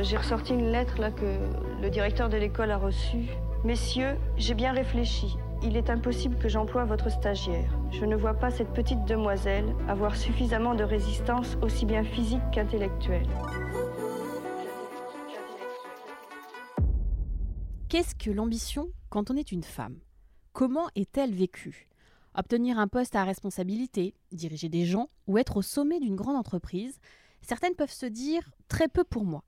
J'ai 0.00 0.16
ressorti 0.16 0.54
une 0.54 0.70
lettre 0.70 1.00
là 1.00 1.10
que 1.10 1.50
le 1.82 1.90
directeur 1.90 2.28
de 2.28 2.36
l'école 2.36 2.70
a 2.70 2.78
reçue. 2.78 3.30
Messieurs, 3.64 4.16
j'ai 4.36 4.54
bien 4.54 4.72
réfléchi. 4.72 5.36
Il 5.64 5.76
est 5.76 5.90
impossible 5.90 6.38
que 6.38 6.48
j'emploie 6.48 6.84
votre 6.84 7.10
stagiaire. 7.10 7.76
Je 7.90 8.04
ne 8.04 8.14
vois 8.14 8.34
pas 8.34 8.52
cette 8.52 8.72
petite 8.72 9.04
demoiselle 9.06 9.74
avoir 9.88 10.14
suffisamment 10.14 10.76
de 10.76 10.84
résistance 10.84 11.58
aussi 11.62 11.84
bien 11.84 12.04
physique 12.04 12.42
qu'intellectuelle. 12.52 13.26
Qu'est-ce 17.88 18.14
que 18.14 18.30
l'ambition 18.30 18.90
quand 19.10 19.32
on 19.32 19.36
est 19.36 19.50
une 19.50 19.64
femme? 19.64 19.98
Comment 20.52 20.88
est-elle 20.94 21.34
vécue? 21.34 21.88
Obtenir 22.36 22.78
un 22.78 22.86
poste 22.86 23.16
à 23.16 23.24
responsabilité, 23.24 24.14
diriger 24.30 24.68
des 24.68 24.84
gens 24.84 25.08
ou 25.26 25.38
être 25.38 25.56
au 25.56 25.62
sommet 25.62 25.98
d'une 25.98 26.14
grande 26.14 26.36
entreprise, 26.36 27.00
certaines 27.42 27.74
peuvent 27.74 27.90
se 27.90 28.06
dire 28.06 28.52
très 28.68 28.86
peu 28.86 29.02
pour 29.02 29.24
moi. 29.24 29.42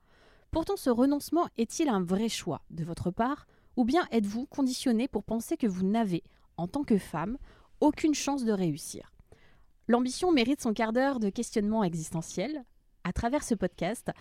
Pourtant, 0.51 0.75
ce 0.75 0.89
renoncement 0.89 1.47
est-il 1.57 1.87
un 1.87 2.03
vrai 2.03 2.27
choix 2.27 2.61
de 2.71 2.83
votre 2.83 3.09
part 3.09 3.47
ou 3.77 3.85
bien 3.85 4.05
êtes-vous 4.11 4.47
conditionné 4.47 5.07
pour 5.07 5.23
penser 5.23 5.55
que 5.55 5.65
vous 5.65 5.85
n'avez, 5.85 6.23
en 6.57 6.67
tant 6.67 6.83
que 6.83 6.97
femme, 6.97 7.37
aucune 7.79 8.13
chance 8.13 8.43
de 8.43 8.51
réussir? 8.51 9.13
L'ambition 9.87 10.33
mérite 10.33 10.61
son 10.61 10.73
quart 10.73 10.91
d'heure 10.91 11.21
de 11.21 11.29
questionnement 11.29 11.85
existentiel. 11.85 12.65
À 13.05 13.13
travers 13.13 13.43
ce 13.43 13.55
podcast, 13.55 14.11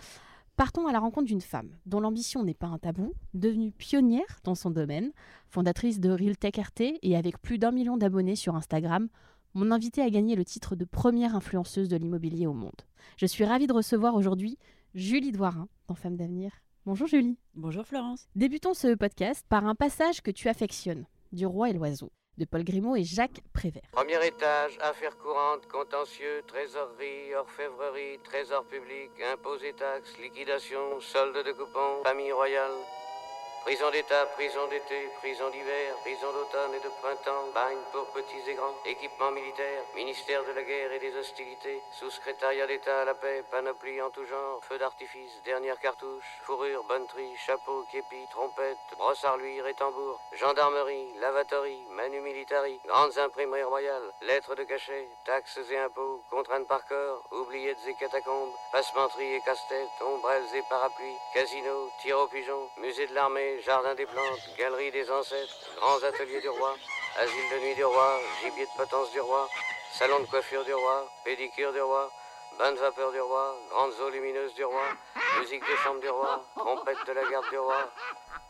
partons 0.57 0.87
à 0.87 0.93
la 0.93 1.01
rencontre 1.01 1.27
d'une 1.27 1.41
femme 1.41 1.77
dont 1.85 1.99
l'ambition 1.99 2.45
n'est 2.45 2.55
pas 2.55 2.69
un 2.69 2.79
tabou, 2.79 3.13
devenue 3.35 3.73
pionnière 3.73 4.39
dans 4.45 4.55
son 4.55 4.71
domaine, 4.71 5.11
fondatrice 5.49 5.99
de 5.99 6.11
Real 6.11 6.37
Tech 6.37 6.55
RT 6.57 7.01
et 7.03 7.17
avec 7.17 7.43
plus 7.43 7.59
d'un 7.59 7.73
million 7.73 7.97
d'abonnés 7.97 8.37
sur 8.37 8.55
Instagram, 8.55 9.09
mon 9.55 9.73
invitée 9.73 10.03
a 10.03 10.11
gagné 10.11 10.37
le 10.37 10.45
titre 10.45 10.77
de 10.77 10.85
première 10.85 11.35
influenceuse 11.35 11.89
de 11.89 11.97
l'immobilier 11.97 12.47
au 12.47 12.53
monde. 12.53 12.83
Je 13.17 13.27
suis 13.27 13.45
ravie 13.45 13.67
de 13.67 13.73
recevoir 13.73 14.15
aujourd'hui 14.15 14.59
Julie 14.95 15.31
Doirin 15.31 15.69
dans 15.87 15.95
Femmes 15.95 16.17
d'avenir. 16.17 16.51
Bonjour 16.85 17.07
Julie. 17.07 17.39
Bonjour 17.55 17.87
Florence. 17.87 18.27
Débutons 18.35 18.75
ce 18.75 18.95
podcast 18.97 19.47
par 19.49 19.65
un 19.65 19.77
passage 19.77 20.21
que 20.21 20.33
tu 20.33 20.49
affectionnes, 20.49 21.07
du 21.31 21.47
roi 21.47 21.71
et 21.71 21.73
l'oiseau, 21.73 22.11
de 22.39 22.45
Paul 22.45 22.65
Grimaud 22.65 22.97
et 22.97 23.05
Jacques 23.05 23.41
Prévert. 23.53 23.89
Premier 23.93 24.27
étage, 24.27 24.77
affaires 24.81 25.17
courantes, 25.19 25.69
contentieux, 25.69 26.43
trésorerie, 26.49 27.35
orfèvrerie, 27.39 28.19
trésor 28.25 28.65
public, 28.67 29.11
impôts 29.33 29.63
et 29.63 29.75
taxes, 29.75 30.19
liquidation, 30.21 31.01
solde 31.01 31.37
de 31.37 31.53
coupons, 31.53 32.03
famille 32.03 32.33
royale. 32.33 32.73
Prison 33.65 33.91
d'État, 33.91 34.27
prison 34.37 34.67
d'été, 34.69 35.11
prison 35.21 35.51
d'hiver, 35.51 35.95
prison 36.03 36.33
d'automne 36.33 36.75
et 36.75 36.81
de 36.81 36.89
printemps, 37.03 37.49
bagne 37.55 37.79
pour 37.93 38.07
petits 38.07 38.49
et 38.49 38.55
grands, 38.55 38.75
équipement 38.87 39.31
militaire, 39.31 39.83
ministère 39.95 40.43
de 40.45 40.53
la 40.53 40.63
guerre 40.63 40.93
et 40.93 40.99
des 40.99 41.15
hostilités, 41.15 41.81
sous-secrétariat 41.93 42.67
d'État 42.67 43.03
à 43.03 43.05
la 43.05 43.15
paix, 43.15 43.45
panoplie 43.51 44.01
en 44.01 44.11
tout 44.11 44.25
genre, 44.25 44.65
feu 44.65 44.79
d'artifice, 44.79 45.43
dernière 45.45 45.79
cartouche, 45.79 46.25
fourrure, 46.43 46.85
bonneterie, 46.85 47.37
chapeau, 47.37 47.85
képi, 47.93 48.27
trompette, 48.31 48.79
brosse 48.97 49.25
à 49.25 49.33
reluire 49.33 49.67
et 49.67 49.75
tambour, 49.75 50.19
gendarmerie, 50.33 51.19
lavatorie, 51.21 51.83
manu 51.91 52.21
militari, 52.21 52.81
grandes 52.87 53.19
imprimeries 53.19 53.63
royales, 53.63 54.13
lettres 54.23 54.55
de 54.55 54.65
cachet, 54.65 55.07
taxes 55.25 55.61
et 55.71 55.79
impôts, 55.79 56.23
contraintes 56.31 56.67
par 56.67 56.87
corps, 56.87 57.23
oubliettes 57.33 57.87
et 57.87 57.95
catacombes, 57.95 58.55
passementerie 58.73 59.35
et 59.35 59.41
casse-tête, 59.43 59.89
ombrelles 60.01 60.55
et 60.55 60.63
parapluies, 60.69 61.19
casino, 61.35 61.91
tir 62.01 62.19
au 62.19 62.27
pigeon, 62.27 62.69
musée 62.79 63.07
de 63.07 63.15
l'armée, 63.15 63.50
jardin 63.65 63.95
des 63.95 64.07
plantes, 64.07 64.45
galerie 64.59 64.91
des 64.91 65.11
ancêtres, 65.11 65.55
grands 65.77 66.03
ateliers 66.07 66.41
du 66.41 66.49
roi, 66.49 66.75
asile 67.19 67.49
de 67.53 67.65
nuit 67.65 67.75
du 67.75 67.85
roi, 67.85 68.21
gibier 68.43 68.65
de 68.65 68.77
potence 68.77 69.11
du 69.13 69.21
roi, 69.21 69.49
salon 69.93 70.21
de 70.21 70.27
coiffure 70.27 70.65
du 70.65 70.73
roi, 70.75 71.09
pédicure 71.25 71.73
du 71.73 71.81
roi, 71.81 72.11
bain 72.59 72.73
de 72.73 72.79
vapeur 72.79 73.13
du 73.13 73.21
roi, 73.21 73.57
grandes 73.71 73.93
eaux 74.03 74.11
lumineuses 74.11 74.55
du 74.55 74.65
roi, 74.65 74.85
musique 75.41 75.63
de 75.63 75.77
chambre 75.85 76.01
du 76.01 76.09
roi, 76.09 76.45
trompette 76.57 76.99
de 77.07 77.13
la 77.13 77.23
garde 77.31 77.49
du 77.51 77.59
roi. 77.59 77.91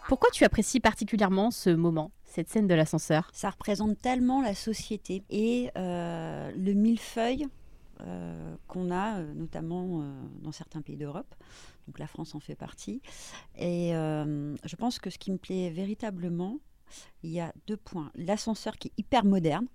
Pourquoi 0.08 0.30
tu 0.30 0.44
apprécies 0.44 0.80
particulièrement 0.80 1.50
ce 1.50 1.70
moment, 1.70 2.10
cette 2.24 2.48
scène 2.48 2.66
de 2.66 2.74
l'ascenseur? 2.74 3.28
Ça 3.32 3.50
représente 3.50 4.00
tellement 4.00 4.42
la 4.42 4.54
société 4.54 5.22
et 5.30 5.70
euh, 5.76 6.50
le 6.56 6.72
millefeuille 6.72 7.46
euh, 8.04 8.56
qu'on 8.66 8.90
a, 8.90 9.18
euh, 9.18 9.34
notamment 9.34 10.02
euh, 10.02 10.22
dans 10.42 10.52
certains 10.52 10.82
pays 10.82 10.96
d'Europe. 10.96 11.34
Donc 11.86 11.98
la 11.98 12.06
France 12.06 12.34
en 12.34 12.40
fait 12.40 12.54
partie. 12.54 13.02
Et 13.58 13.90
je 13.92 14.76
pense 14.76 14.98
que 14.98 15.10
ce 15.10 15.18
qui 15.18 15.32
me 15.32 15.38
plaît 15.38 15.70
véritablement, 15.70 16.58
il 17.22 17.30
y 17.30 17.40
a 17.40 17.52
deux 17.66 17.76
points. 17.76 18.12
L'ascenseur 18.14 18.76
qui 18.76 18.88
est 18.88 18.92
hyper 18.96 19.24
moderne, 19.24 19.66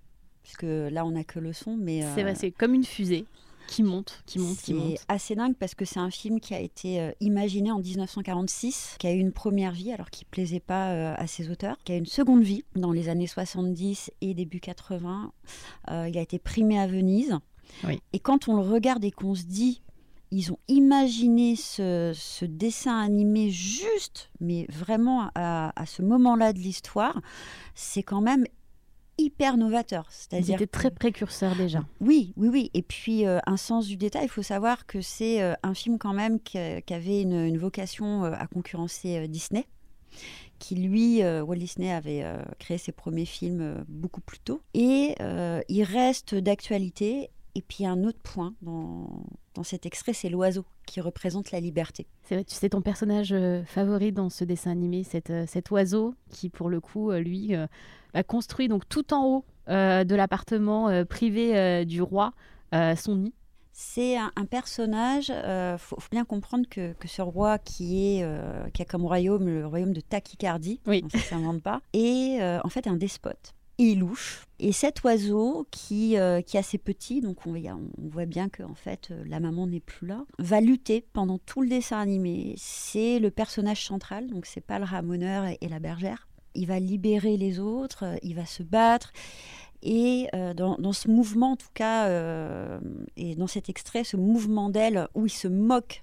puisque 0.42 0.62
là 0.62 1.04
on 1.04 1.10
n'a 1.10 1.24
que 1.24 1.38
le 1.38 1.52
son, 1.52 1.76
mais... 1.76 2.02
C'est 2.14 2.22
vrai, 2.22 2.34
c'est 2.34 2.52
comme 2.52 2.72
une 2.72 2.84
fusée 2.84 3.26
qui 3.66 3.82
monte, 3.82 4.22
qui 4.26 4.38
monte, 4.38 4.58
qui 4.58 4.74
monte. 4.74 4.98
C'est 4.98 5.04
assez 5.08 5.34
dingue 5.34 5.54
parce 5.58 5.74
que 5.74 5.84
c'est 5.84 5.98
un 5.98 6.10
film 6.10 6.40
qui 6.40 6.54
a 6.54 6.60
été 6.60 7.00
euh, 7.00 7.12
imaginé 7.20 7.70
en 7.70 7.80
1946, 7.80 8.96
qui 8.98 9.06
a 9.06 9.12
eu 9.12 9.18
une 9.18 9.32
première 9.32 9.72
vie 9.72 9.92
alors 9.92 10.10
qu'il 10.10 10.26
plaisait 10.26 10.60
pas 10.60 10.92
euh, 10.92 11.14
à 11.16 11.26
ses 11.26 11.50
auteurs, 11.50 11.76
qui 11.84 11.92
a 11.92 11.96
eu 11.96 11.98
une 11.98 12.06
seconde 12.06 12.42
vie 12.42 12.64
dans 12.74 12.92
les 12.92 13.08
années 13.08 13.26
70 13.26 14.12
et 14.20 14.34
début 14.34 14.60
80. 14.60 15.32
Euh, 15.90 16.08
il 16.08 16.16
a 16.16 16.20
été 16.20 16.38
primé 16.38 16.78
à 16.78 16.86
Venise. 16.86 17.38
Oui. 17.84 18.00
Et 18.12 18.18
quand 18.18 18.48
on 18.48 18.56
le 18.56 18.62
regarde 18.62 19.04
et 19.04 19.10
qu'on 19.10 19.34
se 19.34 19.44
dit, 19.44 19.82
ils 20.30 20.52
ont 20.52 20.58
imaginé 20.68 21.56
ce, 21.56 22.12
ce 22.14 22.44
dessin 22.44 22.98
animé 22.98 23.50
juste, 23.50 24.30
mais 24.40 24.66
vraiment 24.68 25.30
à, 25.34 25.72
à 25.80 25.86
ce 25.86 26.02
moment-là 26.02 26.52
de 26.52 26.58
l'histoire, 26.58 27.20
c'est 27.74 28.02
quand 28.02 28.20
même 28.20 28.44
hyper 29.18 29.56
novateur. 29.56 30.06
C'est-à-dire 30.10 30.56
étaient 30.56 30.66
très 30.66 30.90
précurseurs 30.90 31.56
déjà. 31.56 31.84
oui, 32.00 32.34
oui, 32.36 32.48
oui. 32.48 32.70
Et 32.74 32.82
puis, 32.82 33.26
euh, 33.26 33.38
un 33.46 33.56
sens 33.56 33.86
du 33.86 33.96
détail, 33.96 34.24
il 34.24 34.28
faut 34.30 34.42
savoir 34.42 34.86
que 34.86 35.00
c'est 35.00 35.42
euh, 35.42 35.54
un 35.62 35.74
film 35.74 35.98
quand 35.98 36.12
même 36.12 36.40
qui, 36.40 36.58
avait 36.58 37.22
une, 37.22 37.44
une 37.44 37.58
vocation 37.58 38.24
euh, 38.24 38.32
à 38.36 38.46
concurrencer 38.46 39.26
Disney, 39.28 39.66
qui 40.58 40.74
lui, 40.76 41.22
euh, 41.22 41.42
Walt 41.42 41.56
Disney 41.56 41.92
avait 41.92 42.22
euh, 42.22 42.42
créé 42.58 42.78
ses 42.78 42.92
premiers 42.92 43.24
films 43.26 43.60
euh, 43.60 43.84
beaucoup 43.88 44.20
plus 44.20 44.38
tôt. 44.38 44.60
Et 44.74 45.14
il 45.68 45.82
reste 45.82 46.34
d'actualité. 46.34 47.30
Et 47.56 47.62
puis, 47.62 47.86
un 47.86 48.04
autre 48.04 48.18
point 48.22 48.52
dans, 48.60 49.08
dans 49.54 49.62
cet 49.62 49.86
extrait, 49.86 50.12
c'est 50.12 50.28
l'oiseau 50.28 50.66
qui 50.84 51.00
représente 51.00 51.52
la 51.52 51.58
liberté. 51.58 52.06
C'est 52.22 52.34
vrai, 52.34 52.44
tu 52.44 52.54
sais 52.54 52.68
ton 52.68 52.82
personnage 52.82 53.32
euh, 53.32 53.64
favori 53.64 54.12
dans 54.12 54.28
ce 54.28 54.44
dessin 54.44 54.72
animé, 54.72 55.04
cet, 55.04 55.30
euh, 55.30 55.46
cet 55.48 55.70
oiseau 55.70 56.14
qui, 56.28 56.50
pour 56.50 56.68
le 56.68 56.80
coup, 56.80 57.10
euh, 57.10 57.18
lui, 57.18 57.54
a 57.54 58.22
construit 58.22 58.68
donc 58.68 58.86
tout 58.90 59.14
en 59.14 59.24
haut 59.24 59.44
de 59.68 60.14
l'appartement 60.14 61.04
privé 61.06 61.84
du 61.86 62.02
roi 62.02 62.32
son 62.72 63.16
nid. 63.16 63.34
C'est 63.72 64.16
un, 64.16 64.30
personnage, 64.48 65.28
il 65.28 65.76
faut, 65.78 65.98
bien 66.10 66.24
comprendre 66.24 66.66
que, 66.68 66.94
ce 67.04 67.20
roi 67.20 67.58
qui, 67.58 68.18
est, 68.20 68.72
qui 68.72 68.82
a 68.82 68.84
comme 68.84 69.04
royaume 69.04 69.46
le 69.46 69.66
royaume 69.66 69.92
de 69.92 70.00
Tachycardie, 70.00 70.80
oui. 70.86 71.04
ça 71.10 71.18
ne 71.18 71.22
s'invente 71.22 71.62
pas, 71.62 71.80
est 71.92 72.40
en 72.64 72.68
fait 72.68 72.86
un 72.86 72.96
despote 72.96 73.55
il 73.78 74.00
louche. 74.00 74.46
Et 74.58 74.72
cet 74.72 75.02
oiseau, 75.04 75.66
qui, 75.70 76.16
euh, 76.18 76.40
qui 76.40 76.56
est 76.56 76.60
assez 76.60 76.78
petit, 76.78 77.20
donc 77.20 77.46
on, 77.46 77.54
voit 77.98 78.24
bien 78.24 78.48
que 78.48 78.62
en 78.62 78.74
fait, 78.74 79.08
euh, 79.10 79.22
la 79.26 79.38
maman 79.38 79.66
n'est 79.66 79.80
plus 79.80 80.06
là, 80.06 80.24
va 80.38 80.60
lutter 80.60 81.04
pendant 81.12 81.38
tout 81.38 81.60
le 81.60 81.68
dessin 81.68 81.98
animé. 81.98 82.54
C'est 82.56 83.18
le 83.18 83.30
personnage 83.30 83.84
central, 83.84 84.28
donc 84.28 84.46
c'est 84.46 84.62
pas 84.62 84.78
le 84.78 84.86
ramoneur 84.86 85.44
et, 85.60 85.68
la 85.68 85.78
bergère. 85.78 86.26
Il 86.54 86.66
va 86.66 86.80
libérer 86.80 87.36
les 87.36 87.58
autres, 87.60 88.04
euh, 88.04 88.16
il 88.22 88.34
va 88.34 88.46
se 88.46 88.62
battre. 88.62 89.12
Et 89.82 90.28
dans, 90.56 90.92
ce 90.92 91.08
mouvement, 91.08 91.52
en 91.52 91.56
tout 91.56 91.68
cas, 91.72 92.08
et 93.16 93.36
dans 93.36 93.46
cet 93.46 93.68
extrait, 93.68 94.02
ce 94.02 94.16
mouvement 94.16 94.68
d'aile 94.68 95.06
où 95.14 95.26
il 95.26 95.30
se 95.30 95.46
moque 95.46 96.02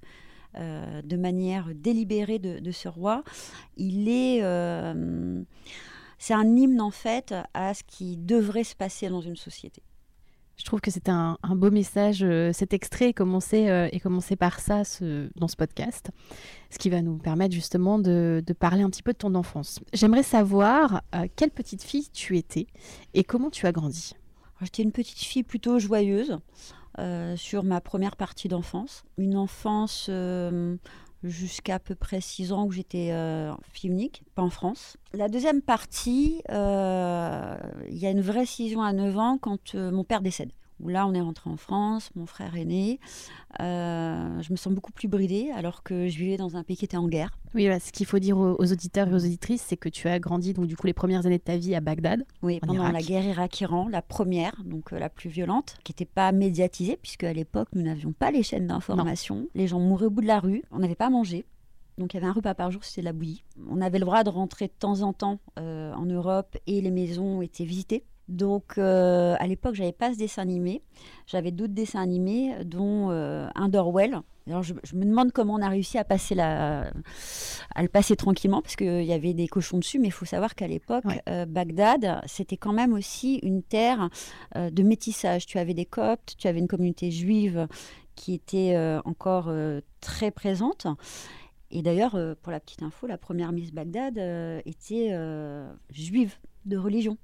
de 0.56 1.18
manière 1.18 1.70
délibérée 1.76 2.40
de, 2.40 2.72
ce 2.72 2.88
roi, 2.88 3.24
il 3.76 4.08
est 4.08 4.42
c'est 6.24 6.34
un 6.34 6.56
hymne 6.56 6.80
en 6.80 6.90
fait 6.90 7.36
à 7.54 7.74
ce 7.74 7.84
qui 7.84 8.16
devrait 8.16 8.64
se 8.64 8.78
passer 8.78 9.10
dans 9.10 9.20
une 9.20 9.36
société. 9.36 9.84
Je 10.56 10.64
trouve 10.64 10.80
que 10.80 10.90
c'est 10.90 11.10
un, 11.10 11.38
beau 11.50 11.70
message. 11.70 12.24
Euh, 12.24 12.54
cet 12.54 12.72
extrait 12.74 13.10
est 13.10 13.14
commencé, 13.14 13.68
euh, 13.68 13.90
commencé 14.02 14.38
par 14.38 14.62
ça 14.62 14.84
dans 15.36 15.50
ce 15.50 15.56
podcast, 15.58 16.12
ce 16.70 16.78
qui 16.78 16.90
va 16.90 17.02
nous 17.02 17.18
permettre 17.18 17.54
justement 17.54 18.00
de, 18.00 18.42
parler 18.58 18.84
un 18.84 18.90
petit 18.90 19.04
peu 19.04 19.12
de 19.12 19.18
ton 19.18 19.36
enfance. 19.36 19.82
J'aimerais 19.92 20.24
savoir 20.24 21.02
euh, 21.14 21.28
quelle 21.36 21.52
petite 21.52 21.84
fille 21.84 22.08
tu 22.14 22.38
étais 22.38 22.68
et 23.14 23.26
comment 23.26 23.50
tu 23.50 23.68
as 23.68 23.74
grandi? 23.74 24.14
J'étais 24.62 24.84
une 24.84 24.94
petite 24.94 25.20
fille 25.20 25.44
plutôt 25.44 25.78
joyeuse 25.78 26.40
sur 27.36 27.64
ma 27.64 27.82
première 27.82 28.16
partie 28.16 28.48
d'enfance. 28.48 29.04
Une 29.18 29.36
enfance 29.36 30.10
jusqu'à 31.24 31.80
peu 31.80 31.96
près 31.96 32.22
6 32.22 32.52
ans 32.52 32.66
où 32.66 32.72
j'étais 32.72 33.10
euh, 33.12 33.54
fille 33.72 33.90
unique, 33.90 34.24
pas 34.36 34.42
en 34.42 34.50
France. 34.50 34.98
La 35.14 35.30
deuxième 35.30 35.62
partie, 35.62 36.42
euh, 36.50 37.56
il 37.90 37.98
y 37.98 38.06
a 38.06 38.12
une 38.12 38.22
vraie 38.22 38.46
scission 38.46 38.82
à 38.82 38.94
9 38.94 39.18
ans 39.18 39.38
quand 39.40 39.76
euh, 39.76 39.92
mon 39.92 40.04
père 40.04 40.22
décède. 40.22 40.52
Où 40.80 40.90
là, 40.90 41.08
on 41.08 41.14
est 41.14 41.22
rentré 41.22 41.50
en 41.50 41.58
France, 41.58 42.10
mon 42.16 42.26
frère 42.26 42.56
est 42.56 42.66
né. 42.66 43.00
je 43.60 44.52
me 44.52 44.56
sens 44.56 44.74
beaucoup 44.74 44.92
plus 44.92 45.08
bridée 45.08 45.52
alors 45.56 45.84
que 45.84 46.08
je 46.08 46.18
vivais 46.18 46.38
dans 46.38 46.56
un 46.58 46.64
pays 46.64 46.78
qui 46.78 46.86
était 46.86 46.98
en 46.98 47.08
guerre. 47.08 47.38
Oui, 47.54 47.68
ce 47.80 47.92
qu'il 47.92 48.06
faut 48.06 48.20
dire 48.20 48.38
aux, 48.38 48.56
auditeurs 48.60 49.08
et 49.08 49.14
aux 49.14 49.26
auditrices, 49.26 49.64
c'est 49.68 49.78
que 49.78 49.90
tu 49.90 50.08
as 50.08 50.20
grandi 50.20 50.54
donc 50.54 50.66
du 50.66 50.76
coup 50.76 50.88
les 50.88 50.94
premières 50.94 51.26
années 51.26 51.38
de 51.38 51.44
ta 51.44 51.58
vie 51.58 51.76
à 51.76 51.82
Bagdad. 51.82 52.26
Oui, 52.42 52.60
pendant 52.60 52.92
la 52.92 53.02
guerre 53.02 53.24
Irak-Iran, 53.24 53.88
la 53.88 54.02
première, 54.02 54.56
donc 54.66 54.92
la 54.92 55.10
plus 55.10 55.30
violente, 55.30 55.78
qui 55.84 55.92
n'était 55.92 56.06
pas 56.06 56.32
médiatisée 56.32 56.98
puisque 56.98 57.24
à 57.24 57.34
l'époque 57.34 57.70
nous 57.74 57.84
n'avions 57.84 58.12
pas 58.12 58.32
les 58.32 58.44
chaînes 58.44 58.68
d'information. 58.68 59.48
Les 59.54 59.68
gens 59.68 59.80
mouraient 59.80 60.08
au 60.08 60.12
bout 60.12 60.22
de 60.22 60.28
la 60.28 60.40
rue, 60.40 60.64
on 60.72 60.80
n'avait 60.80 60.96
pas 60.96 61.10
mangé. 61.10 61.46
Donc 62.00 62.14
il 62.14 62.18
y 62.18 62.20
avait 62.20 62.28
un 62.28 62.34
repas 62.34 62.56
par 62.56 62.72
jour, 62.72 62.84
c'était 62.84 63.02
de 63.02 63.06
la 63.06 63.14
bouillie. 63.14 63.44
On 63.70 63.80
avait 63.80 64.00
le 64.00 64.06
droit 64.06 64.24
de 64.24 64.30
rentrer 64.30 64.66
de 64.66 64.74
temps 64.78 65.02
en 65.02 65.14
temps 65.14 65.40
en 65.58 66.06
Europe 66.06 66.58
et 66.66 66.82
les 66.82 66.92
maisons 66.92 67.42
étaient 67.42 67.66
visitées. 67.66 68.04
Donc 68.30 68.78
euh, 68.78 69.36
à 69.40 69.48
l'époque, 69.48 69.76
j'avais 69.76 69.92
pas 69.92 70.14
ce 70.14 70.18
dessin 70.18 70.42
animé. 70.42 70.82
J'avais 71.28 71.52
d'autres 71.52 71.74
dessins 71.74 72.02
animés, 72.02 72.54
dont 72.64 73.10
euh, 73.12 73.48
un 73.56 73.70
d'Orwell. 73.70 74.22
Alors 74.48 74.64
je, 74.64 74.74
me 74.74 75.06
demande 75.06 75.32
comment 75.32 75.56
on 75.56 75.62
a 75.62 75.70
réussi 75.70 75.98
à 75.98 76.04
passer 76.04 76.36
la, 76.36 76.92
à 77.76 77.82
le 77.82 77.88
passer 77.88 78.18
tranquillement 78.18 78.62
parce 78.62 78.76
qu'il 78.76 79.04
y 79.04 79.14
avait 79.14 79.34
des 79.34 79.48
cochons 79.48 79.78
dessus, 79.78 80.00
mais 80.00 80.08
il 80.08 80.12
faut 80.12 80.26
savoir 80.26 80.54
qu'à 80.56 80.68
l'époque, 80.68 81.06
euh, 81.30 81.46
Bagdad, 81.46 82.22
c'était 82.26 82.58
quand 82.58 82.74
même 82.74 82.94
aussi 82.94 83.36
une 83.44 83.64
terre 83.64 84.10
de 84.56 84.84
métissage. 84.84 85.46
Tu 85.46 85.60
avais 85.60 85.74
des 85.74 85.86
Coptes, 85.86 86.36
tu 86.38 86.48
avais 86.48 86.60
une 86.60 86.68
communauté 86.68 87.10
juive 87.10 87.68
qui 88.16 88.34
était 88.34 88.78
encore 89.06 89.52
très 90.02 90.30
présente. 90.30 90.88
Et 91.72 91.82
d'ailleurs, 91.82 92.18
pour 92.42 92.52
la 92.52 92.60
petite 92.60 92.84
info, 92.84 93.08
la 93.08 93.18
première 93.18 93.54
Miss 93.54 93.72
Bagdad 93.72 94.18
était 94.66 95.18
juive 95.90 96.36
de 96.66 96.78
religion. 96.78 97.18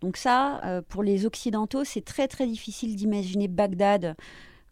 Donc 0.00 0.16
ça, 0.16 0.60
euh, 0.64 0.82
pour 0.86 1.02
les 1.02 1.26
Occidentaux, 1.26 1.84
c'est 1.84 2.04
très 2.04 2.28
très 2.28 2.46
difficile 2.46 2.96
d'imaginer 2.96 3.48
Bagdad 3.48 4.16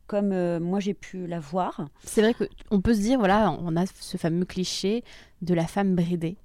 comme 0.06 0.32
euh, 0.32 0.58
moi 0.58 0.81
j'ai 0.81 0.94
pu 0.94 1.26
la 1.26 1.38
voir. 1.38 1.88
C'est 2.05 2.20
vrai 2.20 2.35
qu'on 2.35 2.81
peut 2.81 2.94
se 2.94 3.00
dire, 3.00 3.19
voilà, 3.19 3.56
on 3.61 3.76
a 3.76 3.85
ce 3.87 4.17
fameux 4.17 4.44
cliché 4.44 5.05
de 5.43 5.55
la 5.55 5.67
femme 5.67 5.94
bridée. 5.94 6.37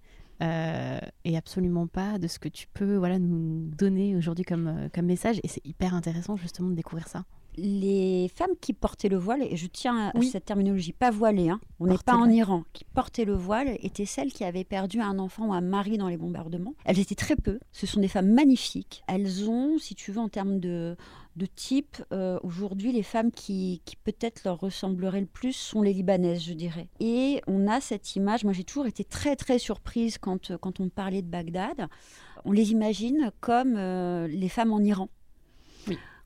Euh, 0.44 1.00
et 1.24 1.38
absolument 1.38 1.88
pas 1.88 2.20
de 2.20 2.28
ce 2.28 2.40
que 2.40 2.50
tu 2.50 2.68
peux 2.74 2.98
voilà, 2.98 3.20
nous 3.20 3.70
donner 3.78 4.16
aujourd'hui 4.16 4.44
comme, 4.44 4.90
comme 4.94 5.06
message. 5.06 5.40
Et 5.44 5.48
c'est 5.48 5.66
hyper 5.66 5.96
intéressant 5.96 6.36
justement 6.36 6.70
de 6.70 6.76
découvrir 6.76 7.08
ça 7.08 7.24
les 7.58 8.30
femmes 8.36 8.56
qui 8.62 8.74
portaient 8.74 9.10
le 9.10 9.18
voile, 9.18 9.44
et 9.44 9.56
je 9.56 9.68
tiens 9.68 10.12
à 10.14 10.22
cette 10.22 10.46
terminologie, 10.46 10.94
pas 10.94 11.12
voilée, 11.12 11.50
hein, 11.50 11.60
on 11.80 11.88
n'est 11.88 11.98
pas 11.98 12.16
en 12.16 12.30
Iran, 12.30 12.64
qui 12.74 12.86
portaient 12.86 13.26
le 13.26 13.36
voile, 13.36 13.78
étaient 13.82 14.06
celles 14.06 14.34
qui 14.34 14.44
avaient 14.44 14.64
perdu 14.64 15.02
un 15.02 15.20
enfant 15.20 15.48
ou 15.48 15.54
un 15.54 15.62
mari 15.62 15.98
dans 15.98 16.08
les 16.08 16.18
bombardements. 16.18 16.74
Elles 16.86 17.00
étaient 17.00 17.16
très 17.16 17.36
peu, 17.36 17.60
ce 17.72 17.88
sont 17.88 18.00
des 18.00 18.08
femmes 18.08 18.32
magnifiques. 18.32 19.04
Elles 19.08 19.50
ont, 19.50 19.78
si 19.78 19.96
tu 19.96 20.12
veux, 20.12 20.20
en 20.20 20.30
termes 20.30 20.60
de, 20.60 20.96
de 21.36 21.46
type, 21.46 21.98
euh, 22.12 22.40
aujourd'hui, 22.44 22.92
les 22.92 23.04
femmes 23.04 23.32
qui, 23.32 23.82
qui 23.86 23.96
peut-être 23.96 24.44
leur 24.46 24.60
ressembleraient 24.60 25.22
le 25.22 25.26
plus 25.28 25.54
sont 25.54 25.82
les 25.82 25.94
Libanaises, 25.94 26.44
je 26.44 26.54
dirais. 26.54 26.88
Et 27.00 27.42
on 27.48 27.68
a 27.68 27.82
cette 27.82 28.16
image, 28.16 28.44
moi 28.44 28.54
j'ai 28.54 28.64
toujours 28.64 28.88
été 28.88 29.04
très 29.04 29.36
très 29.36 29.60
surprise 29.60 30.18
quand, 30.18 30.56
quand 30.58 30.80
on 30.80 30.90
parlait 30.90 31.22
de 31.22 31.28
Bagdad. 31.28 31.88
On 32.46 32.52
les 32.52 32.72
imagine 32.72 33.32
comme 33.42 33.76
euh, 33.76 34.28
les 34.28 34.50
femmes 34.50 34.72
en 34.72 34.80
Iran 34.80 35.10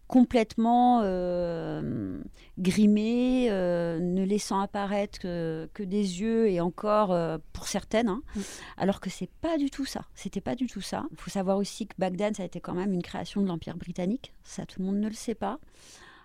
complètement 0.09 1.01
euh, 1.03 2.19
grimée, 2.57 3.47
euh, 3.51 3.99
ne 3.99 4.25
laissant 4.25 4.59
apparaître 4.59 5.19
que, 5.19 5.69
des 5.77 6.21
yeux 6.21 6.49
et 6.49 6.59
encore 6.59 7.11
euh, 7.11 7.37
pour 7.53 7.67
certaines, 7.67 8.09
hein. 8.09 8.23
mm. 8.35 8.41
alors 8.77 9.01
que 9.01 9.11
c'est 9.11 9.29
pas 9.29 9.59
du 9.59 9.69
tout 9.69 9.85
ça. 9.85 10.01
C'était 10.15 10.41
pas 10.41 10.55
du 10.55 10.65
tout 10.65 10.81
ça. 10.81 11.05
Il 11.11 11.17
faut 11.19 11.29
savoir 11.29 11.57
aussi 11.57 11.85
que 11.85 11.93
Bagdad, 11.99 12.35
ça 12.35 12.43
a 12.43 12.47
été 12.47 12.59
quand 12.59 12.73
même 12.73 12.91
une 12.91 13.03
création 13.03 13.41
de 13.41 13.47
l'Empire 13.47 13.77
britannique. 13.77 14.33
Ça, 14.43 14.65
tout 14.65 14.79
le 14.79 14.87
monde 14.87 14.97
ne 14.97 15.07
le 15.07 15.13
sait 15.13 15.35
pas. 15.35 15.59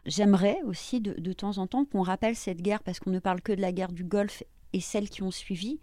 J'aimerais 0.06 0.60
aussi 0.64 1.02
de, 1.02 1.12
de, 1.20 1.32
temps 1.34 1.58
en 1.58 1.66
temps 1.66 1.84
qu'on 1.84 2.02
rappelle 2.02 2.36
cette 2.36 2.62
guerre 2.62 2.82
parce 2.82 3.00
qu'on 3.00 3.10
ne 3.10 3.18
parle 3.18 3.42
que 3.42 3.52
de 3.52 3.60
la 3.60 3.72
guerre 3.72 3.92
du 3.92 4.04
Golfe 4.04 4.42
et 4.72 4.80
celles 4.80 5.10
qui 5.10 5.22
ont 5.22 5.30
suivi, 5.30 5.78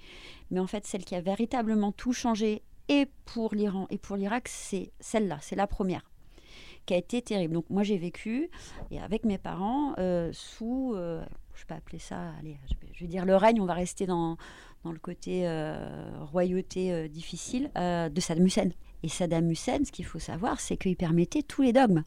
mais 0.50 0.60
en 0.60 0.68
fait 0.68 0.88
celle 0.88 1.06
qui 1.06 1.16
a 1.16 1.22
véritablement 1.22 1.92
tout 1.92 2.14
changé 2.14 2.64
et 2.90 3.08
pour 3.26 3.54
l'Iran 3.56 3.86
et 3.90 3.98
pour 3.98 4.18
l'Irak, 4.18 4.48
c'est 4.48 4.92
celle-là, 5.00 5.38
c'est 5.42 5.56
la 5.56 5.68
première 5.68 6.11
qui 6.86 6.94
a 6.94 6.98
été 6.98 7.22
terrible. 7.22 7.54
Donc 7.54 7.70
moi 7.70 7.84
j'ai 7.84 7.98
vécu 7.98 8.50
et 8.90 9.00
avec 9.00 9.26
mes 9.26 9.38
parents 9.38 9.94
euh, 9.98 10.30
sous, 10.34 10.94
euh, 10.96 11.24
je 11.54 11.66
peux 11.66 11.74
appeler 11.74 12.00
ça, 12.00 12.32
allez, 12.40 12.58
je 12.70 13.00
vais, 13.00 13.08
dire 13.08 13.26
le 13.26 13.36
règne, 13.36 13.62
on 13.62 13.66
va 13.66 13.74
rester 13.74 14.06
dans, 14.06 14.38
dans 14.84 14.92
le 14.92 15.00
côté 15.00 15.48
euh, 15.48 16.12
royauté 16.32 17.10
difficile 17.10 17.72
de 17.76 18.20
Saddam 18.20 18.46
Hussein. 18.46 18.70
Et 19.04 19.10
Saddam 19.10 19.50
Hussein, 19.50 19.84
ce 19.84 19.92
qu'il 19.92 20.06
faut 20.06 20.20
savoir, 20.20 20.60
c'est 20.60 20.78
qu'il 20.78 20.96
permettait 20.96 21.42
tous 21.42 21.64
les 21.64 21.74
dogmes. 21.74 22.04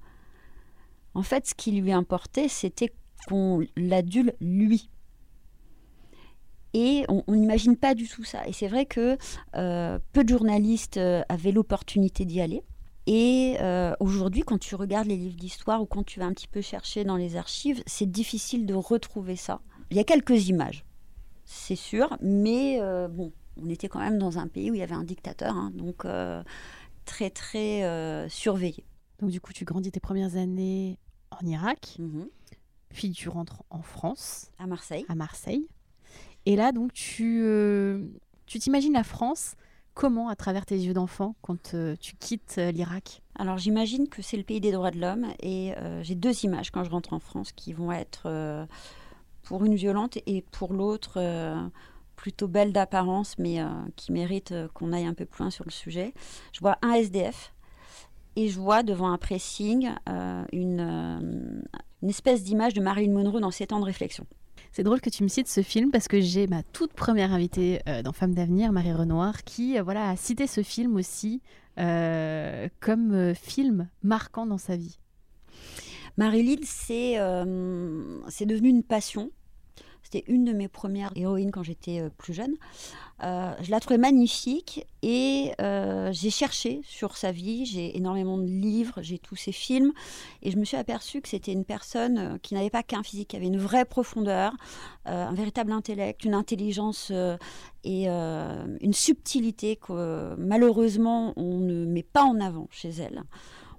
En 1.15 1.23
fait, 1.23 1.47
ce 1.47 1.55
qui 1.55 1.73
lui 1.73 1.93
importait, 1.93 2.49
c'était 2.49 2.93
qu'on 3.29 3.65
l'adule 3.77 4.35
lui. 4.41 4.91
Et 6.73 7.05
on 7.09 7.23
n'imagine 7.29 7.77
pas 7.77 7.95
du 7.95 8.09
tout 8.09 8.25
ça. 8.25 8.47
Et 8.49 8.53
c'est 8.53 8.69
vrai 8.69 8.87
que 8.87 9.17
peu 9.53 10.25
de 10.25 10.29
journalistes 10.29 10.99
avaient 11.29 11.53
l'opportunité 11.53 12.25
d'y 12.25 12.41
aller. 12.41 12.63
Et 13.07 13.57
euh, 13.61 13.95
aujourd'hui, 14.01 14.43
quand 14.43 14.59
tu 14.59 14.75
regardes 14.75 15.07
les 15.07 15.17
livres 15.17 15.37
d'histoire 15.37 15.83
ou 15.83 15.87
quand 15.87 16.05
tu 16.05 16.21
vas 16.21 16.27
un 16.27 16.33
petit 16.33 16.49
peu 16.49 16.63
chercher 16.63 17.05
dans 17.05 17.17
les 17.17 17.37
archives, 17.37 17.83
c'est 17.87 18.11
difficile 18.11 18.65
de 18.65 18.75
retrouver 18.75 19.37
ça. 19.37 19.61
Il 19.91 19.97
y 19.97 20.01
a 20.01 20.05
quelques 20.05 20.49
images, 20.49 20.85
c'est 21.45 21.77
sûr, 21.77 22.17
mais 22.23 22.79
euh, 22.81 23.09
bon, 23.09 23.33
on 23.63 23.69
était 23.69 23.89
quand 23.89 24.01
même 24.01 24.19
dans 24.19 24.39
un 24.39 24.49
pays 24.49 24.71
où 24.71 24.75
il 24.75 24.81
y 24.81 24.83
avait 24.83 24.95
un 24.95 25.05
dictateur, 25.05 25.55
hein, 25.55 25.71
donc 25.75 26.07
euh, 26.07 26.43
très 27.05 27.29
très 27.29 28.29
surveillé. 28.31 28.85
Donc 29.21 29.31
du 29.31 29.41
coup, 29.41 29.53
tu 29.53 29.65
grandis 29.65 29.93
tes 29.93 30.01
premières 30.01 30.37
années 30.37 30.99
en 31.31 31.47
Irak, 31.47 31.97
mhm. 31.99 32.27
puis 32.89 33.11
tu 33.11 33.29
rentres 33.29 33.63
en 33.69 33.83
France, 33.83 34.51
à 34.59 34.67
Marseille. 34.67 35.05
À 35.09 35.15
Marseille. 35.15 35.69
Et 36.47 36.57
là, 36.57 36.73
donc 36.73 36.95
tu 36.95 37.47
tu 38.47 38.59
t'imagines 38.59 38.95
la 38.95 39.05
France 39.05 39.57
comment 39.95 40.29
à 40.29 40.37
travers 40.37 40.67
tes 40.67 40.77
yeux 40.77 40.93
d'enfant 40.93 41.37
quand 41.41 41.75
euh, 41.75 41.97
tu 41.99 42.17
quittes 42.17 42.57
euh, 42.59 42.71
l'Irak? 42.71 43.23
Alors 43.37 43.59
j'imagine 43.59 44.09
que 44.09 44.23
c'est 44.23 44.37
le 44.37 44.43
pays 44.43 44.61
des 44.61 44.73
droits 44.73 44.91
de 44.91 45.01
l'homme 45.01 45.27
et 45.41 45.75
euh, 45.77 46.03
j'ai 46.03 46.15
deux 46.15 46.45
images 46.45 46.71
quand 46.71 46.85
je 46.85 46.91
rentre 46.91 47.13
en 47.13 47.21
France 47.21 47.53
qui 47.53 47.73
vont 47.73 47.91
être 47.93 48.67
pour 49.43 49.65
une 49.65 49.75
violente 49.75 50.19
et 50.27 50.43
pour 50.43 50.73
l'autre 50.73 51.21
plutôt 52.17 52.49
belle 52.49 52.73
d'apparence 52.73 53.37
mais 53.39 53.59
qui 53.97 54.13
mérite 54.13 54.55
qu'on 54.73 54.93
aille 54.93 55.07
un 55.07 55.15
peu 55.15 55.25
plus 55.25 55.43
loin 55.43 55.51
sur 55.51 55.65
le 55.65 55.71
sujet. 55.71 56.15
Je 56.53 56.61
vois 56.61 56.79
un 56.83 56.93
SDF 56.93 57.53
et 58.37 58.49
je 58.49 58.59
vois 58.59 58.83
devant 58.83 59.11
un 59.11 59.19
pressing 59.19 59.91
une, 60.53 61.65
une 62.03 62.09
espèce 62.09 62.45
d'image 62.45 62.75
de 62.75 62.81
Marilyn 62.81 63.13
Monroe 63.13 63.41
dans 63.41 63.51
ses 63.51 63.67
temps 63.67 63.81
de 63.81 63.85
réflexion. 63.85 64.27
C'est 64.75 64.83
drôle 64.83 65.01
que 65.01 65.09
tu 65.09 65.23
me 65.23 65.29
cites 65.29 65.47
ce 65.47 65.63
film 65.63 65.93
parce 65.93 66.09
que 66.09 66.21
j'ai 66.21 66.49
ma 66.49 66.65
toute 66.65 66.95
première 66.95 67.33
invitée 67.33 67.81
euh, 67.89 68.03
dans 68.03 68.11
Femmes 68.11 68.35
d'avenir, 68.35 68.73
Marie 68.73 68.93
Renoir, 68.93 69.45
qui 69.45 69.79
euh, 69.79 69.85
voilà, 69.85 70.11
a 70.11 70.17
cité 70.17 70.49
ce 70.49 70.65
film 70.65 70.97
aussi 70.97 71.43
euh, 71.79 72.69
comme 72.81 73.37
film 73.37 73.89
marquant 74.03 74.47
dans 74.47 74.59
sa 74.59 74.75
vie. 74.75 74.99
Marilyn, 76.17 76.57
c'est 76.65 77.15
c'est 78.29 78.47
devenu 78.47 78.69
une 78.69 78.83
passion. 78.83 79.31
C'était 80.05 80.23
une 80.31 80.45
de 80.45 80.53
mes 80.53 80.69
premières 80.69 81.11
héroïnes 81.17 81.51
quand 81.51 81.63
j'étais 81.65 82.01
euh, 82.01 82.11
plus 82.17 82.35
jeune. 82.35 82.55
Euh, 83.23 83.53
je 83.63 83.71
la 83.71 83.81
trouvais 83.81 83.97
magnifique 83.99 84.87
et 85.03 85.53
euh, 85.61 86.13
j'ai 86.13 86.31
cherché 86.31 86.83
sur 86.85 87.17
sa 87.17 87.33
vie. 87.33 87.65
J'ai 87.65 87.97
énormément 87.97 88.37
de 88.39 88.45
livres, 88.47 89.01
j'ai 89.03 89.19
tous 89.19 89.35
ses 89.37 89.51
films 89.53 89.93
et 90.43 90.51
je 90.51 90.57
me 90.59 90.65
suis 90.65 90.77
aperçue 90.77 91.21
que 91.23 91.29
c'était 91.29 91.53
une 91.53 91.65
personne 91.65 92.39
qui 92.43 92.55
n'avait 92.55 92.71
pas 92.71 92.83
qu'un 92.83 93.03
physique, 93.03 93.29
qui 93.29 93.37
avait 93.37 93.47
une 93.47 93.59
vraie 93.59 93.85
profondeur, 93.87 94.53
euh, 95.09 95.27
un 95.27 95.33
véritable 95.35 95.73
intellect, 95.73 96.25
une 96.25 96.35
intelligence 96.35 97.11
et 97.85 98.09
une 98.09 98.93
subtilité 98.93 99.77
que 99.77 100.35
malheureusement 100.37 101.33
on 101.37 101.59
ne 101.59 101.85
met 101.87 102.03
pas 102.03 102.25
en 102.25 102.41
avant 102.41 102.69
chez 102.71 102.91
elle. 102.91 103.23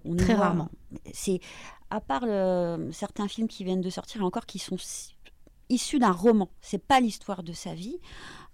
On 0.06 0.16
Très 0.16 0.36
voit- 0.36 0.46
rarement. 0.46 0.70
C'est 1.14 1.40
à 1.90 2.00
part 2.02 2.26
le- 2.26 2.90
certains 2.92 3.28
films 3.28 3.48
qui 3.48 3.64
viennent 3.64 3.82
de 3.82 3.90
sortir 3.90 4.24
encore 4.24 4.46
qui 4.46 4.60
sont 4.60 4.78
si- 4.78 5.15
issus 5.70 6.00
d'un 6.00 6.12
roman. 6.12 6.50
C'est 6.62 6.84
pas 6.84 7.00
l'histoire 7.00 7.44
de 7.44 7.54
sa 7.54 7.74
vie. 7.74 8.00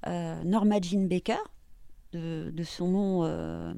Euh, 0.08 0.44
Norma 0.44 0.82
Jean 0.82 1.08
Baker, 1.08 1.38
de, 2.14 2.52
son 2.64 2.90
nom 2.90 3.24
euh, 3.24 3.74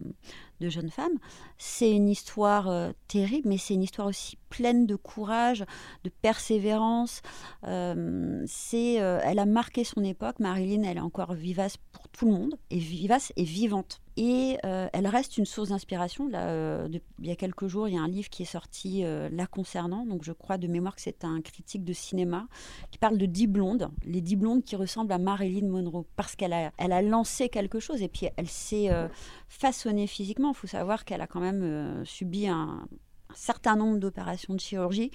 de 0.60 0.70
jeune 0.70 0.90
femme, 0.90 1.20
c'est 1.58 1.92
une 1.92 2.10
histoire 2.10 2.68
euh, 2.68 2.92
terrible, 3.08 3.48
mais 3.50 3.58
c'est 3.58 3.76
une 3.76 3.84
histoire 3.84 4.08
aussi 4.08 4.38
pleine 4.50 4.88
de 4.88 4.96
courage, 4.96 5.66
de 6.04 6.10
persévérance. 6.10 7.22
C'est, 7.64 8.94
elle 8.94 9.40
a 9.40 9.46
marqué 9.46 9.84
son 9.84 10.04
époque. 10.04 10.40
Marilyn, 10.40 10.84
elle 10.84 10.98
est 10.98 11.02
encore 11.02 11.34
vivace 11.34 11.78
pour 11.92 12.08
tout 12.10 12.26
le 12.26 12.32
monde, 12.32 12.56
et 12.70 12.80
vivace 12.80 13.32
et 13.36 13.44
vivante. 13.44 14.03
Et 14.16 14.58
euh, 14.64 14.88
elle 14.94 15.08
reste 15.08 15.38
une 15.38 15.46
source 15.46 15.70
d'inspiration. 15.70 16.30
Euh, 16.34 16.88
il 17.20 17.28
y 17.28 17.32
a 17.32 17.36
quelques 17.36 17.68
jours, 17.68 17.88
il 17.88 17.96
y 17.96 17.98
a 17.98 18.02
un 18.02 18.08
livre 18.08 18.30
qui 18.30 18.44
est 18.44 18.48
sorti 18.48 19.04
euh, 19.04 19.28
la 19.32 19.48
concernant. 19.48 20.06
Donc, 20.06 20.24
je 20.24 20.32
crois 20.32 20.58
de 20.58 20.68
mémoire 20.68 20.96
que 20.96 21.02
c'est 21.02 21.24
un 21.24 21.42
critique 21.42 21.84
de 21.84 21.94
cinéma 21.94 22.48
qui 22.92 23.00
parle 23.00 23.18
de 23.18 23.26
dix 23.26 23.48
blondes, 23.48 23.90
les 24.04 24.22
dix 24.22 24.36
blondes 24.36 24.64
qui 24.64 24.76
ressemblent 24.76 25.14
à 25.14 25.18
Marilyn 25.18 25.68
Monroe, 25.68 26.06
parce 26.16 26.36
qu'elle 26.36 26.54
a, 26.54 26.72
elle 26.78 26.92
a 26.92 27.02
lancé 27.02 27.50
quelque 27.50 27.80
chose 27.80 28.04
et 28.04 28.08
puis 28.08 28.28
elle 28.38 28.50
s'est 28.50 28.92
euh, 28.92 29.08
façonnée 29.48 30.06
physiquement. 30.06 30.52
Il 30.52 30.56
faut 30.56 30.68
savoir 30.68 31.06
qu'elle 31.06 31.22
a 31.22 31.28
quand 31.28 31.42
même 31.42 32.04
subi 32.06 32.48
un, 32.48 32.86
un 33.30 33.36
certain 33.36 33.76
nombre 33.76 33.98
d'opérations 33.98 34.54
de 34.54 34.60
chirurgie. 34.60 35.10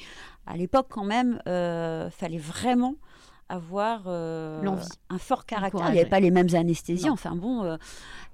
À 0.46 0.56
l'époque, 0.56 0.86
quand 0.90 1.04
même, 1.04 1.40
fallait 1.44 2.38
vraiment 2.38 2.96
avoir 3.48 4.02
euh, 4.06 4.62
L'envie. 4.62 4.86
un 5.10 5.18
fort 5.18 5.46
caractère. 5.46 5.70
courage, 5.72 5.88
Il 5.90 5.92
n'y 5.94 5.98
avait 6.00 6.06
ouais. 6.06 6.10
pas 6.10 6.20
les 6.20 6.30
mêmes 6.30 6.54
anesthésies. 6.54 7.06
Non. 7.06 7.12
Enfin 7.12 7.34
bon, 7.36 7.64
euh, 7.64 7.76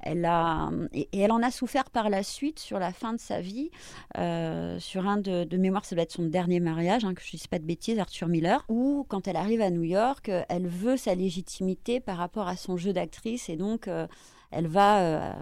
elle 0.00 0.24
a 0.24 0.70
et, 0.92 1.08
et 1.12 1.20
elle 1.20 1.32
en 1.32 1.42
a 1.42 1.50
souffert 1.50 1.90
par 1.90 2.10
la 2.10 2.22
suite 2.22 2.58
sur 2.58 2.78
la 2.78 2.92
fin 2.92 3.12
de 3.12 3.18
sa 3.20 3.40
vie, 3.40 3.70
euh, 4.18 4.78
sur 4.78 5.06
un 5.08 5.16
de, 5.18 5.44
de 5.44 5.56
mémoire, 5.56 5.84
ça 5.84 5.94
doit 5.94 6.02
être 6.02 6.12
son 6.12 6.24
dernier 6.26 6.60
mariage, 6.60 7.04
hein, 7.04 7.14
que 7.14 7.22
je 7.22 7.36
ne 7.36 7.40
dis 7.40 7.48
pas 7.48 7.58
de 7.58 7.64
bêtises, 7.64 7.98
Arthur 7.98 8.28
Miller, 8.28 8.64
où 8.68 9.06
quand 9.08 9.28
elle 9.28 9.36
arrive 9.36 9.60
à 9.60 9.70
New 9.70 9.84
York, 9.84 10.28
euh, 10.28 10.42
elle 10.48 10.66
veut 10.66 10.96
sa 10.96 11.14
légitimité 11.14 12.00
par 12.00 12.16
rapport 12.18 12.48
à 12.48 12.56
son 12.56 12.76
jeu 12.76 12.92
d'actrice 12.92 13.48
et 13.48 13.56
donc. 13.56 13.88
euh, 13.88 14.06
elle 14.56 14.68
va 14.68 15.00
euh, 15.00 15.32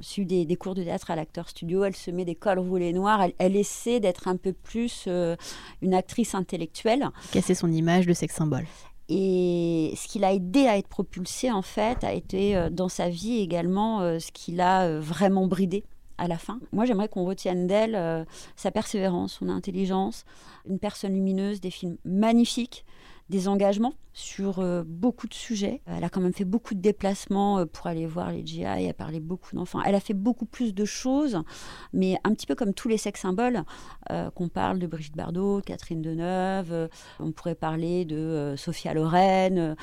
suivre 0.00 0.26
des, 0.28 0.46
des 0.46 0.56
cours 0.56 0.74
de 0.74 0.82
théâtre 0.82 1.10
à 1.10 1.16
l'acteur 1.16 1.46
studio, 1.46 1.84
elle 1.84 1.94
se 1.94 2.10
met 2.10 2.24
des 2.24 2.34
cols 2.34 2.58
roulés 2.58 2.94
noirs, 2.94 3.20
elle, 3.20 3.34
elle 3.38 3.54
essaie 3.54 4.00
d'être 4.00 4.28
un 4.28 4.36
peu 4.38 4.54
plus 4.54 5.04
euh, 5.08 5.36
une 5.82 5.92
actrice 5.92 6.34
intellectuelle. 6.34 7.10
Casser 7.32 7.54
son 7.54 7.70
image 7.70 8.06
de 8.06 8.14
sex 8.14 8.34
symbole. 8.34 8.64
Et 9.08 9.94
ce 9.96 10.08
qui 10.08 10.18
l'a 10.18 10.32
aidé 10.32 10.66
à 10.66 10.78
être 10.78 10.88
propulsée, 10.88 11.50
en 11.50 11.62
fait, 11.62 12.04
a 12.04 12.12
été 12.12 12.56
euh, 12.56 12.70
dans 12.70 12.88
sa 12.88 13.08
vie 13.08 13.40
également 13.40 14.00
euh, 14.00 14.18
ce 14.18 14.30
qui 14.32 14.52
l'a 14.52 14.84
euh, 14.84 15.00
vraiment 15.00 15.46
bridée 15.46 15.84
à 16.18 16.28
la 16.28 16.38
fin. 16.38 16.60
Moi, 16.72 16.84
j'aimerais 16.84 17.08
qu'on 17.08 17.24
retienne 17.24 17.66
d'elle 17.66 18.26
sa 18.54 18.70
persévérance, 18.70 19.32
son 19.32 19.48
intelligence, 19.48 20.24
une 20.68 20.78
personne 20.78 21.14
lumineuse, 21.14 21.60
des 21.60 21.70
films 21.70 21.96
magnifiques, 22.04 22.84
des 23.28 23.48
engagements 23.48 23.94
sur 24.12 24.58
euh, 24.58 24.82
beaucoup 24.86 25.26
de 25.26 25.32
sujets. 25.32 25.80
Elle 25.86 26.04
a 26.04 26.10
quand 26.10 26.20
même 26.20 26.34
fait 26.34 26.44
beaucoup 26.44 26.74
de 26.74 26.80
déplacements 26.80 27.60
euh, 27.60 27.64
pour 27.64 27.86
aller 27.86 28.06
voir 28.06 28.30
les 28.30 28.46
GI, 28.46 28.60
elle 28.60 28.90
a 28.90 28.92
parlé 28.92 29.20
beaucoup 29.20 29.56
d'enfants. 29.56 29.80
Elle 29.84 29.94
a 29.94 30.00
fait 30.00 30.14
beaucoup 30.14 30.44
plus 30.44 30.74
de 30.74 30.84
choses, 30.84 31.40
mais 31.94 32.18
un 32.24 32.34
petit 32.34 32.46
peu 32.46 32.54
comme 32.54 32.74
tous 32.74 32.88
les 32.88 32.98
sex 32.98 33.18
symboles, 33.18 33.62
euh, 34.10 34.30
qu'on 34.30 34.48
parle 34.48 34.78
de 34.78 34.86
Brigitte 34.86 35.16
Bardot, 35.16 35.62
Catherine 35.62 36.02
Deneuve, 36.02 36.90
on 37.20 37.32
pourrait 37.32 37.54
parler 37.54 38.04
de 38.04 38.54
Sophia 38.58 38.92
Loren, 38.92 39.76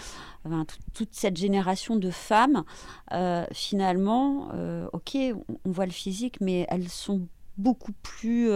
toute 0.93 1.13
cette 1.13 1.37
génération 1.37 1.95
de 1.95 2.11
femmes, 2.11 2.63
finalement, 3.51 4.49
ok, 4.93 5.17
on, 5.65 5.71
voit 5.71 5.85
le 5.85 5.91
physique, 5.91 6.39
mais 6.39 6.67
elles 6.69 6.89
sont 6.89 7.27
beaucoup 7.57 7.93
plus 8.03 8.51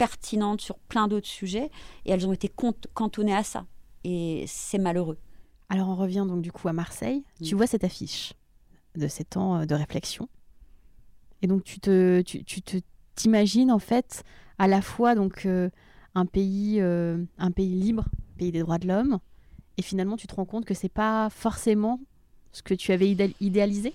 pertinentes 0.00 0.62
sur 0.62 0.78
plein 0.78 1.08
d'autres 1.08 1.28
sujets, 1.28 1.70
et 2.06 2.10
elles 2.12 2.26
ont 2.26 2.32
été 2.32 2.50
cantonnées 2.94 3.36
à 3.36 3.44
ça. 3.44 3.66
Et 4.02 4.44
c'est 4.46 4.78
malheureux. 4.78 5.18
Alors 5.68 5.90
on 5.90 5.94
revient 5.94 6.24
donc 6.26 6.40
du 6.40 6.50
coup 6.50 6.68
à 6.68 6.72
Marseille. 6.72 7.22
Tu 7.44 7.54
vois 7.54 7.66
cette 7.66 7.84
affiche 7.84 8.32
de 8.96 9.08
ces 9.08 9.24
temps 9.24 9.56
euh, 9.56 9.66
de 9.66 9.74
réflexion. 9.74 10.30
Et 11.42 11.46
donc 11.46 11.64
tu 11.64 11.80
te, 11.80 12.22
tu, 12.22 12.44
tu 12.44 12.62
te 12.62 12.78
t'imagines 13.14 13.70
en 13.70 13.78
fait 13.78 14.24
à 14.56 14.66
la 14.68 14.80
fois 14.80 15.14
donc 15.14 15.44
euh, 15.44 15.68
un 16.14 16.24
pays, 16.24 16.80
euh, 16.80 17.22
un 17.36 17.50
pays 17.50 17.74
libre, 17.74 18.06
pays 18.38 18.52
des 18.52 18.60
droits 18.60 18.78
de 18.78 18.88
l'homme, 18.88 19.18
et 19.76 19.82
finalement 19.82 20.16
tu 20.16 20.26
te 20.26 20.34
rends 20.34 20.46
compte 20.46 20.64
que 20.64 20.74
c'est 20.74 20.88
pas 20.88 21.28
forcément 21.28 22.00
ce 22.52 22.62
que 22.62 22.72
tu 22.72 22.92
avais 22.92 23.08
idéal- 23.10 23.34
idéalisé? 23.40 23.92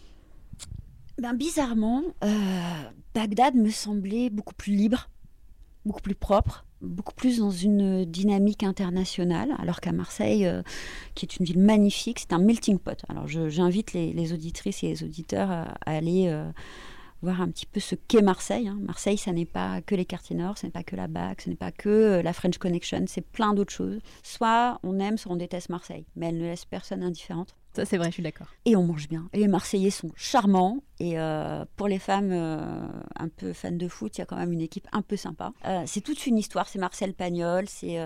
Ben, 1.17 1.33
bizarrement, 1.33 2.03
euh, 2.23 2.83
Bagdad 3.15 3.55
me 3.55 3.69
semblait 3.69 4.29
beaucoup 4.29 4.53
plus 4.53 4.75
libre, 4.75 5.09
beaucoup 5.85 6.01
plus 6.01 6.15
propre, 6.15 6.65
beaucoup 6.81 7.13
plus 7.13 7.39
dans 7.39 7.51
une 7.51 8.05
dynamique 8.05 8.63
internationale, 8.63 9.55
alors 9.59 9.79
qu'à 9.81 9.91
Marseille, 9.91 10.45
euh, 10.45 10.61
qui 11.13 11.25
est 11.25 11.37
une 11.37 11.45
ville 11.45 11.59
magnifique, 11.59 12.19
c'est 12.19 12.33
un 12.33 12.39
melting 12.39 12.79
pot. 12.79 13.03
Alors 13.09 13.27
j'invite 13.27 13.93
les, 13.93 14.33
auditrices 14.33 14.83
et 14.83 14.87
les 14.87 15.03
auditeurs 15.03 15.51
à, 15.51 15.63
à 15.85 15.91
aller 15.91 16.27
euh, 16.27 16.49
voir 17.21 17.41
un 17.41 17.49
petit 17.49 17.65
peu 17.65 17.79
ce 17.79 17.95
qu'est 17.95 18.21
Marseille. 18.21 18.67
hein. 18.67 18.77
Marseille, 18.81 19.17
ça 19.17 19.31
n'est 19.31 19.45
pas 19.45 19.81
que 19.81 19.95
les 19.95 20.05
quartiers 20.05 20.35
nord, 20.35 20.57
ce 20.57 20.65
n'est 20.65 20.71
pas 20.71 20.83
que 20.83 20.95
la 20.95 21.07
BAC, 21.07 21.41
ce 21.41 21.49
n'est 21.49 21.55
pas 21.55 21.71
que 21.71 21.89
euh, 21.89 22.21
la 22.21 22.33
French 22.33 22.57
Connection, 22.57 23.05
c'est 23.07 23.25
plein 23.25 23.53
d'autres 23.53 23.73
choses. 23.73 23.99
Soit 24.23 24.79
on 24.83 24.99
aime, 24.99 25.17
soit 25.17 25.31
on 25.31 25.37
déteste 25.37 25.69
Marseille, 25.69 26.05
mais 26.15 26.27
elle 26.27 26.37
ne 26.37 26.43
laisse 26.43 26.65
personne 26.65 27.03
indifférente. 27.03 27.55
Ça 27.75 27.83
c'est 27.83 27.97
vrai, 27.97 28.07
je 28.07 28.13
suis 28.13 28.23
d'accord. 28.23 28.47
Et 28.63 28.77
on 28.77 28.83
mange 28.83 29.09
bien. 29.09 29.27
Et 29.33 29.39
les 29.39 29.49
Marseillais 29.49 29.89
sont 29.89 30.09
charmants. 30.15 30.81
Et 30.99 31.19
euh, 31.19 31.65
pour 31.75 31.89
les 31.89 31.99
femmes 31.99 32.31
euh, 32.31 32.87
un 33.17 33.27
peu 33.27 33.51
fans 33.51 33.71
de 33.71 33.87
foot, 33.89 34.17
il 34.17 34.19
y 34.19 34.21
a 34.21 34.25
quand 34.25 34.37
même 34.37 34.53
une 34.53 34.61
équipe 34.61 34.87
un 34.93 35.01
peu 35.01 35.17
sympa. 35.17 35.51
Euh, 35.65 35.83
c'est 35.85 35.99
toute 35.99 36.25
une 36.25 36.37
histoire. 36.37 36.69
C'est 36.69 36.79
Marcel 36.79 37.13
Pagnol. 37.13 37.67
C'est, 37.67 37.97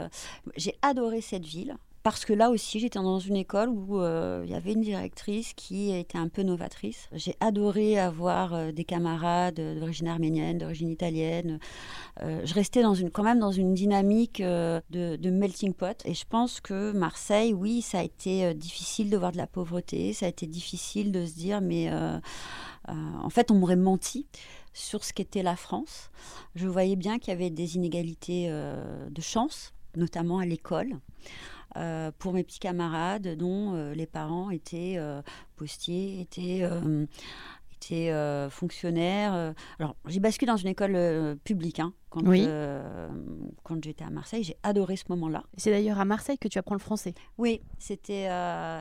J'ai 0.56 0.76
adoré 0.82 1.22
cette 1.22 1.46
ville. 1.46 1.78
Parce 2.12 2.26
que 2.26 2.34
là 2.34 2.50
aussi, 2.50 2.80
j'étais 2.80 3.00
dans 3.00 3.20
une 3.20 3.36
école 3.36 3.70
où 3.70 4.02
euh, 4.02 4.42
il 4.46 4.52
y 4.52 4.56
avait 4.56 4.74
une 4.74 4.82
directrice 4.82 5.54
qui 5.54 5.92
était 5.92 6.18
un 6.18 6.28
peu 6.28 6.42
novatrice. 6.42 7.08
J'ai 7.14 7.36
adoré 7.40 8.00
avoir 8.00 8.54
euh, 8.54 8.72
des 8.72 8.84
camarades 8.84 9.62
d'origine 9.80 10.08
arménienne, 10.08 10.58
d'origine 10.58 10.90
italienne. 10.90 11.60
Euh, 12.22 12.42
je 12.46 12.54
restais 12.54 12.82
quand 13.14 13.24
même 13.24 13.40
dans 13.40 13.52
une 13.52 13.74
dynamique 13.74 14.42
euh, 14.42 14.82
de, 14.90 15.30
melting 15.30 15.74
pot. 15.74 16.02
Et 16.06 16.14
je 16.14 16.26
pense 16.28 16.60
que 16.60 16.92
Marseille, 16.92 17.54
oui, 17.54 17.82
ça 17.82 18.00
a 18.00 18.04
été 18.04 18.46
euh, 18.46 18.54
difficile 18.54 19.10
de 19.10 19.18
voir 19.18 19.32
de 19.32 19.38
la 19.38 19.48
pauvreté. 19.48 20.14
Ça 20.14 20.26
a 20.26 20.30
été 20.30 20.48
difficile 20.48 21.12
de 21.12 21.26
se 21.26 21.36
dire, 21.36 21.62
mais 21.62 21.92
euh, 21.92 22.18
euh, 22.90 22.94
en 23.22 23.30
fait, 23.30 23.52
on 23.52 23.56
m'aurait 23.56 23.76
menti 23.76 24.28
sur 24.74 25.04
ce 25.04 25.14
qu'était 25.14 25.44
la 25.44 25.56
France. 25.56 26.10
Je 26.56 26.68
voyais 26.68 26.96
bien 26.96 27.20
qu'il 27.20 27.32
y 27.32 27.36
avait 27.36 27.50
des 27.50 27.76
inégalités 27.76 28.48
euh, 28.50 29.10
de 29.10 29.22
chance, 29.22 29.74
notamment 29.96 30.40
à 30.40 30.46
l'école. 30.46 31.00
Euh, 31.78 32.12
pour 32.18 32.34
mes 32.34 32.44
petits 32.44 32.60
camarades 32.60 33.36
dont 33.38 33.74
euh, 33.76 33.94
les 33.94 34.08
parents 34.08 34.50
étaient 34.50 34.96
euh, 34.98 35.22
postiers, 35.56 36.20
étaient, 36.20 36.68
étaient 37.74 38.50
fonctionnaires. 38.50 39.54
Alors, 39.80 39.96
j'ai 40.08 40.20
basculé 40.20 40.52
dans 40.52 40.58
une 40.58 40.70
école 40.70 41.38
publique 41.44 41.80
hein, 41.80 41.94
quand, 42.10 42.26
Oui. 42.26 42.48
quand 43.64 43.84
j'étais 43.84 44.04
à 44.04 44.10
Marseille. 44.10 44.44
J'ai 44.44 44.58
adoré 44.64 44.96
ce 44.96 45.04
moment-là. 45.10 45.44
C'est 45.58 45.72
d'ailleurs 45.72 46.00
à 46.00 46.06
Marseille 46.06 46.38
que 46.38 46.48
tu 46.48 46.58
apprends 46.58 46.76
le 46.76 46.80
français. 46.80 47.14
Oui, 47.38 47.62
c'était. 47.78 48.30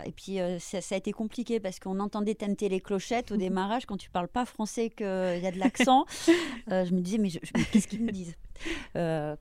et 0.07 0.13
puis, 0.13 0.39
ça, 0.61 0.81
ça 0.81 0.95
a 0.95 0.99
été 0.99 1.13
compliqué 1.13 1.59
parce 1.59 1.81
qu'on 1.81 1.99
entendait 1.99 2.35
tenter 2.35 2.69
les 2.69 2.81
clochettes 2.81 3.33
au 3.33 3.37
démarrage 3.37 3.87
quand 3.87 3.97
tu 3.97 4.11
parles 4.11 4.29
pas 4.29 4.45
français, 4.45 4.91
qu'il 4.91 5.07
y 5.07 5.47
a 5.47 5.51
de 5.51 5.59
l'accent. 5.59 6.05
Je 6.69 6.95
me 6.95 7.01
disais, 7.01 7.19
mais, 7.19 7.31
qu'est-ce 7.73 7.89
qu'ils 7.89 8.05
me 8.05 8.13
disent? 8.13 8.37
Euh, 8.97 9.37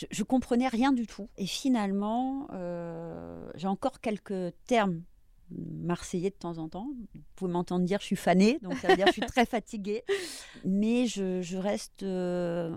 je, 0.00 0.06
je 0.10 0.22
comprenais 0.22 0.68
rien 0.68 0.92
du 0.92 1.06
tout. 1.06 1.28
Et 1.36 1.46
finalement, 1.46 2.48
euh, 2.52 3.50
j'ai 3.54 3.66
encore 3.66 4.00
quelques 4.00 4.54
termes 4.66 5.02
marseillais 5.50 6.30
de 6.30 6.36
temps 6.36 6.58
en 6.58 6.68
temps. 6.68 6.88
Vous 7.14 7.20
pouvez 7.34 7.52
m'entendre 7.52 7.84
dire 7.84 8.00
je 8.00 8.06
suis 8.06 8.16
fanée, 8.16 8.58
donc 8.62 8.74
ça 8.78 8.88
veut 8.88 8.96
dire 8.96 9.06
je 9.08 9.12
suis 9.12 9.22
très 9.22 9.46
fatiguée. 9.46 10.04
Mais 10.64 11.06
je, 11.06 11.42
je 11.42 11.56
reste 11.56 12.02
euh, 12.02 12.76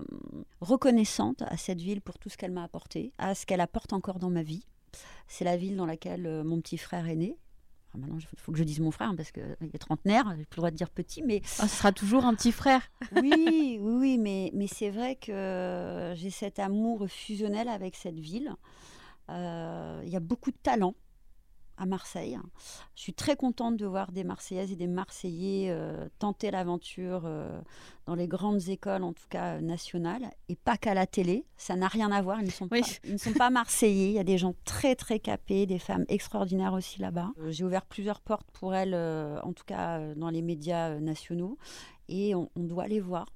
reconnaissante 0.60 1.42
à 1.42 1.56
cette 1.56 1.80
ville 1.80 2.00
pour 2.00 2.18
tout 2.18 2.28
ce 2.28 2.36
qu'elle 2.36 2.52
m'a 2.52 2.64
apporté, 2.64 3.12
à 3.18 3.34
ce 3.34 3.46
qu'elle 3.46 3.60
apporte 3.60 3.92
encore 3.92 4.18
dans 4.18 4.30
ma 4.30 4.42
vie. 4.42 4.66
C'est 5.28 5.44
la 5.44 5.56
ville 5.56 5.76
dans 5.76 5.86
laquelle 5.86 6.26
euh, 6.26 6.44
mon 6.44 6.60
petit 6.60 6.78
frère 6.78 7.08
est 7.08 7.16
né. 7.16 7.38
Maintenant, 7.98 8.18
il 8.18 8.38
faut 8.38 8.52
que 8.52 8.58
je 8.58 8.64
dise 8.64 8.80
mon 8.80 8.90
frère 8.90 9.12
parce 9.16 9.30
qu'il 9.32 9.70
est 9.72 9.78
trentenaire, 9.78 10.24
j'ai 10.36 10.44
plus 10.44 10.56
le 10.56 10.60
droit 10.60 10.70
de 10.70 10.76
dire 10.76 10.90
petit, 10.90 11.22
mais. 11.22 11.42
Ah, 11.58 11.68
ce 11.68 11.76
sera 11.76 11.92
toujours 11.92 12.24
un 12.24 12.34
petit 12.34 12.52
frère. 12.52 12.82
oui, 13.22 13.32
oui, 13.36 13.78
oui, 13.80 14.18
mais, 14.18 14.50
mais 14.54 14.66
c'est 14.66 14.90
vrai 14.90 15.16
que 15.16 16.12
j'ai 16.16 16.30
cet 16.30 16.58
amour 16.58 17.06
fusionnel 17.08 17.68
avec 17.68 17.96
cette 17.96 18.18
ville. 18.18 18.54
Euh, 19.30 20.02
il 20.04 20.10
y 20.10 20.16
a 20.16 20.20
beaucoup 20.20 20.50
de 20.50 20.56
talent 20.62 20.94
à 21.76 21.86
Marseille. 21.86 22.38
Je 22.94 23.02
suis 23.02 23.14
très 23.14 23.36
contente 23.36 23.76
de 23.76 23.86
voir 23.86 24.12
des 24.12 24.24
Marseillaises 24.24 24.72
et 24.72 24.76
des 24.76 24.86
Marseillais 24.86 25.68
euh, 25.70 26.08
tenter 26.18 26.50
l'aventure 26.50 27.22
euh, 27.24 27.60
dans 28.06 28.14
les 28.14 28.28
grandes 28.28 28.68
écoles, 28.68 29.02
en 29.02 29.12
tout 29.12 29.26
cas 29.28 29.60
nationales, 29.60 30.30
et 30.48 30.56
pas 30.56 30.76
qu'à 30.76 30.94
la 30.94 31.06
télé. 31.06 31.44
Ça 31.56 31.76
n'a 31.76 31.88
rien 31.88 32.10
à 32.12 32.22
voir. 32.22 32.40
Ils 32.40 32.46
ne, 32.46 32.50
sont 32.50 32.68
pas, 32.68 32.78
ils 33.04 33.12
ne 33.12 33.18
sont 33.18 33.32
pas 33.32 33.50
Marseillais. 33.50 34.08
Il 34.08 34.14
y 34.14 34.18
a 34.18 34.24
des 34.24 34.38
gens 34.38 34.54
très 34.64 34.94
très 34.94 35.18
capés, 35.18 35.66
des 35.66 35.78
femmes 35.78 36.04
extraordinaires 36.08 36.72
aussi 36.72 37.00
là-bas. 37.00 37.32
J'ai 37.48 37.64
ouvert 37.64 37.86
plusieurs 37.86 38.20
portes 38.20 38.50
pour 38.52 38.74
elles, 38.74 38.94
en 38.94 39.52
tout 39.52 39.64
cas 39.64 40.14
dans 40.14 40.30
les 40.30 40.42
médias 40.42 40.98
nationaux, 41.00 41.58
et 42.08 42.34
on, 42.34 42.50
on 42.56 42.64
doit 42.64 42.88
les 42.88 43.00
voir 43.00 43.26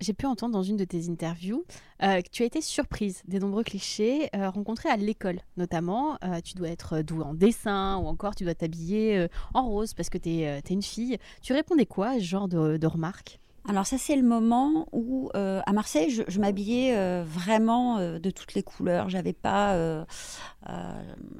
j'ai 0.00 0.12
pu 0.12 0.26
entendre 0.26 0.52
dans 0.52 0.62
une 0.62 0.76
de 0.76 0.84
tes 0.84 1.08
interviews 1.08 1.64
euh, 2.02 2.20
que 2.20 2.28
tu 2.30 2.42
as 2.42 2.46
été 2.46 2.60
surprise 2.60 3.22
des 3.26 3.38
nombreux 3.38 3.64
clichés 3.64 4.28
euh, 4.34 4.50
rencontrés 4.50 4.88
à 4.88 4.96
l'école, 4.96 5.40
notamment 5.56 6.18
euh, 6.24 6.40
tu 6.42 6.54
dois 6.54 6.68
être 6.68 7.02
douée 7.02 7.24
en 7.24 7.34
dessin 7.34 7.96
ou 7.98 8.06
encore 8.06 8.34
tu 8.34 8.44
dois 8.44 8.54
t'habiller 8.54 9.26
en 9.54 9.68
rose 9.68 9.94
parce 9.94 10.10
que 10.10 10.18
tu 10.18 10.30
es, 10.30 10.60
une 10.70 10.82
fille. 10.82 11.18
Tu 11.42 11.52
répondais 11.52 11.86
quoi 11.86 12.10
à 12.10 12.14
ce 12.14 12.24
genre 12.24 12.48
de 12.48 12.86
remarques? 12.86 13.40
Alors 13.68 13.86
ça 13.86 13.98
c'est 13.98 14.16
le 14.16 14.22
moment 14.22 14.88
où 14.92 15.28
euh, 15.34 15.60
à 15.66 15.74
Marseille 15.74 16.08
je, 16.08 16.40
m'habillais 16.40 16.96
euh, 16.96 17.22
vraiment 17.22 17.98
euh, 17.98 18.18
de 18.18 18.30
toutes 18.30 18.54
les 18.54 18.62
couleurs. 18.62 19.10
J'avais 19.10 19.34
pas, 19.34 20.06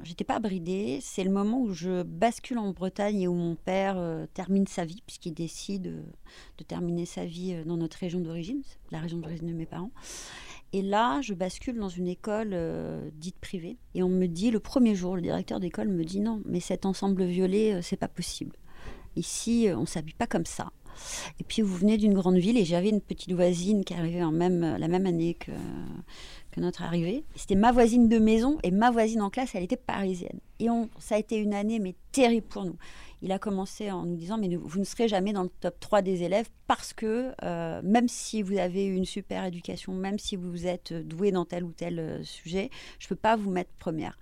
j'étais 0.03 0.23
pas 0.23 0.37
bridée. 0.37 0.99
C'est 1.01 1.23
le 1.23 1.31
moment 1.31 1.59
où 1.59 1.73
je 1.73 2.03
bascule 2.03 2.59
en 2.59 2.71
Bretagne 2.71 3.21
et 3.21 3.27
où 3.27 3.33
mon 3.33 3.55
père 3.55 3.99
termine 4.35 4.67
sa 4.67 4.85
vie 4.85 5.01
puisqu'il 5.07 5.33
décide 5.33 6.05
de 6.59 6.63
terminer 6.63 7.07
sa 7.07 7.25
vie 7.25 7.63
dans 7.65 7.77
notre 7.77 7.97
région 7.97 8.19
d'origine, 8.19 8.61
la 8.91 8.99
région 8.99 9.17
d'origine 9.17 9.47
de 9.47 9.53
mes 9.53 9.65
parents. 9.65 9.91
Et 10.71 10.83
là, 10.83 11.21
je 11.21 11.33
bascule 11.33 11.79
dans 11.79 11.89
une 11.89 12.07
école 12.07 12.55
dite 13.15 13.39
privée. 13.39 13.77
Et 13.95 14.03
on 14.03 14.09
me 14.09 14.27
dit, 14.27 14.51
le 14.51 14.59
premier 14.59 14.93
jour, 14.93 15.15
le 15.15 15.23
directeur 15.23 15.59
d'école 15.59 15.87
me 15.87 16.03
dit 16.03 16.19
non, 16.19 16.43
mais 16.45 16.59
cet 16.59 16.85
ensemble 16.85 17.23
violet, 17.23 17.81
c'est 17.81 17.97
pas 17.97 18.07
possible. 18.07 18.55
Ici, 19.15 19.67
on 19.75 19.87
s'habille 19.87 20.13
pas 20.13 20.27
comme 20.27 20.45
ça. 20.45 20.71
Et 21.39 21.43
puis 21.43 21.61
vous 21.61 21.75
venez 21.75 21.97
d'une 21.97 22.13
grande 22.13 22.37
ville 22.37 22.57
et 22.57 22.65
j'avais 22.65 22.89
une 22.89 23.01
petite 23.01 23.33
voisine 23.33 23.83
qui 23.83 23.93
arrivait 23.93 24.23
en 24.23 24.31
même, 24.31 24.77
la 24.77 24.87
même 24.87 25.05
année 25.05 25.33
que, 25.33 25.51
notre 26.57 26.83
arrivée. 26.83 27.23
C'était 27.35 27.55
ma 27.55 27.71
voisine 27.71 28.09
de 28.09 28.19
maison 28.19 28.57
et 28.63 28.71
ma 28.71 28.91
voisine 28.91 29.21
en 29.21 29.29
classe, 29.29 29.55
elle 29.55 29.63
était 29.63 29.77
parisienne. 29.77 30.39
Et 30.59 30.67
ça 30.99 31.15
a 31.15 31.17
été 31.17 31.37
une 31.37 31.53
année 31.53 31.79
mais 31.79 31.95
terrible 32.11 32.47
pour 32.47 32.65
nous. 32.65 32.75
Il 33.21 33.31
a 33.31 33.39
commencé 33.39 33.91
en 33.91 34.05
nous 34.05 34.15
disant 34.15 34.37
mais 34.37 34.55
vous 34.55 34.79
ne 34.79 34.83
serez 34.83 35.07
jamais 35.07 35.33
dans 35.33 35.43
le 35.43 35.49
top 35.61 35.79
3 35.79 36.01
des 36.01 36.23
élèves 36.23 36.49
parce 36.67 36.93
que 36.93 37.31
euh, 37.43 37.81
même 37.83 38.07
si 38.07 38.41
vous 38.41 38.57
avez 38.57 38.85
une 38.85 39.05
super 39.05 39.45
éducation, 39.45 39.93
même 39.93 40.19
si 40.19 40.35
vous 40.35 40.67
êtes 40.67 40.93
doué 40.93 41.31
dans 41.31 41.45
tel 41.45 41.63
ou 41.63 41.71
tel 41.71 41.99
euh, 41.99 42.23
sujet, 42.23 42.69
je 42.99 43.05
ne 43.05 43.09
peux 43.09 43.15
pas 43.15 43.35
vous 43.35 43.51
mettre 43.51 43.71
première. 43.79 44.17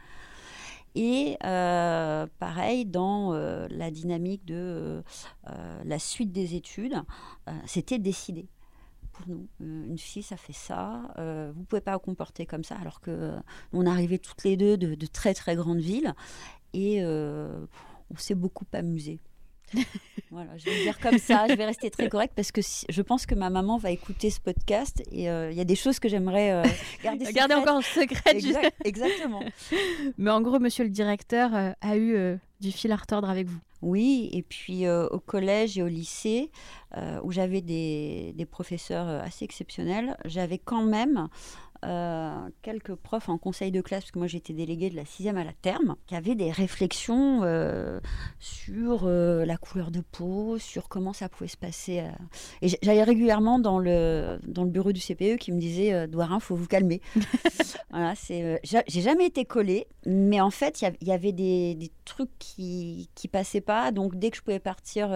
Et 0.99 1.37
euh, 1.43 2.25
pareil, 2.39 2.83
dans 2.83 3.31
euh, 3.31 3.67
la 3.69 3.91
dynamique 3.91 4.43
de 4.45 5.03
euh, 5.47 5.83
la 5.85 5.99
suite 5.99 6.31
des 6.31 6.55
études, 6.55 7.03
c'était 7.67 7.99
décidé 7.99 8.47
pour 9.11 9.27
nous. 9.27 9.47
une 9.59 9.99
fille, 9.99 10.23
ça 10.23 10.37
fait 10.37 10.53
ça. 10.53 11.13
vous 11.55 11.63
pouvez 11.65 11.81
pas 11.81 11.93
vous 11.93 11.99
comporter 11.99 12.47
comme 12.47 12.63
ça, 12.63 12.77
alors 12.81 12.99
que 12.99 13.35
on 13.73 13.85
arrivait 13.85 14.17
toutes 14.17 14.43
les 14.43 14.57
deux 14.57 14.75
de, 14.75 14.95
de 14.95 15.05
très 15.05 15.35
très 15.35 15.55
grandes 15.55 15.81
villes 15.81 16.15
et 16.73 17.05
on 17.05 18.17
s'est 18.17 18.35
beaucoup 18.35 18.65
amusé. 18.73 19.19
voilà, 20.31 20.57
je 20.57 20.65
vais 20.65 20.77
le 20.77 20.83
dire 20.83 20.99
comme 20.99 21.17
ça, 21.17 21.45
je 21.49 21.53
vais 21.53 21.65
rester 21.65 21.89
très 21.89 22.09
correcte 22.09 22.33
parce 22.35 22.51
que 22.51 22.61
je 22.61 23.01
pense 23.01 23.25
que 23.25 23.35
ma 23.35 23.49
maman 23.49 23.77
va 23.77 23.91
écouter 23.91 24.29
ce 24.29 24.39
podcast 24.39 25.03
et 25.11 25.29
euh, 25.29 25.51
il 25.51 25.57
y 25.57 25.61
a 25.61 25.65
des 25.65 25.75
choses 25.75 25.99
que 25.99 26.09
j'aimerais 26.09 26.51
euh, 26.51 26.63
garder 27.03 27.31
Garder 27.33 27.55
encore 27.55 27.83
secret. 27.83 28.37
exactement. 28.83 29.41
Mais 30.17 30.31
en 30.31 30.41
gros, 30.41 30.59
monsieur 30.59 30.83
le 30.83 30.89
directeur 30.89 31.53
euh, 31.53 31.71
a 31.81 31.97
eu 31.97 32.39
du 32.59 32.71
fil 32.71 32.91
à 32.91 32.95
retordre 32.95 33.29
avec 33.29 33.47
vous. 33.47 33.59
Oui, 33.83 34.29
et 34.33 34.41
puis 34.41 34.89
au 34.89 35.19
collège 35.19 35.77
et 35.77 35.83
au 35.83 35.87
lycée, 35.87 36.49
où 37.23 37.31
j'avais 37.31 37.61
des, 37.61 38.33
des, 38.35 38.45
professeurs 38.45 39.07
assez 39.07 39.45
exceptionnels, 39.45 40.17
j'avais 40.25 40.57
quand 40.57 40.81
même 40.81 41.29
euh, 41.87 42.49
quelques 42.61 42.95
profs 42.95 43.29
en 43.29 43.37
conseil 43.37 43.71
de 43.71 43.79
classe, 43.79 44.03
parce 44.03 44.11
que 44.11 44.19
moi 44.19 44.27
j'étais 44.27 44.53
déléguée 44.53 44.89
de 44.89 44.95
la 44.95 45.05
sixième 45.05 45.37
à 45.37 45.43
la 45.45 45.53
terme, 45.53 45.95
qui 46.05 46.15
avaient 46.15 46.35
des 46.35 46.51
réflexions 46.51 47.43
euh, 47.43 47.99
sur 48.39 49.03
euh, 49.05 49.45
la 49.45 49.57
couleur 49.57 49.89
de 49.89 50.01
peau, 50.01 50.57
sur 50.57 50.89
comment 50.89 51.13
ça 51.13 51.29
pouvait 51.29 51.47
se 51.47 51.55
passer. 51.55 52.03
Et 52.61 52.67
j'allais 52.81 53.03
régulièrement 53.03 53.57
dans 53.59 53.79
le, 53.79 54.37
dans 54.45 54.63
le 54.63 54.69
bureau 54.69 54.91
du 54.91 54.99
CPE 54.99 55.37
qui 55.37 55.51
me 55.53 55.59
disait 55.59 56.07
Douarin, 56.07 56.39
faut 56.39 56.55
vous 56.55 56.67
calmer. 56.67 57.01
voilà, 57.89 58.15
c'est, 58.15 58.59
j'ai 58.63 59.01
jamais 59.01 59.27
été 59.27 59.45
collée, 59.45 59.87
mais 60.05 60.41
en 60.41 60.51
fait 60.51 60.81
il 60.81 61.07
y, 61.07 61.11
avait 61.11 61.31
des, 61.31 61.75
des, 61.75 61.91
trucs 62.03 62.37
qui, 62.37 63.09
qui 63.15 63.27
passaient 63.27 63.61
pas. 63.61 63.91
Donc 63.91 64.15
dès 64.15 64.29
que 64.31 64.37
je 64.37 64.41
pouvais 64.41 64.59
partir 64.59 65.07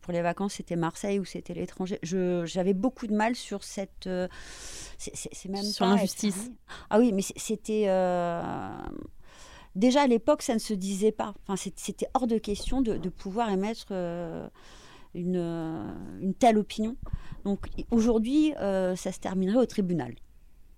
pour 0.00 0.12
les 0.12 0.22
vacances, 0.22 0.54
c'était 0.54 0.76
Marseille 0.76 1.18
ou 1.18 1.24
c'était 1.24 1.52
l'étranger. 1.54 1.98
j'avais 2.02 2.74
beaucoup 2.74 3.06
de 3.06 3.14
mal 3.14 3.34
sur 3.34 3.64
cette 3.64 4.08
c'est 4.98 5.48
même 5.48 5.62
sur 5.62 5.86
l'injustice. 6.06 6.50
Ah 6.90 6.98
oui, 6.98 7.12
mais 7.12 7.22
c'était 7.22 7.84
euh, 7.88 8.72
déjà 9.74 10.02
à 10.02 10.06
l'époque, 10.06 10.42
ça 10.42 10.54
ne 10.54 10.58
se 10.58 10.74
disait 10.74 11.12
pas. 11.12 11.34
Enfin, 11.46 11.56
c'était 11.76 12.08
hors 12.14 12.26
de 12.26 12.38
question 12.38 12.80
de, 12.80 13.08
pouvoir 13.08 13.50
émettre 13.50 13.86
euh, 13.90 14.48
une, 15.14 15.36
une, 16.20 16.34
telle 16.34 16.58
opinion. 16.58 16.96
Donc 17.44 17.68
aujourd'hui, 17.90 18.54
euh, 18.56 18.96
ça 18.96 19.12
se 19.12 19.20
terminerait 19.20 19.58
au 19.58 19.66
tribunal, 19.66 20.14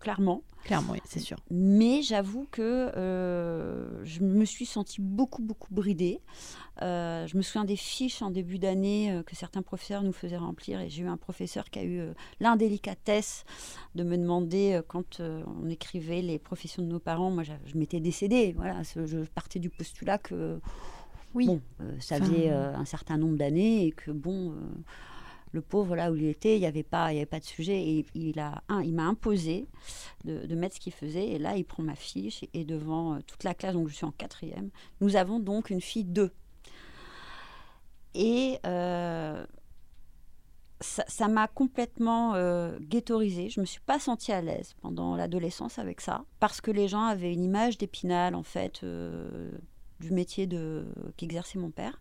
clairement. 0.01 0.43
Clairement, 0.69 0.93
oui, 0.93 1.01
c'est 1.07 1.21
sûr. 1.21 1.39
Mais 1.51 2.03
j'avoue 2.03 2.47
que 2.51 2.93
euh, 2.95 4.05
je 4.05 4.21
me 4.21 4.45
suis 4.45 4.67
sentie 4.67 5.01
beaucoup, 5.01 5.41
beaucoup 5.41 5.73
bridée. 5.73 6.21
Euh, 6.83 7.27
je 7.27 7.39
me 7.39 7.43
souviens 7.43 7.65
des 7.65 7.75
fiches 7.75 8.21
en 8.21 8.31
début 8.31 8.59
d'année 8.59 9.11
euh, 9.11 9.23
que 9.23 9.35
certains 9.35 9.63
professeurs 9.63 10.03
nous 10.03 10.13
faisaient 10.13 10.37
remplir. 10.37 10.79
Et 10.83 10.91
j'ai 10.91 11.05
eu 11.05 11.09
un 11.09 11.17
professeur 11.17 11.71
qui 11.71 11.79
a 11.79 11.85
eu 11.85 12.03
l'indélicatesse 12.41 13.47
de 13.95 14.03
me 14.03 14.19
demander, 14.19 14.83
quand 14.89 15.21
on 15.21 15.71
écrivait 15.71 16.21
les 16.21 16.39
professions 16.39 16.83
de 16.83 16.89
nos 16.89 17.01
parents, 17.01 17.31
moi 17.31 17.45
je, 17.45 17.79
m'étais 17.79 18.01
décédée. 18.01 18.53
Voilà, 18.55 18.83
je 18.83 19.25
partais 19.35 19.61
du 19.61 19.71
postulat 19.71 20.19
que 20.19 20.61
oui. 21.33 21.47
bon, 21.47 21.63
ça 21.99 22.19
faisait 22.19 22.51
un 22.51 22.85
certain 22.85 23.17
nombre 23.17 23.39
d'années 23.39 23.87
et 23.87 23.93
que 23.93 24.11
bon 24.11 24.53
le 25.53 25.61
pauvre 25.61 25.97
là 25.97 26.11
où 26.11 26.17
il 26.17 26.27
était, 26.27 26.57
il 26.57 26.61
n'y 26.61 26.67
avait 26.67 26.83
pas, 26.83 27.13
il 27.13 27.17
avait 27.17 27.27
pas 27.27 27.41
de 27.41 27.45
sujet 27.45 27.81
et 27.81 28.07
il 28.15 28.39
a, 28.39 28.63
il 28.83 28.95
m'a 28.95 29.05
imposé 29.05 29.69
de, 30.25 30.55
mettre 30.55 30.77
ce 30.77 30.81
qu'il 30.81 30.93
faisait 30.93 31.29
et 31.29 31.39
là 31.39 31.57
il 31.57 31.65
prend 31.65 31.83
ma 31.83 31.95
fiche 31.95 32.45
et, 32.53 32.65
devant 32.65 33.15
euh, 33.15 33.19
toute 33.27 33.45
la 33.45 33.55
classe, 33.55 33.75
donc 33.75 33.89
je 33.89 33.95
suis 33.95 34.05
en 34.05 34.11
quatrième, 34.11 34.71
nous 35.01 35.17
avons 35.17 35.41
donc 35.41 35.71
une 35.71 35.81
fille 35.81 36.05
2 36.05 36.33
et 38.15 38.59
euh, 38.67 39.45
ça 40.81 41.29
m'a 41.29 41.47
complètement 41.47 42.35
euh, 42.35 42.79
ghettorisée. 42.81 43.49
Je 43.49 43.61
me 43.61 43.67
suis 43.67 43.81
pas 43.81 43.99
sentie 43.99 44.33
à 44.33 44.41
l'aise 44.41 44.75
pendant 44.81 45.15
l'adolescence 45.15 45.79
avec 45.79 46.01
ça, 46.01 46.25
parce 46.41 46.61
que 46.61 46.71
les 46.71 46.89
gens 46.89 47.05
avaient 47.05 47.33
une 47.33 47.43
image 47.43 47.79
d'épinal 47.79 48.35
en 48.35 48.43
fait 48.43 48.85
du 50.01 50.11
métier 50.11 50.49
qu'exerçait 51.17 51.59
mon 51.59 51.71
père. 51.71 52.01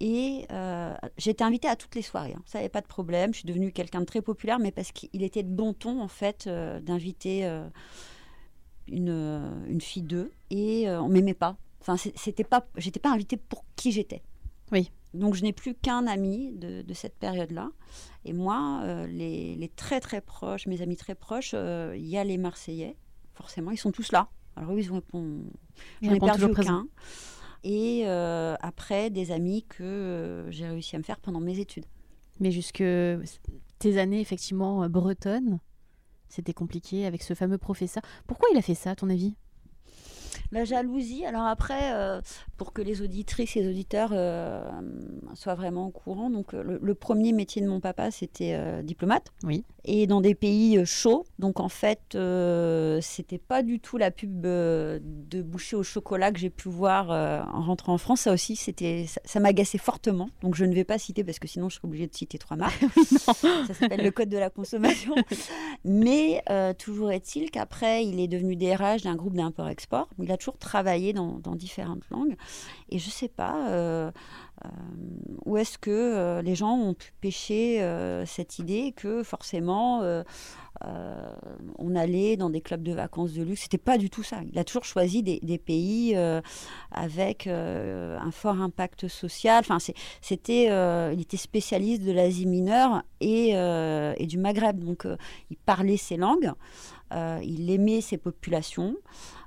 Et 0.00 0.46
euh, 0.50 0.94
été 1.18 1.44
invitée 1.44 1.68
à 1.68 1.76
toutes 1.76 1.94
les 1.94 2.02
soirées. 2.02 2.32
Hein. 2.34 2.42
Ça 2.46 2.58
n'avait 2.58 2.70
pas 2.70 2.80
de 2.80 2.86
problème. 2.86 3.34
Je 3.34 3.40
suis 3.40 3.46
devenue 3.46 3.70
quelqu'un 3.70 4.00
de 4.00 4.06
très 4.06 4.22
populaire, 4.22 4.58
mais 4.58 4.72
parce 4.72 4.92
qu'il 4.92 5.22
était 5.22 5.42
de 5.42 5.54
bon 5.54 5.74
ton, 5.74 6.00
en 6.00 6.08
fait, 6.08 6.46
euh, 6.46 6.80
d'inviter 6.80 7.44
euh, 7.44 7.68
une, 8.88 9.64
une, 9.68 9.80
fille 9.82 10.02
d'eux. 10.02 10.32
Et 10.50 10.88
on 10.88 11.08
m'aimait 11.08 11.34
pas. 11.34 11.56
Enfin, 11.82 11.96
c'était 11.96 12.44
pas, 12.44 12.66
j'étais 12.76 13.00
pas 13.00 13.10
invitée 13.10 13.36
pour 13.36 13.64
qui 13.76 13.92
j'étais. 13.92 14.22
Oui. 14.72 14.90
Donc, 15.12 15.34
je 15.34 15.42
n'ai 15.42 15.52
plus 15.52 15.74
qu'un 15.74 16.06
ami 16.06 16.52
de, 16.52 16.82
de 16.82 16.94
cette 16.94 17.18
période-là. 17.18 17.70
Et 18.24 18.32
moi, 18.32 18.82
les, 19.06 19.54
les, 19.54 19.68
très, 19.68 20.00
très 20.00 20.20
proches, 20.20 20.66
mes 20.66 20.80
amis 20.82 20.96
très 20.96 21.14
proches, 21.14 21.52
il 21.52 22.06
y 22.06 22.16
a 22.16 22.24
les 22.24 22.38
Marseillais. 22.38 22.96
Forcément, 23.34 23.70
ils 23.70 23.78
sont 23.78 23.92
tous 23.92 24.12
là. 24.12 24.28
Alors, 24.56 24.72
eux, 24.72 24.78
ils 24.78 24.92
ont, 24.92 25.02
j'en 25.12 26.14
ai 26.14 26.20
perdu 26.20 26.44
aucun 26.44 26.86
et 27.64 28.02
euh, 28.06 28.54
après 28.60 29.10
des 29.10 29.30
amis 29.32 29.64
que 29.68 29.82
euh, 29.82 30.50
j'ai 30.50 30.66
réussi 30.66 30.96
à 30.96 30.98
me 30.98 31.04
faire 31.04 31.18
pendant 31.20 31.40
mes 31.40 31.58
études. 31.58 31.86
Mais 32.38 32.50
jusque 32.50 32.82
tes 33.78 33.98
années 33.98 34.20
effectivement 34.20 34.82
euh, 34.82 34.88
bretonnes, 34.88 35.60
c'était 36.28 36.54
compliqué 36.54 37.06
avec 37.06 37.22
ce 37.22 37.34
fameux 37.34 37.58
professeur. 37.58 38.02
Pourquoi 38.26 38.48
il 38.52 38.58
a 38.58 38.62
fait 38.62 38.74
ça, 38.74 38.90
à 38.90 38.94
ton 38.94 39.10
avis? 39.10 39.34
La 40.52 40.64
jalousie. 40.64 41.24
Alors 41.26 41.46
après, 41.46 41.92
pour 42.56 42.72
que 42.72 42.82
les 42.82 43.02
auditrices 43.02 43.56
et 43.56 43.62
les 43.62 43.68
auditeurs 43.68 44.10
euh, 44.12 44.62
soient 45.34 45.54
vraiment 45.54 45.86
au 45.86 45.90
courant. 45.90 46.30
Donc, 46.30 46.52
le, 46.52 46.78
le 46.80 46.94
premier 46.94 47.32
métier 47.32 47.62
de 47.62 47.68
mon 47.68 47.80
papa, 47.80 48.10
c'était 48.10 48.54
euh, 48.54 48.82
diplomate. 48.82 49.32
Oui. 49.44 49.64
Et 49.84 50.06
dans 50.06 50.20
des 50.20 50.34
pays 50.34 50.78
euh, 50.78 50.84
chauds. 50.84 51.24
Donc, 51.38 51.60
en 51.60 51.68
fait, 51.68 52.14
euh, 52.14 53.00
c'était 53.00 53.38
pas 53.38 53.62
du 53.62 53.80
tout 53.80 53.96
la 53.96 54.10
pub 54.10 54.44
euh, 54.44 54.98
de 55.02 55.42
boucher 55.42 55.76
au 55.76 55.82
chocolat 55.82 56.32
que 56.32 56.38
j'ai 56.38 56.50
pu 56.50 56.68
voir 56.68 57.10
euh, 57.10 57.42
en 57.52 57.62
rentrant 57.62 57.94
en 57.94 57.98
France. 57.98 58.22
Ça 58.22 58.32
aussi, 58.32 58.56
c'était, 58.56 59.06
ça, 59.08 59.20
ça 59.24 59.40
m'agaçait 59.40 59.78
fortement. 59.78 60.28
Donc, 60.42 60.54
je 60.54 60.64
ne 60.64 60.74
vais 60.74 60.84
pas 60.84 60.98
citer 60.98 61.24
parce 61.24 61.38
que 61.38 61.48
sinon, 61.48 61.68
je 61.68 61.76
serais 61.76 61.88
obligée 61.88 62.06
de 62.06 62.14
citer 62.14 62.38
trois 62.38 62.56
marques. 62.56 62.84
ça 63.06 63.74
s'appelle 63.74 64.02
le 64.02 64.10
code 64.10 64.28
de 64.28 64.38
la 64.38 64.50
consommation. 64.50 65.14
Mais 65.84 66.42
euh, 66.50 66.74
toujours 66.74 67.10
est-il 67.10 67.50
qu'après, 67.50 68.04
il 68.04 68.20
est 68.20 68.28
devenu 68.28 68.56
DRH 68.56 69.02
d'un 69.02 69.16
groupe 69.16 69.34
d'import-export. 69.34 70.08
Il 70.18 70.30
a 70.30 70.36
toujours 70.36 70.58
travaillé 70.58 71.12
dans, 71.12 71.38
dans 71.38 71.54
différentes 71.54 72.08
langues. 72.10 72.36
Et 72.90 72.98
je 72.98 73.06
ne 73.06 73.12
sais 73.12 73.28
pas 73.28 74.12
euh, 74.64 74.68
où 75.46 75.56
est-ce 75.56 75.78
que 75.78 75.90
euh, 75.90 76.42
les 76.42 76.54
gens 76.54 76.76
ont 76.76 76.94
pu 76.94 77.12
pêcher 77.20 77.82
euh, 77.82 78.26
cette 78.26 78.58
idée 78.58 78.92
que 78.92 79.22
forcément 79.22 80.02
euh, 80.84 81.32
on 81.78 81.94
allait 81.94 82.36
dans 82.36 82.48
des 82.48 82.60
clubs 82.60 82.82
de 82.82 82.92
vacances 82.92 83.32
de 83.32 83.42
luxe. 83.42 83.62
C'était 83.62 83.78
pas 83.78 83.98
du 83.98 84.08
tout 84.10 84.22
ça. 84.22 84.38
Il 84.50 84.58
a 84.58 84.64
toujours 84.64 84.84
choisi 84.84 85.22
des, 85.22 85.58
pays 85.58 86.16
euh, 86.16 86.40
avec 86.90 87.46
euh, 87.46 88.18
un 88.18 88.30
fort 88.30 88.60
impact 88.60 89.08
social. 89.08 89.60
Enfin, 89.60 89.78
c'était, 90.20 90.64
il 91.12 91.20
était 91.20 91.36
spécialiste 91.36 92.02
de 92.02 92.12
l'Asie 92.12 92.46
mineure 92.46 93.02
et, 93.20 93.54
du 94.26 94.38
Maghreb. 94.38 94.82
Donc, 94.82 95.06
il 95.50 95.56
parlait 95.56 95.96
ces 95.96 96.16
langues. 96.16 96.52
il 97.12 97.70
aimait 97.70 98.00
ses 98.00 98.16
populations. 98.16 98.96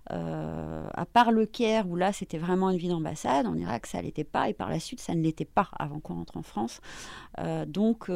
À 0.10 1.06
part 1.12 1.32
le 1.32 1.46
Caire, 1.46 1.90
où 1.90 1.96
là 1.96 2.14
c'était 2.14 2.38
vraiment 2.38 2.70
une 2.70 2.78
vie 2.78 2.90
d'ambassade, 2.90 3.48
en 3.48 3.56
Irak 3.56 3.88
ça 3.88 4.02
l'était 4.02 4.26
pas, 4.26 4.50
et 4.50 4.54
par 4.54 4.70
la 4.70 4.80
suite 4.80 5.00
ça 5.00 5.16
ne 5.16 5.22
l'était 5.22 5.46
pas 5.46 5.70
avant 5.80 6.00
qu'on 6.00 6.16
rentre 6.16 6.38
en 6.38 6.44
France. 6.44 6.82
Donc 7.68 8.10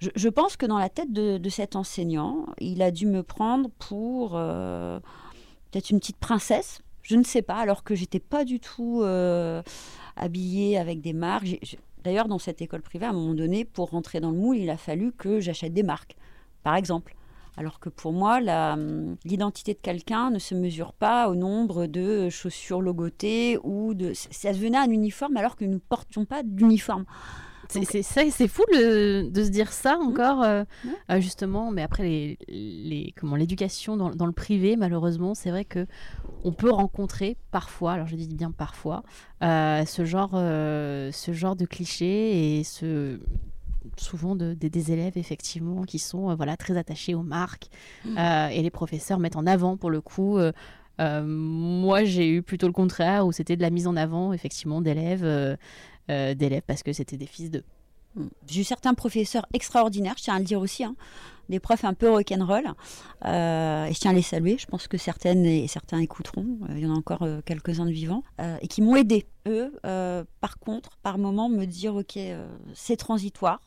je, 0.00 0.28
pense 0.28 0.56
que 0.56 0.66
dans 0.66 0.78
la 0.78 0.88
tête 0.88 1.12
de, 1.12 1.48
cet 1.48 1.76
enseignant, 1.76 2.46
il 2.58 2.82
a 2.82 2.90
dû 2.90 3.06
me 3.06 3.22
prendre 3.22 3.70
pour 3.78 4.32
euh, 4.34 4.98
peut-être 5.70 5.90
une 5.90 5.98
petite 5.98 6.18
princesse, 6.18 6.82
je 7.02 7.16
ne 7.16 7.24
sais 7.24 7.42
pas, 7.42 7.56
alors 7.56 7.84
que 7.84 7.94
j'étais 7.94 8.20
pas 8.20 8.44
du 8.44 8.60
tout 8.60 9.02
euh, 9.02 9.62
habillée 10.16 10.78
avec 10.78 11.00
des 11.00 11.12
marques. 11.12 11.58
D'ailleurs, 12.02 12.28
dans 12.28 12.38
cette 12.38 12.60
école 12.60 12.82
privée, 12.82 13.06
à 13.06 13.10
un 13.10 13.14
moment 13.14 13.34
donné, 13.34 13.64
pour 13.64 13.90
rentrer 13.90 14.20
dans 14.20 14.30
le 14.30 14.36
moule, 14.36 14.58
il 14.58 14.70
a 14.70 14.76
fallu 14.76 15.12
que 15.12 15.40
j'achète 15.40 15.72
des 15.72 15.82
marques, 15.82 16.16
par 16.62 16.76
exemple. 16.76 17.14
Alors 17.56 17.78
que 17.78 17.88
pour 17.88 18.12
moi, 18.12 18.38
hum, 18.38 19.16
l'identité 19.24 19.74
de 19.74 19.78
quelqu'un 19.78 20.30
ne 20.30 20.38
se 20.38 20.54
mesure 20.54 20.92
pas 20.92 21.28
au 21.28 21.34
nombre 21.34 21.86
de 21.86 22.28
chaussures 22.28 22.80
logotées 22.80 23.58
ou 23.62 23.94
de. 23.94 24.12
Ça 24.14 24.52
devenait 24.52 24.78
un 24.78 24.90
uniforme 24.90 25.36
alors 25.36 25.56
que 25.56 25.64
nous 25.64 25.74
ne 25.74 25.78
portions 25.78 26.24
pas 26.24 26.42
d'uniforme. 26.42 27.04
C'est- 27.68 28.30
C'est 28.30 28.48
fou 28.48 28.62
le- 28.72 29.28
de 29.30 29.44
se 29.44 29.48
dire 29.50 29.72
ça 29.72 29.96
encore, 29.98 30.42
euh, 30.42 30.64
euh, 31.10 31.20
justement. 31.20 31.70
Mais 31.70 31.82
après, 31.82 32.02
les, 32.02 32.38
les- 32.48 33.12
comment 33.16 33.36
l'éducation 33.36 33.96
dans, 33.96 34.10
dans 34.10 34.26
le 34.26 34.32
privé, 34.32 34.76
malheureusement, 34.76 35.34
c'est 35.34 35.50
vrai 35.50 35.64
que 35.64 35.86
on 36.44 36.52
peut 36.52 36.70
rencontrer 36.70 37.36
parfois, 37.50 37.92
alors 37.92 38.06
je 38.06 38.16
dis 38.16 38.28
bien 38.34 38.50
parfois, 38.50 39.02
euh, 39.42 39.84
ce 39.86 40.04
genre, 40.04 40.32
euh, 40.34 41.10
ce 41.12 41.32
genre 41.32 41.56
de 41.56 41.64
clichés 41.64 42.58
et 42.58 42.64
ce 42.64 43.18
souvent 43.98 44.34
de- 44.34 44.54
des- 44.54 44.70
des 44.70 44.92
élèves 44.92 45.16
effectivement 45.18 45.82
qui 45.84 45.98
sont 45.98 46.34
voilà 46.34 46.56
très 46.56 46.76
attachés 46.76 47.14
aux 47.14 47.22
marques 47.22 47.68
euh, 48.18 48.48
et 48.48 48.62
les 48.62 48.70
professeurs 48.70 49.18
mettent 49.18 49.36
en 49.36 49.46
avant 49.46 49.76
pour 49.76 49.90
le 49.90 50.00
coup. 50.00 50.38
euh, 50.38 50.52
moi, 51.26 52.04
j'ai 52.04 52.28
eu 52.30 52.42
plutôt 52.42 52.66
le 52.66 52.72
contraire 52.72 53.26
où 53.26 53.32
c'était 53.32 53.56
de 53.56 53.62
la 53.62 53.70
mise 53.70 53.86
en 53.86 53.96
avant 53.96 54.32
effectivement 54.32 54.80
d'élèves. 54.80 55.24
euh, 55.24 55.56
euh, 56.10 56.34
d'élèves 56.34 56.62
parce 56.66 56.82
que 56.82 56.92
c'était 56.92 57.16
des 57.16 57.26
fils 57.26 57.50
de. 57.50 57.62
J'ai 58.46 58.60
eu 58.60 58.64
certains 58.64 58.94
professeurs 58.94 59.44
extraordinaires, 59.52 60.14
je 60.16 60.22
tiens 60.22 60.36
à 60.36 60.38
le 60.38 60.44
dire 60.44 60.60
aussi, 60.60 60.84
hein, 60.84 60.94
des 61.48 61.58
profs 61.58 61.84
un 61.84 61.94
peu 61.94 62.08
rock'n'roll, 62.08 62.64
euh, 63.24 63.86
et 63.86 63.92
je 63.92 63.98
tiens 63.98 64.12
à 64.12 64.14
les 64.14 64.22
saluer, 64.22 64.56
je 64.56 64.66
pense 64.66 64.86
que 64.86 64.96
certaines 64.98 65.44
et 65.44 65.66
certains 65.66 65.98
écouteront, 65.98 66.46
euh, 66.70 66.74
il 66.76 66.84
y 66.84 66.86
en 66.86 66.94
a 66.94 66.96
encore 66.96 67.26
quelques-uns 67.44 67.86
de 67.86 67.90
vivants, 67.90 68.22
et 68.60 68.68
qui 68.68 68.82
m'ont 68.82 68.94
aidé. 68.94 69.26
Eux, 69.48 69.72
par 70.40 70.60
contre, 70.60 70.96
par 71.02 71.18
moment, 71.18 71.48
me 71.48 71.64
dire, 71.64 71.96
ok, 71.96 72.16
c'est 72.72 72.96
transitoire, 72.96 73.60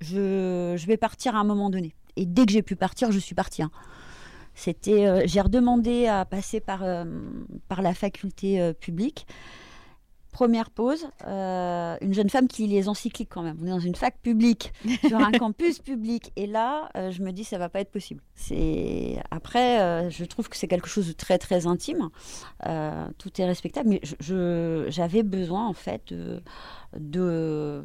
je, 0.00 0.74
je 0.78 0.86
vais 0.86 0.96
partir 0.96 1.36
à 1.36 1.40
un 1.40 1.44
moment 1.44 1.68
donné. 1.68 1.94
Et 2.16 2.24
dès 2.24 2.46
que 2.46 2.52
j'ai 2.52 2.62
pu 2.62 2.74
partir, 2.74 3.12
je 3.12 3.18
suis 3.18 3.34
partie. 3.34 3.62
hein. 3.62 3.70
C'était, 4.54 5.28
j'ai 5.28 5.42
redemandé 5.42 6.06
à 6.06 6.24
passer 6.24 6.60
par, 6.60 6.86
par 7.68 7.82
la 7.82 7.92
faculté 7.92 8.72
publique. 8.80 9.26
Première 10.32 10.70
pause, 10.70 11.08
euh, 11.26 11.96
une 12.00 12.14
jeune 12.14 12.30
femme 12.30 12.46
qui 12.48 12.66
lit 12.66 12.74
les 12.74 12.88
encycliques 12.88 13.30
quand 13.30 13.42
même. 13.42 13.56
On 13.62 13.66
est 13.66 13.70
dans 13.70 13.80
une 13.80 13.94
fac 13.96 14.18
publique, 14.20 14.72
sur 15.08 15.18
un 15.18 15.32
campus 15.32 15.78
public. 15.80 16.32
Et 16.36 16.46
là, 16.46 16.90
euh, 16.96 17.10
je 17.10 17.22
me 17.22 17.32
dis, 17.32 17.44
ça 17.44 17.58
va 17.58 17.68
pas 17.68 17.80
être 17.80 17.90
possible. 17.90 18.22
C'est 18.34 19.20
Après, 19.32 19.80
euh, 19.80 20.10
je 20.10 20.24
trouve 20.24 20.48
que 20.48 20.56
c'est 20.56 20.68
quelque 20.68 20.86
chose 20.88 21.08
de 21.08 21.12
très, 21.12 21.38
très 21.38 21.66
intime. 21.66 22.10
Tout 23.18 23.40
est 23.40 23.44
respectable. 23.46 23.88
Mais 23.88 24.00
je- 24.04 24.14
je- 24.20 24.86
j'avais 24.90 25.22
besoin, 25.24 25.66
en 25.66 25.72
fait, 25.72 26.12
de, 26.12 26.42
de, 26.96 27.82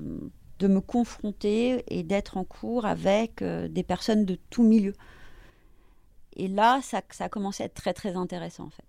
de 0.60 0.68
me 0.68 0.82
confronter 0.82 1.84
et 1.88 2.04
d'être 2.04 2.38
en 2.38 2.44
cours 2.44 2.86
avec 2.86 3.44
des 3.44 3.84
personnes 3.84 4.26
de 4.26 4.38
tout 4.50 4.64
milieu. 4.64 4.94
Et 6.36 6.48
là, 6.48 6.82
ça, 6.84 7.02
ça 7.10 7.26
a 7.26 7.30
commencé 7.30 7.64
à 7.64 7.66
être 7.68 7.74
très, 7.76 7.94
très 7.94 8.16
intéressant, 8.16 8.66
en 8.66 8.70
fait. 8.70 8.84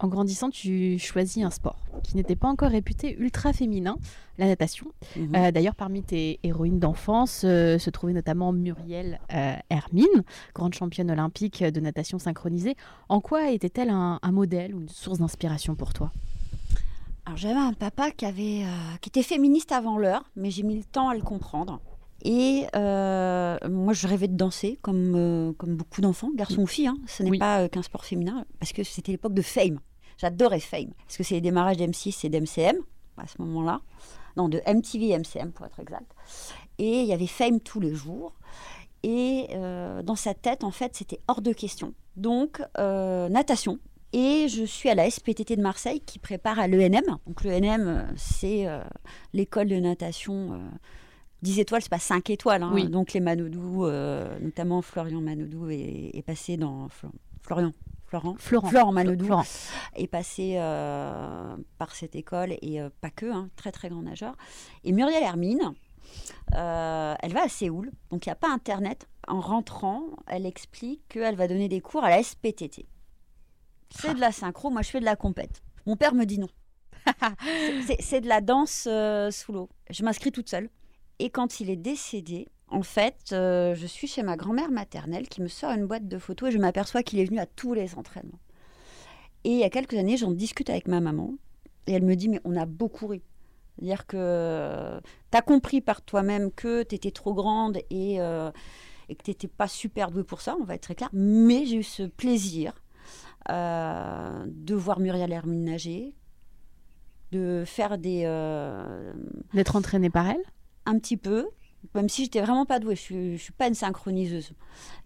En 0.00 0.06
grandissant, 0.06 0.48
tu 0.48 0.96
choisis 1.00 1.42
un 1.42 1.50
sport 1.50 1.76
qui 2.04 2.14
n'était 2.16 2.36
pas 2.36 2.46
encore 2.46 2.70
réputé 2.70 3.16
ultra 3.18 3.52
féminin, 3.52 3.96
la 4.38 4.46
natation. 4.46 4.86
Mhm. 5.16 5.34
Euh, 5.34 5.50
D'ailleurs, 5.50 5.74
parmi 5.74 6.04
tes 6.04 6.38
héroïnes 6.44 6.78
d'enfance 6.78 7.42
euh, 7.44 7.78
se 7.78 7.90
trouvait 7.90 8.12
notamment 8.12 8.52
Muriel 8.52 9.18
euh, 9.34 9.56
Hermine, 9.70 10.06
grande 10.54 10.72
championne 10.74 11.10
olympique 11.10 11.64
de 11.64 11.80
natation 11.80 12.20
synchronisée. 12.20 12.76
En 13.08 13.20
quoi 13.20 13.50
était-elle 13.50 13.90
un, 13.90 14.20
un 14.22 14.32
modèle 14.32 14.72
ou 14.72 14.80
une 14.80 14.88
source 14.88 15.18
d'inspiration 15.18 15.74
pour 15.74 15.92
toi? 15.92 16.12
Alors 17.26 17.36
j'avais 17.36 17.58
un 17.58 17.72
papa 17.72 18.12
qui, 18.12 18.24
avait, 18.24 18.64
qui 19.02 19.08
était 19.08 19.24
féministe 19.24 19.72
avant 19.72 19.98
l'heure, 19.98 20.30
mais 20.36 20.50
j'ai 20.50 20.62
mis 20.62 20.76
le 20.76 20.84
temps 20.84 21.08
à 21.08 21.14
le 21.14 21.22
comprendre. 21.22 21.80
Et 22.24 22.66
euh, 22.74 23.56
moi, 23.68 23.92
je 23.92 24.06
rêvais 24.08 24.28
de 24.28 24.36
danser, 24.36 24.78
comme, 24.82 25.14
euh, 25.14 25.52
comme 25.52 25.76
beaucoup 25.76 26.00
d'enfants, 26.00 26.30
garçons 26.34 26.62
ou 26.62 26.66
filles. 26.66 26.88
hein. 26.88 26.98
Ce 27.06 27.22
n'est 27.22 27.38
pas 27.38 27.60
euh, 27.62 27.68
qu'un 27.68 27.82
sport 27.82 28.04
féminin, 28.04 28.44
parce 28.58 28.72
que 28.72 28.82
c'était 28.82 29.12
l'époque 29.12 29.34
de 29.34 29.42
Fame. 29.42 29.78
J'adorais 30.16 30.60
Fame, 30.60 30.90
parce 31.06 31.16
que 31.16 31.22
c'est 31.22 31.34
les 31.34 31.40
démarrages 31.40 31.76
d'M6 31.76 32.26
et 32.26 32.28
d'MCM, 32.28 32.76
à 33.18 33.26
ce 33.26 33.40
moment-là. 33.42 33.80
Non, 34.36 34.48
de 34.48 34.60
MTV 34.66 35.10
et 35.10 35.18
MCM, 35.18 35.52
pour 35.52 35.66
être 35.66 35.78
exact. 35.80 36.10
Et 36.78 37.00
il 37.02 37.06
y 37.06 37.12
avait 37.12 37.26
Fame 37.26 37.60
tous 37.60 37.80
les 37.80 37.94
jours. 37.94 38.34
Et 39.04 39.48
dans 40.04 40.16
sa 40.16 40.34
tête, 40.34 40.64
en 40.64 40.70
fait, 40.72 40.96
c'était 40.96 41.20
hors 41.28 41.40
de 41.40 41.52
question. 41.52 41.94
Donc, 42.16 42.60
natation. 42.76 43.78
Et 44.12 44.48
je 44.48 44.64
suis 44.64 44.88
à 44.88 44.94
la 44.94 45.08
SPTT 45.10 45.56
de 45.56 45.62
Marseille 45.62 46.00
qui 46.00 46.18
prépare 46.18 46.58
à 46.58 46.66
l'ENM. 46.66 47.18
Donc 47.26 47.44
l'ENM, 47.44 48.06
c'est 48.16 48.66
euh, 48.66 48.82
l'école 49.34 49.68
de 49.68 49.76
natation. 49.76 50.54
euh, 50.54 50.58
10 51.42 51.60
étoiles, 51.60 51.82
c'est 51.82 51.88
pas 51.90 51.98
5 51.98 52.30
étoiles. 52.30 52.62
hein. 52.62 52.70
Oui. 52.72 52.88
Donc 52.88 53.12
les 53.12 53.20
Manodou, 53.20 53.84
euh, 53.86 54.38
notamment 54.40 54.82
Florian 54.82 55.20
Manodou, 55.20 55.70
est, 55.70 56.10
est 56.14 56.22
passé 56.22 56.56
dans. 56.56 56.88
Flo- 56.88 57.12
Florian. 57.42 57.72
Florent, 58.06 58.36
Florent. 58.38 58.90
Manodou 58.92 59.26
Florent. 59.26 59.44
est 59.94 60.06
passé 60.06 60.54
euh, 60.56 61.56
par 61.76 61.94
cette 61.94 62.16
école 62.16 62.54
et 62.62 62.80
euh, 62.80 62.88
pas 63.02 63.10
que, 63.10 63.26
hein, 63.30 63.50
très 63.56 63.70
très 63.70 63.90
grand 63.90 64.00
nageur. 64.02 64.34
Et 64.82 64.92
Muriel 64.92 65.22
Hermine, 65.22 65.74
euh, 66.54 67.14
elle 67.20 67.32
va 67.34 67.42
à 67.44 67.48
Séoul, 67.48 67.90
donc 68.10 68.24
il 68.24 68.30
n'y 68.30 68.32
a 68.32 68.36
pas 68.36 68.48
Internet. 68.50 69.06
En 69.26 69.40
rentrant, 69.40 70.04
elle 70.26 70.46
explique 70.46 71.02
qu'elle 71.08 71.36
va 71.36 71.48
donner 71.48 71.68
des 71.68 71.82
cours 71.82 72.02
à 72.02 72.08
la 72.08 72.22
SPTT. 72.22 72.86
C'est 73.90 74.14
de 74.14 74.20
la 74.20 74.32
synchro, 74.32 74.70
moi 74.70 74.80
je 74.80 74.88
fais 74.90 75.00
de 75.00 75.04
la 75.04 75.16
compète. 75.16 75.62
Mon 75.86 75.96
père 75.96 76.14
me 76.14 76.24
dit 76.24 76.38
non. 76.38 76.48
C'est- 78.00 78.20
de 78.22 78.28
la 78.28 78.40
danse 78.40 78.88
sous 79.30 79.52
l'eau. 79.52 79.68
Je 79.90 80.02
m'inscris 80.02 80.32
toute 80.32 80.48
seule. 80.48 80.70
Et 81.18 81.30
quand 81.30 81.60
il 81.60 81.70
est 81.70 81.76
décédé, 81.76 82.48
en 82.68 82.82
fait, 82.82 83.16
euh, 83.32 83.74
je 83.74 83.86
suis 83.86 84.06
chez 84.06 84.22
ma 84.22 84.36
grand-mère 84.36 84.70
maternelle 84.70 85.28
qui 85.28 85.40
me 85.42 85.48
sort 85.48 85.72
une 85.72 85.86
boîte 85.86 86.06
de 86.06 86.18
photos 86.18 86.50
et 86.50 86.52
je 86.52 86.58
m'aperçois 86.58 87.02
qu'il 87.02 87.18
est 87.18 87.24
venu 87.24 87.38
à 87.38 87.46
tous 87.46 87.74
les 87.74 87.94
entraînements. 87.96 88.38
Et 89.44 89.50
il 89.50 89.58
y 89.58 89.64
a 89.64 89.70
quelques 89.70 89.94
années, 89.94 90.16
j'en 90.16 90.30
discute 90.32 90.68
avec 90.70 90.86
ma 90.88 91.00
maman 91.00 91.34
et 91.86 91.92
elle 91.92 92.04
me 92.04 92.14
dit 92.14 92.28
Mais 92.28 92.40
on 92.44 92.56
a 92.56 92.66
beaucoup 92.66 93.06
ri. 93.06 93.22
C'est-à-dire 93.76 94.06
que 94.06 95.00
tu 95.30 95.38
as 95.38 95.42
compris 95.42 95.80
par 95.80 96.02
toi-même 96.02 96.50
que 96.52 96.82
tu 96.82 96.94
étais 96.96 97.12
trop 97.12 97.32
grande 97.32 97.78
et, 97.90 98.20
euh, 98.20 98.50
que 99.08 99.22
tu 99.24 99.30
n'étais 99.30 99.48
pas 99.48 99.68
super 99.68 100.10
douée 100.10 100.24
pour 100.24 100.40
ça, 100.40 100.56
on 100.60 100.64
va 100.64 100.74
être 100.74 100.82
très 100.82 100.94
clair. 100.96 101.08
Mais 101.12 101.64
j'ai 101.64 101.76
eu 101.76 101.82
ce 101.84 102.02
plaisir 102.02 102.72
euh, 103.50 104.44
de 104.46 104.74
voir 104.74 104.98
Muriel 105.00 105.32
Hermine 105.32 105.64
nager, 105.64 106.14
de 107.32 107.62
faire 107.66 107.96
des. 107.98 108.22
euh, 108.26 109.12
D'être 109.54 109.76
entraînée 109.76 110.10
par 110.10 110.28
elle? 110.28 110.42
Un 110.88 110.98
petit 110.98 111.16
peu, 111.16 111.48
même 111.94 112.08
si 112.08 112.24
j'étais 112.24 112.40
vraiment 112.40 112.66
pas 112.66 112.78
douée. 112.78 112.96
Je 112.96 113.36
suis, 113.36 113.52
pas 113.52 113.68
une 113.68 113.74
synchroniseuse. 113.74 114.52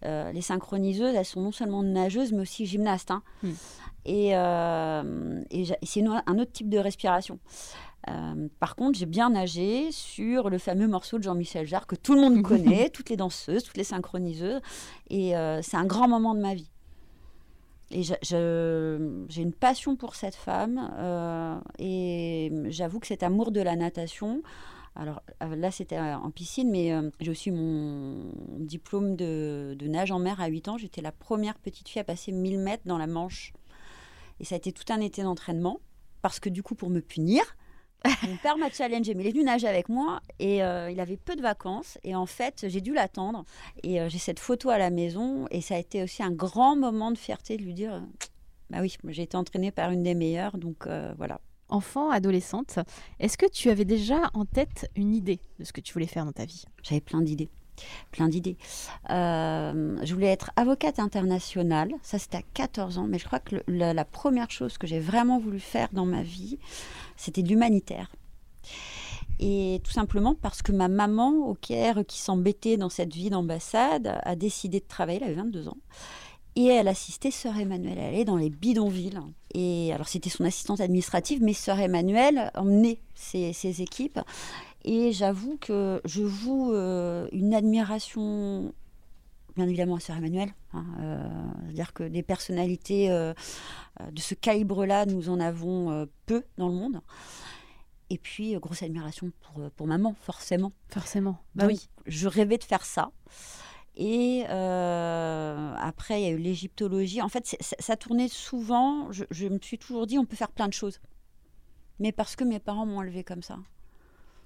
Euh, 0.05 0.31
les 0.31 0.41
synchroniseuses, 0.41 1.15
elles 1.15 1.25
sont 1.25 1.41
non 1.41 1.51
seulement 1.51 1.83
nageuses, 1.83 2.31
mais 2.31 2.41
aussi 2.41 2.65
gymnastes. 2.65 3.11
hein. 3.11 3.23
Mm. 3.43 3.51
Et, 4.05 4.29
et 4.29 5.65
c'est 5.85 6.03
un 6.05 6.37
autre 6.39 6.51
type 6.51 6.69
de 6.69 6.77
respiration. 6.77 7.39
Euh, 8.09 8.47
par 8.59 8.75
contre, 8.75 8.99
j'ai 8.99 9.05
bien 9.05 9.29
nagé 9.29 9.91
sur 9.91 10.49
le 10.49 10.57
fameux 10.57 10.87
morceau 10.87 11.17
de 11.17 11.23
Jean-Michel 11.23 11.65
Jarre 11.65 11.87
que 11.87 11.95
tout 11.95 12.15
le 12.15 12.21
monde 12.21 12.41
connaît, 12.43 12.89
toutes 12.89 13.09
les 13.09 13.17
danseuses, 13.17 13.63
toutes 13.63 13.77
les 13.77 13.83
synchroniseuses. 13.83 14.61
Et 15.09 15.35
euh, 15.35 15.61
c'est 15.61 15.77
un 15.77 15.85
grand 15.85 16.07
moment 16.07 16.35
de 16.35 16.41
ma 16.41 16.53
vie. 16.53 16.69
Et 17.91 18.01
j'ai 18.01 19.41
une 19.41 19.53
passion 19.53 19.95
pour 19.95 20.15
cette 20.15 20.35
femme. 20.35 20.91
Euh, 20.97 21.59
et 21.77 22.51
j'avoue 22.69 22.99
que 22.99 23.07
cet 23.07 23.23
amour 23.23 23.51
de 23.51 23.61
la 23.61 23.75
natation, 23.75 24.41
alors 24.95 25.21
là 25.41 25.71
c'était 25.71 25.97
en 25.97 26.29
piscine, 26.29 26.69
mais 26.69 26.91
j'ai 27.19 27.31
aussi 27.31 27.51
mon 27.51 28.31
diplôme 28.59 29.15
de, 29.15 29.75
de, 29.77 29.87
nage 29.87 30.11
en 30.11 30.19
mer 30.19 30.39
à 30.39 30.47
8 30.47 30.67
ans. 30.67 30.77
J'étais 30.77 31.01
la 31.01 31.11
première 31.11 31.57
petite 31.57 31.89
fille 31.89 31.99
à 31.99 32.03
passer 32.03 32.31
1000 32.31 32.59
mètres 32.59 32.83
dans 32.85 32.97
la 32.97 33.07
Manche. 33.07 33.53
Et 34.39 34.45
ça 34.45 34.55
a 34.55 34.57
été 34.57 34.71
tout 34.71 34.91
un 34.91 34.99
été 34.99 35.23
d'entraînement. 35.23 35.79
Parce 36.21 36.39
que 36.39 36.49
du 36.49 36.63
coup, 36.63 36.75
pour 36.75 36.89
me 36.89 37.01
punir, 37.01 37.43
mon 38.27 38.35
père 38.37 38.57
m'a 38.57 38.69
challengé, 38.69 39.13
mais 39.13 39.23
il 39.23 39.27
est 39.27 39.31
venu 39.31 39.43
nager 39.43 39.67
avec 39.67 39.87
moi 39.87 40.21
et 40.39 40.63
euh, 40.63 40.91
il 40.91 40.99
avait 40.99 41.17
peu 41.17 41.35
de 41.35 41.41
vacances. 41.41 41.97
Et 42.03 42.15
en 42.15 42.25
fait, 42.25 42.65
j'ai 42.67 42.81
dû 42.81 42.93
l'attendre. 42.93 43.45
Et 43.83 44.01
euh, 44.01 44.09
j'ai 44.09 44.17
cette 44.17 44.39
photo 44.39 44.69
à 44.69 44.77
la 44.77 44.89
maison. 44.89 45.47
Et 45.51 45.61
ça 45.61 45.75
a 45.75 45.77
été 45.77 46.03
aussi 46.03 46.23
un 46.23 46.31
grand 46.31 46.75
moment 46.75 47.11
de 47.11 47.17
fierté 47.17 47.57
de 47.57 47.63
lui 47.63 47.73
dire 47.73 48.03
Bah 48.69 48.79
oui, 48.81 48.95
j'ai 49.07 49.23
été 49.23 49.37
entraînée 49.37 49.71
par 49.71 49.91
une 49.91 50.03
des 50.03 50.15
meilleures. 50.15 50.57
Donc 50.57 50.87
euh, 50.87 51.13
voilà. 51.17 51.39
Enfant, 51.73 52.11
adolescente, 52.11 52.77
est-ce 53.19 53.35
que 53.35 53.49
tu 53.49 53.71
avais 53.71 53.83
déjà 53.83 54.29
en 54.35 54.45
tête 54.45 54.91
une 54.95 55.15
idée 55.15 55.39
de 55.57 55.63
ce 55.63 55.73
que 55.73 55.81
tu 55.81 55.91
voulais 55.91 56.05
faire 56.05 56.23
dans 56.23 56.31
ta 56.31 56.45
vie? 56.45 56.65
J'avais 56.83 57.01
plein 57.01 57.21
d'idées 57.21 57.49
plein 58.11 58.29
d'idées. 58.29 58.57
je 59.09 60.13
voulais 60.13 60.27
être 60.27 60.51
avocate 60.55 60.99
internationale, 60.99 61.91
ça 62.03 62.19
c'était 62.19 62.37
à 62.37 62.43
14 62.53 62.99
ans, 62.99 63.07
mais 63.09 63.17
je 63.17 63.25
crois 63.25 63.39
que 63.39 63.55
la, 63.67 64.05
première 64.05 64.51
chose 64.51 64.77
que 64.77 64.85
j'ai 64.85 64.99
vraiment 64.99 65.39
voulu 65.39 65.59
faire 65.59 65.89
dans 65.91 66.05
ma 66.05 66.21
vie, 66.21 66.59
c'était 67.17 67.41
l'humanitaire. 67.41 68.11
Et 69.39 69.81
tout 69.83 69.91
simplement 69.91 70.35
parce 70.35 70.61
que 70.61 70.71
ma 70.71 70.87
maman 70.87 71.31
au 71.47 71.55
Caire, 71.55 72.03
qui 72.07 72.19
s'embêtait 72.19 72.77
dans 72.77 72.89
cette 72.89 73.15
vie 73.15 73.31
d'ambassade, 73.31 74.19
a 74.21 74.35
décidé 74.35 74.79
de 74.79 74.85
travailler, 74.87 75.17
elle 75.23 75.29
avait 75.29 75.41
22 75.41 75.69
ans. 75.69 75.77
Et 76.55 76.67
elle 76.67 76.87
assistait 76.87 77.31
Sœur 77.31 77.57
Emmanuel. 77.57 77.97
Elle 77.97 78.13
allait 78.13 78.25
dans 78.25 78.37
les 78.37 78.49
bidonvilles. 78.49 79.19
Et 79.53 79.91
alors, 79.93 80.07
c'était 80.07 80.29
son 80.29 80.43
assistante 80.43 80.81
administrative, 80.81 81.41
mais 81.41 81.53
Sœur 81.53 81.79
Emmanuel 81.79 82.51
emmenait 82.55 82.99
ses, 83.15 83.53
ses 83.53 83.81
équipes. 83.81 84.19
Et 84.85 85.11
j'avoue 85.13 85.57
que 85.57 86.01
je 86.05 86.23
voue 86.23 86.73
euh, 86.73 87.27
une 87.31 87.53
admiration, 87.53 88.73
bien 89.55 89.67
évidemment, 89.67 89.95
à 89.95 89.99
Sœur 89.99 90.17
Emmanuel. 90.17 90.53
Hein, 90.73 90.85
euh, 90.99 91.27
c'est-à-dire 91.65 91.93
que 91.93 92.03
des 92.03 92.21
personnalités 92.21 93.09
euh, 93.09 93.33
de 94.11 94.19
ce 94.19 94.35
calibre-là, 94.35 95.05
nous 95.05 95.29
en 95.29 95.39
avons 95.39 96.07
peu 96.25 96.43
dans 96.57 96.67
le 96.67 96.75
monde. 96.75 97.01
Et 98.09 98.19
puis, 98.19 98.55
grosse 98.59 98.83
admiration 98.83 99.31
pour, 99.41 99.71
pour 99.71 99.87
maman, 99.87 100.15
forcément. 100.21 100.71
Forcément. 100.89 101.37
Bah 101.55 101.65
oui. 101.65 101.87
Je 102.05 102.27
rêvais 102.27 102.57
de 102.57 102.63
faire 102.63 102.85
ça. 102.85 103.11
Et 103.95 104.43
euh, 104.49 105.73
après, 105.77 106.21
il 106.21 106.23
y 106.23 106.27
a 106.27 106.31
eu 106.31 106.37
l'égyptologie. 106.37 107.21
En 107.21 107.29
fait, 107.29 107.55
ça 107.59 107.95
tournait 107.95 108.27
souvent. 108.27 109.11
Je, 109.11 109.47
me 109.47 109.59
suis 109.61 109.77
toujours 109.77 110.07
dit, 110.07 110.17
on 110.17 110.25
peut 110.25 110.35
faire 110.35 110.51
plein 110.51 110.67
de 110.67 110.73
choses. 110.73 110.99
Mais 111.99 112.11
parce 112.11 112.35
que 112.35 112.43
mes 112.43 112.59
parents 112.59 112.85
m'ont 112.85 113.03
élevé 113.03 113.23
comme 113.23 113.43
ça. 113.43 113.59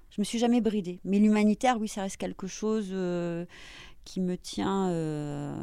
Je 0.09 0.19
me 0.19 0.25
suis 0.25 0.39
jamais 0.39 0.59
bridée. 0.59 0.99
Mais 1.05 1.19
l'humanitaire, 1.19 1.77
oui, 1.79 1.87
ça 1.87 2.01
reste 2.01 2.17
quelque 2.17 2.47
chose 2.47 2.89
euh, 2.91 3.45
qui 4.03 4.19
me 4.19 4.37
tient, 4.37 4.89
euh, 4.89 5.55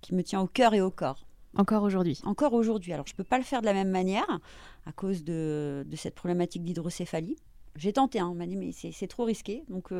qui 0.00 0.14
me 0.14 0.22
tient 0.22 0.40
au 0.40 0.46
cœur 0.46 0.74
et 0.74 0.80
au 0.80 0.90
corps. 0.90 1.26
Encore 1.56 1.82
aujourd'hui. 1.82 2.20
Encore 2.24 2.52
aujourd'hui. 2.52 2.92
Alors, 2.92 3.06
je 3.06 3.12
ne 3.12 3.16
peux 3.16 3.24
pas 3.24 3.38
le 3.38 3.44
faire 3.44 3.60
de 3.60 3.66
la 3.66 3.74
même 3.74 3.90
manière 3.90 4.40
à 4.86 4.92
cause 4.92 5.24
de, 5.24 5.84
de 5.86 5.96
cette 5.96 6.14
problématique 6.14 6.64
d'hydrocéphalie. 6.64 7.36
J'ai 7.76 7.92
tenté, 7.92 8.20
hein. 8.20 8.28
on 8.28 8.34
m'a 8.34 8.46
dit, 8.46 8.56
mais 8.56 8.70
c'est 8.72 9.08
trop 9.08 9.24
risqué. 9.24 9.64
Donc, 9.68 9.92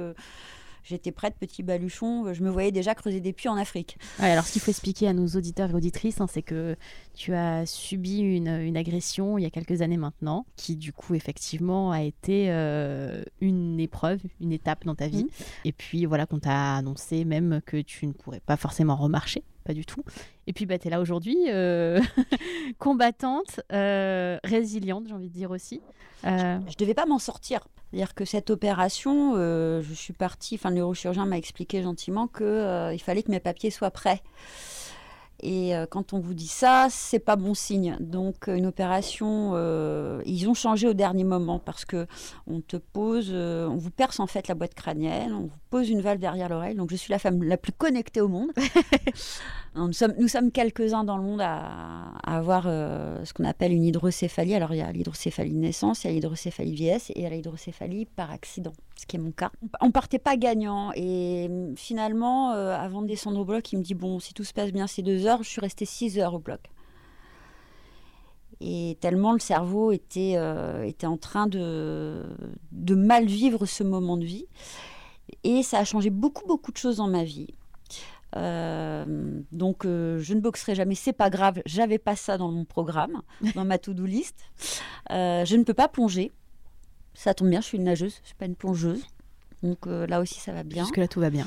j'étais 0.85 1.12
prête, 1.12 1.35
petit 1.38 1.62
baluchon, 1.62 2.33
je 2.33 2.42
me 2.42 2.51
voyais 2.51 2.73
déjà 2.73 2.94
creuser 2.94 3.20
des 3.20 3.33
puits 3.33 3.49
en 3.49 3.57
Afrique. 3.57 3.99
alors, 4.18 4.44
ce 4.44 4.53
qu'il 4.53 4.62
faut 4.62 4.70
expliquer 4.70 5.09
à 5.09 5.12
nos 5.12 5.27
auditeurs 5.27 5.70
et 5.70 5.75
auditrices, 5.75 6.20
hein, 6.20 6.27
c'est 6.31 6.42
que 6.42 6.77
tu 7.14 7.35
as 7.35 7.66
subi 7.66 8.20
une, 8.20 8.77
agression 8.77 9.38
il 9.38 9.42
y 9.42 9.47
a 9.47 9.51
quelques 9.51 9.83
années 9.83 9.97
maintenant, 9.97 10.47
qui 10.57 10.77
du 10.77 10.92
coup, 10.92 11.14
effectivement, 11.14 11.92
a 11.92 12.03
été 12.03 12.47
euh, 12.49 13.23
une 13.40 13.81
épreuve, 13.81 14.20
une 14.40 14.53
étape 14.53 14.85
dans 14.85 14.94
ta 14.94 15.09
vie. 15.09 15.25
Mmh. 15.25 15.44
Et 15.64 15.73
puis, 15.73 16.05
voilà, 16.05 16.27
qu'on 16.27 16.38
t'a 16.38 16.77
annoncé 16.77 17.25
même 17.25 17.61
que 17.64 17.81
tu 17.81 18.07
ne 18.07 18.12
pourrais 18.12 18.40
pas 18.40 18.57
forcément 18.57 18.97
remarcher 18.97 19.42
pas 19.64 19.73
du 19.73 19.87
tout. 19.87 20.05
Et 20.47 20.53
puis, 20.53 20.66
bah, 20.66 20.79
tu 20.79 20.88
es 20.88 20.90
là 20.90 21.01
aujourd'hui, 21.01 21.38
euh, 21.49 21.99
combattante, 22.79 23.61
euh, 23.73 24.38
résiliente, 24.44 25.09
j'ai 25.09 25.14
envie 25.14 25.31
de 25.31 25.35
dire 25.35 25.51
aussi. 25.51 25.81
Je 26.23 26.29
ne 26.29 26.79
devais 26.79 26.94
pas 26.94 27.07
m'en 27.07 27.18
sortir. 27.18 27.66
C'est-à-dire 27.95 28.15
que 28.17 28.25
cette 28.25 28.51
opération, 28.51 29.35
euh, 29.37 29.81
je 29.81 29.95
suis 29.95 30.13
partie, 30.13 30.57
enfin 30.57 30.71
le 30.71 30.77
neurochirurgien 30.79 31.27
m'a 31.27 31.39
expliqué 31.39 31.81
gentiment 31.81 32.27
qu'il 32.27 32.45
euh, 32.45 32.99
fallait 32.99 33.23
que 33.23 33.31
mes 33.31 33.39
papiers 33.39 33.71
soient 33.71 33.93
prêts. 33.93 34.21
Et 35.39 35.77
euh, 35.77 35.87
quand 35.89 36.13
on 36.13 36.19
vous 36.19 36.35
dit 36.35 36.49
ça, 36.49 36.89
c'est 36.91 37.21
pas 37.21 37.37
bon 37.37 37.55
signe. 37.55 37.97
Donc 38.01 38.49
une 38.49 38.67
opération, 38.67 39.53
ils 40.27 40.49
ont 40.49 40.55
changé 40.55 40.89
au 40.89 40.93
dernier 40.93 41.23
moment 41.23 41.61
parce 41.61 41.85
que 41.85 42.09
on 42.49 42.61
te 42.61 42.77
pose, 42.77 43.33
on 43.33 43.77
vous 43.77 43.93
perce 43.93 44.19
en 44.19 44.27
fait 44.27 44.49
la 44.49 44.57
boîte 44.57 44.75
crânienne, 44.75 45.33
on 45.33 45.43
vous 45.43 45.59
pose 45.71 45.89
une 45.89 46.01
valve 46.01 46.19
derrière 46.19 46.49
l'oreille. 46.49 46.75
Donc 46.75 46.91
je 46.91 46.97
suis 46.97 47.13
la 47.13 47.21
femme 47.21 47.45
la 47.45 47.57
plus 47.57 47.73
connectée 47.73 48.21
au 48.21 48.29
monde. 48.29 48.51
Nous 49.77 49.93
sommes, 49.93 50.53
quelques-uns 50.53 51.03
dans 51.03 51.17
le 51.17 51.25
monde 51.25 51.41
à, 51.43 52.13
avoir 52.23 52.65
euh, 52.67 53.25
ce 53.25 53.33
qu'on 53.33 53.45
appelle 53.45 53.73
une 53.73 53.83
hydrocéphalie. 53.83 54.55
Alors, 54.55 54.73
il 54.73 54.79
y 54.79 54.83
a 54.83 54.93
l'hydrocéphalie 54.93 55.51
de 55.51 55.59
naissance, 55.59 56.05
il 56.05 56.07
y 56.07 56.11
a 56.11 56.13
l'hydrocéphalie 56.13 56.75
vieillesse 56.75 57.11
et 57.11 57.15
il 57.17 57.23
y 57.23 57.27
a 57.27 57.31
l'hydrocéphalie 57.31 58.05
par 58.05 58.31
accident, 58.31 58.73
ce 58.95 59.05
qui 59.05 59.17
est 59.17 59.19
mon 59.19 59.33
cas. 59.33 59.51
On 59.81 59.91
partait 59.91 60.21
pas 60.21 60.37
gagnant. 60.37 60.93
Et 60.95 61.49
mm, 61.49 61.77
finalement, 61.77 62.53
euh, 62.53 62.77
avant 62.77 63.03
de 63.03 63.09
descendre 63.09 63.41
au 63.41 63.45
bloc, 63.45 63.73
il 63.73 63.79
me 63.79 63.83
dit 63.83 63.95
Bon, 63.95 64.21
si 64.21 64.33
tout 64.33 64.45
se 64.45 64.53
passe 64.53 64.71
bien 64.71 64.87
ces 64.87 65.03
deux 65.03 65.27
heures, 65.27 65.43
je 65.43 65.49
suis 65.49 65.61
restée 65.61 65.87
six 65.87 66.21
heures 66.21 66.35
au 66.35 66.39
bloc. 66.39 66.61
Et 68.61 68.97
tellement 69.01 69.33
le 69.33 69.41
cerveau 69.41 69.91
était, 69.91 70.35
euh, 70.37 70.85
était 70.85 71.09
en 71.09 71.17
train 71.17 71.49
de, 71.49 72.23
de 72.71 72.95
mal 72.95 73.27
vivre 73.27 73.67
ce 73.67 73.83
moment 73.83 74.17
de 74.17 74.25
vie. 74.25 74.47
Et 75.43 75.65
ça 75.65 75.79
a 75.79 75.85
changé 75.85 76.11
beaucoup, 76.11 76.47
beaucoup 76.47 76.71
de 76.71 76.77
choses 76.77 76.99
dans 76.99 77.09
ma 77.09 77.25
vie. 77.25 77.49
Euh, 78.37 79.05
donc, 79.53 79.85
euh, 79.85 80.18
je 80.20 80.35
ne 80.35 80.40
boxerai 80.40 80.75
jamais, 80.75 80.94
c'est 80.94 81.12
pas 81.12 81.31
grave, 81.31 81.61
j'avais 81.66 81.99
pas 81.99 82.16
ça 82.16 82.37
dans 82.37 82.51
mon 82.51 82.64
programme, 82.64 83.23
dans 83.55 83.64
ma 83.64 83.79
to-do 83.79 84.05
list. 84.05 84.37
Euh, 85.11 85.44
je 85.44 85.57
ne 85.57 85.64
peux 85.64 85.75
pas 85.75 85.88
plonger. 85.88 86.33
Ça 87.14 87.33
tombe 87.33 87.51
bien, 87.51 87.61
je 87.61 87.66
suis 87.66 87.79
une 87.79 87.85
nageuse, 87.85 88.18
je 88.23 88.29
suis 88.29 88.35
pas 88.35 88.47
une 88.47 88.57
plongeuse. 88.57 89.07
Donc 89.62 89.87
là 89.87 90.20
aussi, 90.20 90.40
ça 90.40 90.53
va 90.53 90.62
bien. 90.62 90.83
Jusque 90.83 90.97
là, 90.97 91.09
tout 91.09 91.20
va 91.20 91.31
bien. 91.31 91.47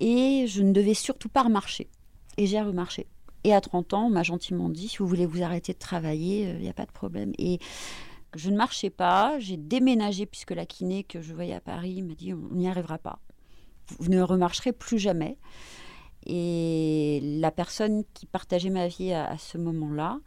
Et 0.00 0.46
je 0.48 0.62
ne 0.62 0.72
devais 0.72 0.92
surtout 0.92 1.28
pas 1.28 1.44
remarcher. 1.44 1.88
Et 2.36 2.46
j'ai 2.46 2.60
remarché. 2.60 3.06
Et 3.44 3.54
à 3.54 3.60
30 3.60 3.94
ans, 3.94 4.06
on 4.06 4.10
m'a 4.10 4.22
gentiment 4.22 4.68
dit 4.68 4.88
si 4.88 4.98
vous 4.98 5.06
voulez 5.06 5.24
vous 5.24 5.42
arrêter 5.42 5.72
de 5.72 5.78
travailler, 5.78 6.50
il 6.50 6.60
n'y 6.60 6.68
a 6.68 6.74
pas 6.74 6.84
de 6.84 6.90
problème. 6.90 7.32
Et 7.38 7.60
je 8.34 8.50
ne 8.50 8.56
marchais 8.56 8.90
pas, 8.90 9.38
j'ai 9.38 9.56
déménagé 9.56 10.26
puisque 10.26 10.50
la 10.50 10.66
kiné 10.66 11.04
que 11.04 11.22
je 11.22 11.32
voyais 11.32 11.54
à 11.54 11.60
Paris 11.60 12.02
m'a 12.02 12.14
dit 12.14 12.34
on 12.34 12.54
n'y 12.54 12.68
arrivera 12.68 12.98
pas. 12.98 13.20
Vous 13.98 14.10
ne 14.10 14.20
remarcherez 14.20 14.72
plus 14.72 14.98
jamais. 14.98 15.38
Et 16.26 17.20
la 17.22 17.50
personne 17.50 18.04
qui 18.14 18.26
partageait 18.26 18.70
ma 18.70 18.88
vie 18.88 19.12
à, 19.12 19.36
ce 19.36 19.58
moment-là 19.58 20.18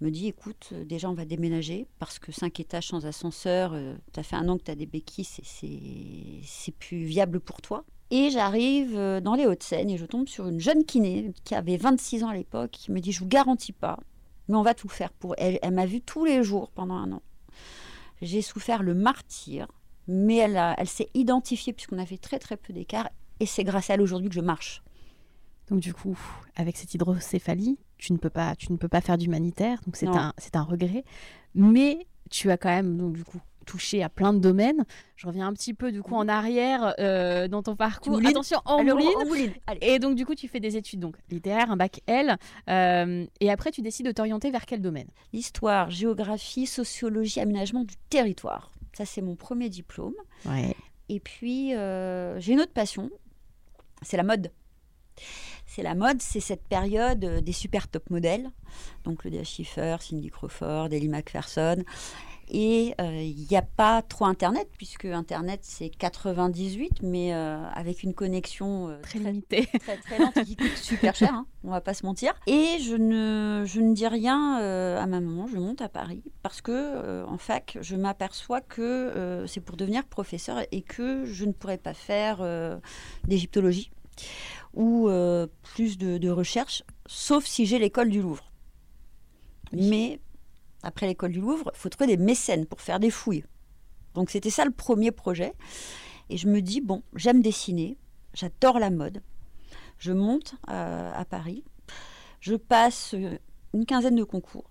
me 0.00 0.10
dit 0.10 0.26
écoute, 0.26 0.70
euh, 0.72 0.84
déjà 0.84 1.08
on 1.08 1.14
va 1.14 1.24
déménager 1.24 1.86
parce 1.98 2.18
que 2.18 2.32
cinq 2.32 2.60
étages 2.60 2.88
sans 2.88 3.06
ascenseur, 3.06 3.72
euh, 3.72 3.94
tu 4.12 4.20
as 4.20 4.22
fait 4.22 4.36
un 4.36 4.48
an 4.48 4.58
que 4.58 4.64
tu 4.64 4.70
as 4.70 4.74
des 4.74 4.86
béquilles, 4.86 5.24
c'est 5.24 6.74
plus 6.74 7.04
viable 7.04 7.40
pour 7.40 7.62
toi. 7.62 7.84
Et 8.10 8.30
j'arrive 8.30 8.96
euh, 8.96 9.20
dans 9.20 9.34
les 9.34 9.46
Hauts-de-Seine 9.46 9.88
et 9.88 9.96
je 9.96 10.04
tombe 10.04 10.28
sur 10.28 10.48
une 10.48 10.60
jeune 10.60 10.84
kiné 10.84 11.32
qui 11.44 11.54
avait 11.54 11.76
26 11.76 12.24
ans 12.24 12.28
à 12.28 12.34
l'époque 12.34 12.72
qui 12.72 12.92
me 12.92 13.00
dit 13.00 13.12
je 13.12 13.20
vous 13.20 13.28
garantis 13.28 13.72
pas, 13.72 13.98
mais 14.48 14.56
on 14.56 14.62
va 14.62 14.74
tout 14.74 14.88
faire 14.88 15.12
pour 15.12 15.34
elle. 15.38 15.58
Elle 15.62 15.74
m'a 15.74 15.86
vu 15.86 16.00
tous 16.00 16.24
les 16.24 16.42
jours 16.42 16.70
pendant 16.70 16.96
un 16.96 17.12
an. 17.12 17.22
J'ai 18.20 18.42
souffert 18.42 18.82
le 18.82 18.94
martyr, 18.94 19.66
mais 20.08 20.36
elle, 20.36 20.60
elle 20.76 20.88
s'est 20.88 21.10
identifiée 21.14 21.72
puisqu'on 21.72 21.98
avait 21.98 22.18
très 22.18 22.38
très 22.38 22.56
peu 22.56 22.72
d'écart 22.72 23.08
et 23.40 23.46
c'est 23.46 23.64
grâce 23.64 23.90
à 23.90 23.94
elle 23.94 24.02
aujourd'hui 24.02 24.28
que 24.28 24.34
je 24.34 24.40
marche. 24.40 24.82
Donc 25.68 25.80
du 25.80 25.92
coup, 25.92 26.18
avec 26.54 26.76
cette 26.76 26.94
hydrocéphalie, 26.94 27.78
tu 27.98 28.12
ne 28.12 28.18
peux 28.18 28.30
pas, 28.30 28.54
tu 28.56 28.72
ne 28.72 28.76
peux 28.76 28.88
pas 28.88 29.00
faire 29.00 29.18
d'humanitaire, 29.18 29.80
donc 29.84 29.96
c'est 29.96 30.06
un, 30.06 30.32
c'est 30.38 30.56
un 30.56 30.62
regret. 30.62 31.04
Mais 31.54 32.06
tu 32.30 32.50
as 32.50 32.56
quand 32.56 32.68
même, 32.68 32.96
donc 32.96 33.14
du 33.14 33.24
coup, 33.24 33.40
touché 33.66 34.02
à 34.02 34.08
plein 34.08 34.32
de 34.32 34.38
domaines. 34.38 34.84
Je 35.16 35.26
reviens 35.26 35.48
un 35.48 35.52
petit 35.52 35.74
peu 35.74 35.92
du 35.92 36.02
coup 36.02 36.14
en 36.14 36.28
arrière 36.28 36.94
euh, 36.98 37.48
dans 37.48 37.62
ton 37.62 37.76
parcours. 37.76 38.20
Attention, 38.24 38.60
en 38.64 38.82
mouline. 38.82 39.52
Et 39.80 39.98
donc 39.98 40.14
du 40.14 40.24
coup, 40.24 40.34
tu 40.34 40.48
fais 40.48 40.60
des 40.60 40.76
études 40.76 41.00
donc 41.00 41.16
littéraires, 41.30 41.70
un 41.70 41.76
bac 41.76 42.00
L. 42.06 42.36
Euh, 42.70 43.26
et 43.40 43.50
après, 43.50 43.72
tu 43.72 43.82
décides 43.82 44.06
de 44.06 44.12
t'orienter 44.12 44.50
vers 44.50 44.64
quel 44.64 44.80
domaine? 44.80 45.08
Histoire, 45.32 45.90
géographie, 45.90 46.66
sociologie, 46.66 47.40
aménagement 47.40 47.84
du 47.84 47.96
territoire. 48.08 48.70
Ça, 48.92 49.04
c'est 49.04 49.20
mon 49.20 49.36
premier 49.36 49.68
diplôme. 49.68 50.14
Ouais. 50.46 50.74
Et 51.08 51.20
puis, 51.20 51.74
euh, 51.74 52.38
j'ai 52.40 52.54
une 52.54 52.60
autre 52.60 52.72
passion, 52.72 53.10
c'est 54.02 54.16
la 54.16 54.22
mode 54.22 54.50
c'est 55.76 55.82
la 55.82 55.94
mode, 55.94 56.22
c'est 56.22 56.40
cette 56.40 56.62
période 56.62 57.22
euh, 57.22 57.40
des 57.42 57.52
super 57.52 57.86
top 57.86 58.08
modèles, 58.08 58.50
donc 59.04 59.18
Claudia 59.18 59.44
Schiffer, 59.44 59.96
Cindy 60.00 60.30
Crawford, 60.30 60.88
Ellie 60.90 61.10
Macpherson. 61.10 61.84
Et 62.48 62.94
euh, 63.00 63.22
il 63.22 63.46
n'y 63.50 63.56
a 63.58 63.62
pas 63.62 64.00
trop 64.00 64.24
Internet, 64.24 64.68
puisque 64.78 65.04
Internet 65.04 65.60
c'est 65.62 65.90
98, 65.90 67.02
mais 67.02 67.34
euh, 67.34 67.62
avec 67.74 68.04
une 68.04 68.14
connexion 68.14 68.88
euh, 68.88 69.00
très, 69.02 69.18
limitée, 69.18 69.66
très, 69.80 69.96
très 69.98 70.18
lente 70.18 70.42
qui 70.44 70.56
coûte 70.56 70.76
super 70.76 71.14
cher, 71.14 71.34
hein, 71.34 71.46
on 71.62 71.70
va 71.70 71.82
pas 71.82 71.92
se 71.92 72.06
mentir. 72.06 72.32
Et 72.46 72.78
je 72.80 72.94
ne, 72.94 73.64
je 73.66 73.80
ne 73.80 73.92
dis 73.92 74.06
rien 74.06 74.56
à 74.56 75.06
ma 75.06 75.20
maman, 75.20 75.46
je 75.48 75.58
monte 75.58 75.82
à 75.82 75.90
Paris, 75.90 76.22
parce 76.42 76.62
que 76.62 77.24
en 77.26 77.36
fac, 77.36 77.76
je 77.82 77.96
m'aperçois 77.96 78.62
que 78.62 79.44
c'est 79.46 79.60
pour 79.60 79.76
devenir 79.76 80.04
professeur 80.04 80.62
et 80.70 80.80
que 80.80 81.26
je 81.26 81.44
ne 81.44 81.52
pourrais 81.52 81.78
pas 81.78 81.94
faire 81.94 82.46
d'égyptologie 83.24 83.90
ou 84.74 85.08
plus 85.76 85.98
de, 85.98 86.16
de 86.16 86.30
recherche, 86.30 86.82
sauf 87.04 87.44
si 87.44 87.66
j'ai 87.66 87.78
l'école 87.78 88.08
du 88.08 88.22
Louvre. 88.22 88.50
Mais 89.72 90.18
après 90.82 91.06
l'école 91.06 91.32
du 91.32 91.40
Louvre, 91.40 91.70
il 91.74 91.78
faut 91.78 91.90
trouver 91.90 92.06
des 92.06 92.16
mécènes 92.16 92.64
pour 92.64 92.80
faire 92.80 92.98
des 92.98 93.10
fouilles. 93.10 93.44
Donc 94.14 94.30
c'était 94.30 94.48
ça 94.48 94.64
le 94.64 94.70
premier 94.70 95.10
projet. 95.10 95.52
Et 96.30 96.38
je 96.38 96.48
me 96.48 96.62
dis, 96.62 96.80
bon, 96.80 97.02
j'aime 97.14 97.42
dessiner, 97.42 97.98
j'adore 98.32 98.78
la 98.78 98.88
mode. 98.88 99.22
Je 99.98 100.12
monte 100.12 100.54
euh, 100.70 101.12
à 101.14 101.26
Paris, 101.26 101.62
je 102.40 102.54
passe 102.54 103.12
euh, 103.12 103.36
une 103.74 103.84
quinzaine 103.84 104.16
de 104.16 104.24
concours. 104.24 104.70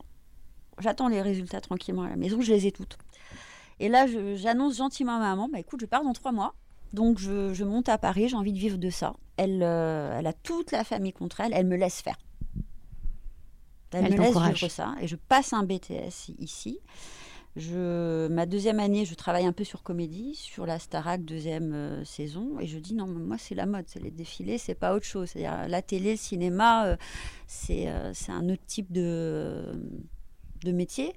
J'attends 0.80 1.08
les 1.08 1.22
résultats 1.22 1.62
tranquillement 1.62 2.02
à 2.02 2.10
la 2.10 2.16
maison, 2.16 2.42
je 2.42 2.52
les 2.52 2.66
ai 2.66 2.72
toutes. 2.72 2.98
Et 3.80 3.90
là, 3.90 4.08
j'annonce 4.36 4.78
gentiment 4.78 5.18
à 5.18 5.20
ma 5.20 5.30
maman, 5.36 5.50
bah, 5.50 5.60
écoute, 5.60 5.82
je 5.82 5.86
pars 5.86 6.04
dans 6.04 6.14
trois 6.14 6.32
mois. 6.32 6.56
Donc 6.96 7.20
je, 7.20 7.64
monte 7.64 7.90
à 7.90 7.98
Paris, 7.98 8.30
j'ai 8.30 8.36
envie 8.36 8.54
de 8.54 8.58
vivre 8.58 8.78
de 8.78 8.90
ça. 8.90 9.14
Elle, 9.38 9.62
euh, 9.62 10.18
elle 10.18 10.28
a 10.28 10.34
toute 10.34 10.72
la 10.72 10.84
famille 10.84 11.14
contre 11.14 11.42
elle, 11.42 11.52
elle 11.54 11.68
me 11.68 11.76
laisse 11.76 12.02
faire. 12.02 12.18
Elle, 13.92 14.14
me 14.14 14.18
laisse 14.18 14.38
vivre 14.38 14.72
ça. 14.72 14.96
Et 15.02 15.08
je 15.08 15.16
passe 15.16 15.54
un 15.54 15.64
BTS 15.64 16.32
ici. 16.40 16.80
Je, 17.58 18.28
ma 18.28 18.46
deuxième 18.46 18.80
année, 18.80 19.06
je 19.06 19.14
travaille 19.14 19.46
un 19.46 19.54
peu 19.54 19.64
sur 19.64 19.84
comédie, 19.84 20.36
sur 20.36 20.66
la 20.66 20.78
Starac 20.78 21.24
deuxième 21.24 21.74
euh, 21.74 22.04
saison, 22.04 22.60
et 22.60 22.68
je 22.68 22.78
dis 22.80 22.94
non, 22.94 23.08
moi 23.08 23.38
c'est 23.38 23.56
la 23.56 23.66
mode, 23.66 23.86
c'est 23.88 24.02
les 24.02 24.12
défilés, 24.12 24.58
c'est 24.58 24.76
pas 24.76 24.94
autre 24.94 25.06
chose. 25.06 25.30
C'est-à-dire 25.30 25.68
la 25.70 25.82
télé, 25.82 26.12
le 26.12 26.18
cinéma, 26.18 26.86
euh, 26.86 26.98
euh, 27.70 28.12
c'est 28.14 28.32
un 28.32 28.50
autre 28.50 28.66
type 28.68 28.92
de, 28.92 29.72
de 30.66 30.72
métier. 30.72 31.14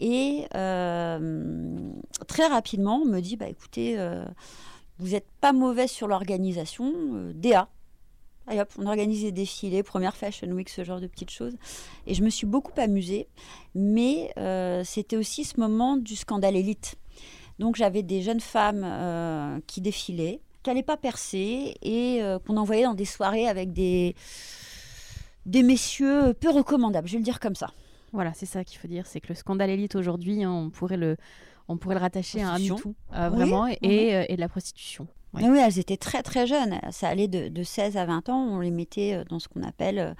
Et 0.00 0.46
très 0.50 2.46
rapidement, 2.46 2.96
on 2.96 3.06
me 3.06 3.20
dit 3.20 3.36
bah 3.36 3.48
écoutez, 3.48 3.96
vous 4.98 5.10
n'êtes 5.10 5.28
pas 5.40 5.52
mauvaise 5.52 5.90
sur 5.90 6.06
l'organisation, 6.08 6.92
DA 7.34 7.68
on 8.78 8.86
organise 8.86 9.22
des 9.22 9.32
défilés, 9.32 9.82
première 9.82 10.16
Fashion 10.16 10.48
Week, 10.48 10.68
ce 10.68 10.84
genre 10.84 11.00
de 11.00 11.06
petites 11.06 11.30
choses. 11.30 11.54
Et 12.06 12.14
je 12.14 12.22
me 12.22 12.30
suis 12.30 12.46
beaucoup 12.46 12.72
amusée. 12.76 13.28
Mais 13.74 14.32
euh, 14.36 14.82
c'était 14.84 15.16
aussi 15.16 15.44
ce 15.44 15.58
moment 15.58 15.96
du 15.96 16.16
scandale 16.16 16.56
élite. 16.56 16.96
Donc 17.58 17.76
j'avais 17.76 18.02
des 18.02 18.22
jeunes 18.22 18.40
femmes 18.40 18.82
euh, 18.84 19.60
qui 19.66 19.80
défilaient, 19.80 20.40
qui 20.62 20.70
n'allaient 20.70 20.82
pas 20.82 20.96
percer 20.96 21.76
et 21.82 22.22
euh, 22.22 22.38
qu'on 22.38 22.56
envoyait 22.56 22.84
dans 22.84 22.94
des 22.94 23.04
soirées 23.04 23.46
avec 23.46 23.72
des, 23.72 24.14
des 25.46 25.62
messieurs 25.62 26.34
peu 26.34 26.50
recommandables, 26.50 27.06
je 27.06 27.12
vais 27.12 27.18
le 27.18 27.24
dire 27.24 27.40
comme 27.40 27.54
ça. 27.54 27.70
Voilà, 28.12 28.32
c'est 28.34 28.46
ça 28.46 28.62
qu'il 28.64 28.78
faut 28.78 28.88
dire. 28.88 29.06
C'est 29.06 29.20
que 29.20 29.28
le 29.28 29.34
scandale 29.34 29.70
élite 29.70 29.96
aujourd'hui, 29.96 30.44
hein, 30.44 30.52
on 30.52 30.70
pourrait 30.70 30.96
le 30.96 31.16
on 31.68 31.76
pourrait 31.76 31.94
le 31.94 32.00
rattacher 32.00 32.42
à 32.42 32.50
un 32.50 32.58
MeToo, 32.58 32.94
vraiment, 33.10 33.66
et, 33.68 34.26
et, 34.28 34.36
de 34.36 34.40
la 34.40 34.48
prostitution. 34.48 35.06
Oui. 35.34 35.58
elles 35.58 35.78
étaient 35.78 35.96
très 35.96 36.22
très 36.22 36.46
jeunes. 36.46 36.78
Ça 36.90 37.08
allait 37.08 37.28
de, 37.28 37.62
16 37.62 37.96
à 37.96 38.04
20 38.06 38.28
ans. 38.28 38.38
On 38.38 38.60
les 38.60 38.70
mettait 38.70 39.14
euh, 39.14 39.24
dans 39.28 39.38
ce 39.38 39.48
qu'on 39.48 39.62
appelle 39.62 39.98
euh, 39.98 40.14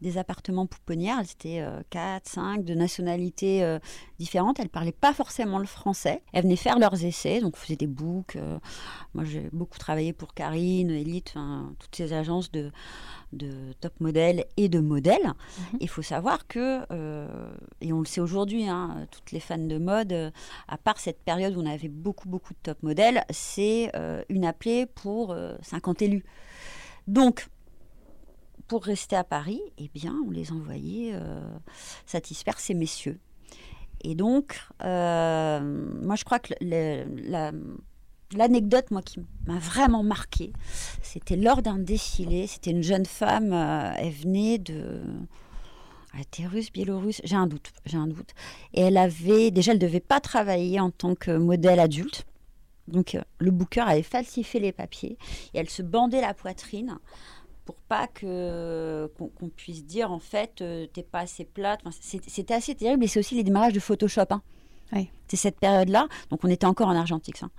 des 0.00 0.18
appartements 0.18 0.66
pouponnières. 0.66 1.18
Elles 1.20 1.30
étaient 1.30 1.66
4, 1.90 2.00
euh, 2.00 2.18
5, 2.24 2.64
de 2.64 2.74
nationalités 2.74 3.78
différentes. 4.18 4.58
Elles 4.58 4.66
ne 4.66 4.70
parlaient 4.70 4.92
pas 4.92 5.12
forcément 5.12 5.58
le 5.58 5.66
français. 5.66 6.22
Elles 6.32 6.42
venaient 6.42 6.56
faire 6.56 6.78
leurs 6.78 7.04
essais, 7.04 7.40
donc 7.40 7.54
on 7.56 7.58
faisait 7.58 7.76
des 7.76 7.86
books. 7.86 8.38
moi, 9.14 9.24
j'ai 9.24 9.48
beaucoup 9.52 9.78
travaillé 9.78 10.12
pour 10.12 10.34
Karine, 10.34 10.90
Elite, 10.90 11.34
toutes 11.78 11.94
ces 11.94 12.12
agences 12.12 12.50
de, 12.50 12.70
de 13.32 13.72
top 13.80 13.98
modèles 14.00 14.44
et 14.56 14.68
de 14.68 14.80
modèles. 14.80 15.32
Il 15.80 15.88
faut 15.88 16.02
savoir 16.02 16.46
que, 16.46 16.84
euh, 16.90 17.50
et 17.80 17.92
on 17.92 18.00
le 18.00 18.06
sait 18.06 18.20
aujourd'hui, 18.20 18.68
hein, 18.68 19.06
toutes 19.10 19.32
les 19.32 19.40
fans 19.40 19.58
de 19.58 19.78
mode, 19.78 20.12
euh, 20.12 20.30
à 20.68 20.78
part 20.78 20.98
cette 20.98 21.22
période 21.22 21.56
où 21.56 21.60
on 21.60 21.66
avait 21.66 21.88
beaucoup, 21.88 22.28
beaucoup 22.28 22.54
de 22.54 22.58
top 22.62 22.82
modèles, 22.82 23.24
c'est 23.30 23.90
euh, 23.94 24.22
une 24.28 24.44
appelée 24.44 24.86
pour 24.86 25.36
50 25.62 26.02
élus. 26.02 26.24
Donc, 27.06 27.48
pour 28.68 28.84
rester 28.84 29.16
à 29.16 29.24
Paris, 29.24 29.60
eh 29.78 29.88
bien, 29.94 30.14
on 30.26 30.30
les 30.30 30.52
envoyait 30.52 31.14
satisfaire 32.04 32.58
ces 32.58 32.74
messieurs. 32.74 33.18
Et 34.02 34.14
donc, 34.14 34.58
moi, 34.80 36.16
je 36.16 36.24
crois 36.24 36.38
que 36.38 36.54
la, 36.60 37.52
L'anecdote, 38.34 38.90
moi, 38.90 39.02
qui 39.02 39.20
m'a 39.46 39.58
vraiment 39.58 40.02
marqué, 40.02 40.52
c'était 41.00 41.36
lors 41.36 41.62
d'un 41.62 41.78
défilé. 41.78 42.48
C'était 42.48 42.72
une 42.72 42.82
jeune 42.82 43.06
femme, 43.06 43.52
euh, 43.52 43.92
elle 43.96 44.12
venait 44.12 44.58
de. 44.58 45.00
Elle 46.12 46.22
était 46.22 46.46
russe, 46.46 46.72
biélorusse, 46.72 47.20
j'ai 47.24 47.36
un 47.36 47.46
doute, 47.46 47.72
j'ai 47.84 47.98
un 47.98 48.08
doute. 48.08 48.30
Et 48.74 48.80
elle 48.80 48.96
avait. 48.96 49.52
Déjà, 49.52 49.72
elle 49.72 49.78
ne 49.78 49.86
devait 49.86 50.00
pas 50.00 50.18
travailler 50.18 50.80
en 50.80 50.90
tant 50.90 51.14
que 51.14 51.36
modèle 51.36 51.78
adulte. 51.78 52.26
Donc, 52.88 53.14
euh, 53.14 53.20
le 53.38 53.52
booker 53.52 53.82
avait 53.82 54.02
falsifié 54.02 54.58
les 54.58 54.72
papiers 54.72 55.18
et 55.54 55.58
elle 55.58 55.70
se 55.70 55.82
bandait 55.82 56.20
la 56.20 56.34
poitrine 56.34 56.98
pour 57.66 57.76
pas 57.76 58.06
que 58.06 59.10
qu'on 59.18 59.48
puisse 59.50 59.84
dire 59.84 60.10
en 60.10 60.18
fait 60.20 60.62
euh, 60.62 60.86
t'es 60.86 61.02
pas 61.02 61.20
assez 61.20 61.44
plate. 61.44 61.80
c'était 62.00 62.54
assez 62.54 62.74
terrible 62.74 63.04
et 63.04 63.08
c'est 63.08 63.20
aussi 63.20 63.34
les 63.34 63.44
démarrages 63.44 63.74
de 63.74 63.80
Photoshop. 63.80 64.26
Hein. 64.30 64.40
C'est 65.28 65.36
cette 65.36 65.58
période-là. 65.58 66.06
Donc 66.30 66.44
on 66.44 66.48
était 66.48 66.66
encore 66.66 66.88
en 66.88 66.96
argentique. 66.96 67.42
Hein. 67.42 67.50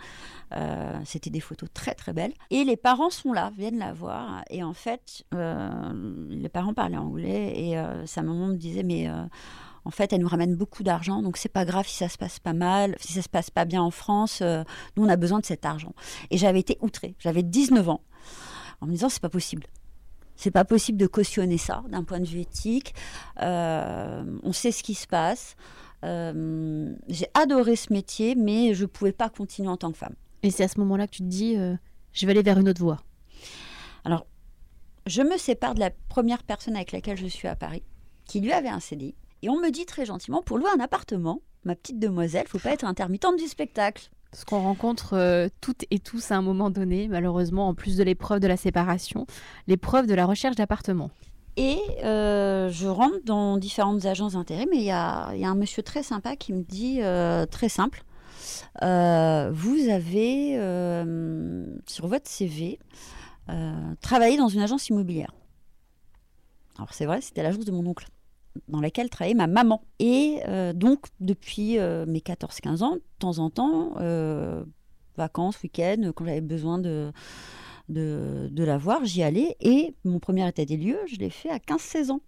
Euh, 0.56 1.00
c'était 1.06 1.30
des 1.30 1.41
photos 1.41 1.70
très 1.74 1.93
très 1.93 2.13
belles. 2.13 2.34
Et 2.50 2.63
les 2.63 2.78
parents 2.78 3.10
sont 3.10 3.34
là, 3.34 3.52
viennent 3.58 3.80
la 3.80 3.93
voir. 3.93 4.43
Et 4.50 4.63
en 4.63 4.74
fait, 4.74 5.26
euh, 5.34 6.28
les 6.30 6.50
parents 6.50 6.74
parlaient 6.74 6.98
anglais 6.98 7.54
et 7.56 7.78
euh, 7.78 8.06
sa 8.06 8.24
maman 8.24 8.48
me 8.48 8.56
disait 8.56 8.84
mais 8.84 9.10
en 9.86 9.91
fait, 9.91 10.12
elle 10.12 10.22
nous 10.22 10.28
ramène 10.28 10.56
beaucoup 10.56 10.84
d'argent, 10.84 11.22
donc 11.22 11.38
c'est 11.38 11.48
pas 11.48 11.63
grave 11.63 11.88
si 11.88 11.96
ça 11.96 12.10
se 12.10 12.17
passe 12.17 12.39
pas 12.39 12.52
mal, 12.52 12.96
si 13.00 13.13
ça 13.13 13.22
se 13.22 13.30
passe 13.30 13.50
pas 13.50 13.63
bien 13.63 13.82
en 13.82 13.91
France. 13.91 14.41
nous, 14.41 15.06
on 15.06 15.10
a 15.10 15.15
besoin 15.15 15.39
de 15.39 15.46
cet 15.46 15.65
argent. 15.65 15.93
Et 16.30 16.38
j'avais 16.38 16.60
été 16.60 16.78
outrée. 16.82 17.15
J'avais 17.20 17.43
19 17.43 17.88
ans 17.89 18.02
en 18.82 18.86
me 18.86 18.91
disant 18.91 19.10
c'est 19.10 19.22
pas 19.22 19.30
possible. 19.30 19.65
C'est 20.38 20.52
pas 20.52 20.63
possible 20.63 20.97
de 20.97 21.08
cautionner 21.08 21.58
ça 21.58 21.84
d'un 21.89 22.04
point 22.04 22.19
de 22.19 22.26
vue 22.26 22.39
éthique. 22.39 22.93
on 23.38 24.52
sait 24.54 24.71
ce 24.71 24.84
qui 24.84 24.93
se 24.93 25.08
passe. 25.08 25.56
Euh, 26.04 26.93
j'ai 27.08 27.28
adoré 27.34 27.76
ce 27.76 27.91
métier, 27.91 28.36
mais 28.36 28.73
je 28.73 28.84
ne 28.84 28.88
pouvais 28.88 29.12
pas 29.12 29.30
continuer 29.30 29.69
en 29.69 29.78
tant 29.78 29.91
que 29.91 29.97
femme. 29.97 30.15
Et 30.43 30.52
c'est 30.52 30.63
à 30.63 30.67
ce 30.67 30.80
moment-là 30.80 31.08
que 31.08 31.13
tu 31.13 31.23
te 31.23 31.28
dis, 31.28 31.58
euh, 31.58 31.76
je 32.13 32.26
vais 32.26 32.32
aller 32.32 32.43
vers 32.43 32.60
une 32.60 32.69
autre 32.69 32.82
voie. 32.82 33.02
Alors, 34.06 34.28
je 35.06 35.21
me 35.21 35.38
sépare 35.38 35.73
de 35.73 35.80
la 35.80 35.89
première 36.10 36.43
personne 36.43 36.76
avec 36.76 36.91
laquelle 36.91 37.17
je 37.17 37.28
suis 37.28 37.47
à 37.47 37.56
Paris, 37.56 37.84
qui 38.26 38.39
lui 38.39 38.52
avait 38.52 38.69
un 38.69 38.80
CDI. 38.80 39.15
Et 39.41 39.50
on 39.50 39.60
me 39.60 39.69
dit 39.69 39.86
très 39.86 40.06
gentiment, 40.06 40.41
pour 40.41 40.58
louer 40.58 40.69
un 40.76 40.80
appartement, 40.80 41.41
ma 41.63 41.76
petite 41.76 42.00
demoiselle, 42.00 42.47
faut 42.47 42.60
pas 42.60 42.73
être 42.73 42.86
intermittente 42.86 43.38
du 43.38 43.47
spectacle. 43.47 44.10
Ce 44.38 44.45
qu'on 44.45 44.62
rencontre 44.62 45.13
euh, 45.13 45.47
toutes 45.62 45.86
et 45.89 45.97
tous 45.97 46.30
à 46.30 46.36
un 46.36 46.43
moment 46.43 46.69
donné, 46.69 47.08
malheureusement, 47.08 47.69
en 47.69 47.73
plus 47.73 47.97
de 47.97 48.04
l'épreuve 48.04 48.39
de 48.39 48.45
la 48.45 48.56
séparation, 48.56 49.26
l'épreuve 49.65 50.06
de 50.06 50.13
la 50.13 50.28
recherche 50.28 50.56
d'appartement. 50.56 51.10
Et 51.56 51.80
euh, 52.04 52.69
je 52.69 52.86
rentre 52.86 53.17
dans 53.26 53.58
différentes 53.58 54.06
agences 54.06 54.34
d'intérim 54.34 54.69
et 54.73 54.78
il 54.78 54.84
y 54.84 54.91
a, 54.91 55.30
un 55.30 55.56
monsieur 55.56 55.82
très 55.82 56.04
sympa 56.04 56.36
qui 56.36 56.54
me 56.54 56.62
dit, 56.62 57.00
euh, 57.02 57.47
très 57.47 57.67
simple, 57.67 58.04
vous 58.80 59.89
avez 59.89 60.52
sur 61.88 62.06
votre 62.06 62.30
CV 62.30 62.78
travaillé 64.02 64.38
dans 64.38 64.50
une 64.50 64.62
agence 64.62 64.88
immobilière. 64.89 65.34
Alors 66.78 66.93
c'est 66.93 67.08
vrai, 67.08 67.21
c'était 67.21 67.41
l'agence 67.41 67.65
de 67.65 67.71
mon 67.71 67.88
oncle 67.88 68.06
dans 68.67 68.82
laquelle 68.82 69.10
travaillait 69.10 69.36
ma 69.36 69.48
maman. 69.48 69.82
Et 70.00 70.41
donc, 70.74 71.06
depuis 71.20 71.78
mes 71.78 72.20
14-15 72.20 72.84
ans, 72.84 72.96
de 72.96 73.02
temps 73.20 73.39
en 73.39 73.50
temps, 73.50 73.93
vacances, 75.17 75.62
week-ends, 75.63 76.12
quand 76.15 76.26
j'avais 76.26 76.41
besoin 76.41 76.78
de, 76.78 77.12
de, 77.89 78.50
de 78.52 78.63
la 78.63 78.78
voir, 78.78 79.04
j'y 79.06 79.24
allais 79.24 79.56
et 79.60 79.96
mon 80.04 80.20
premier 80.20 80.48
état 80.48 80.65
des 80.65 80.78
lieux, 80.78 81.00
je 81.08 81.17
l'ai 81.17 81.30
fait 81.30 81.50
à 81.50 81.58
15-16 81.58 82.12
ans. 82.12 82.22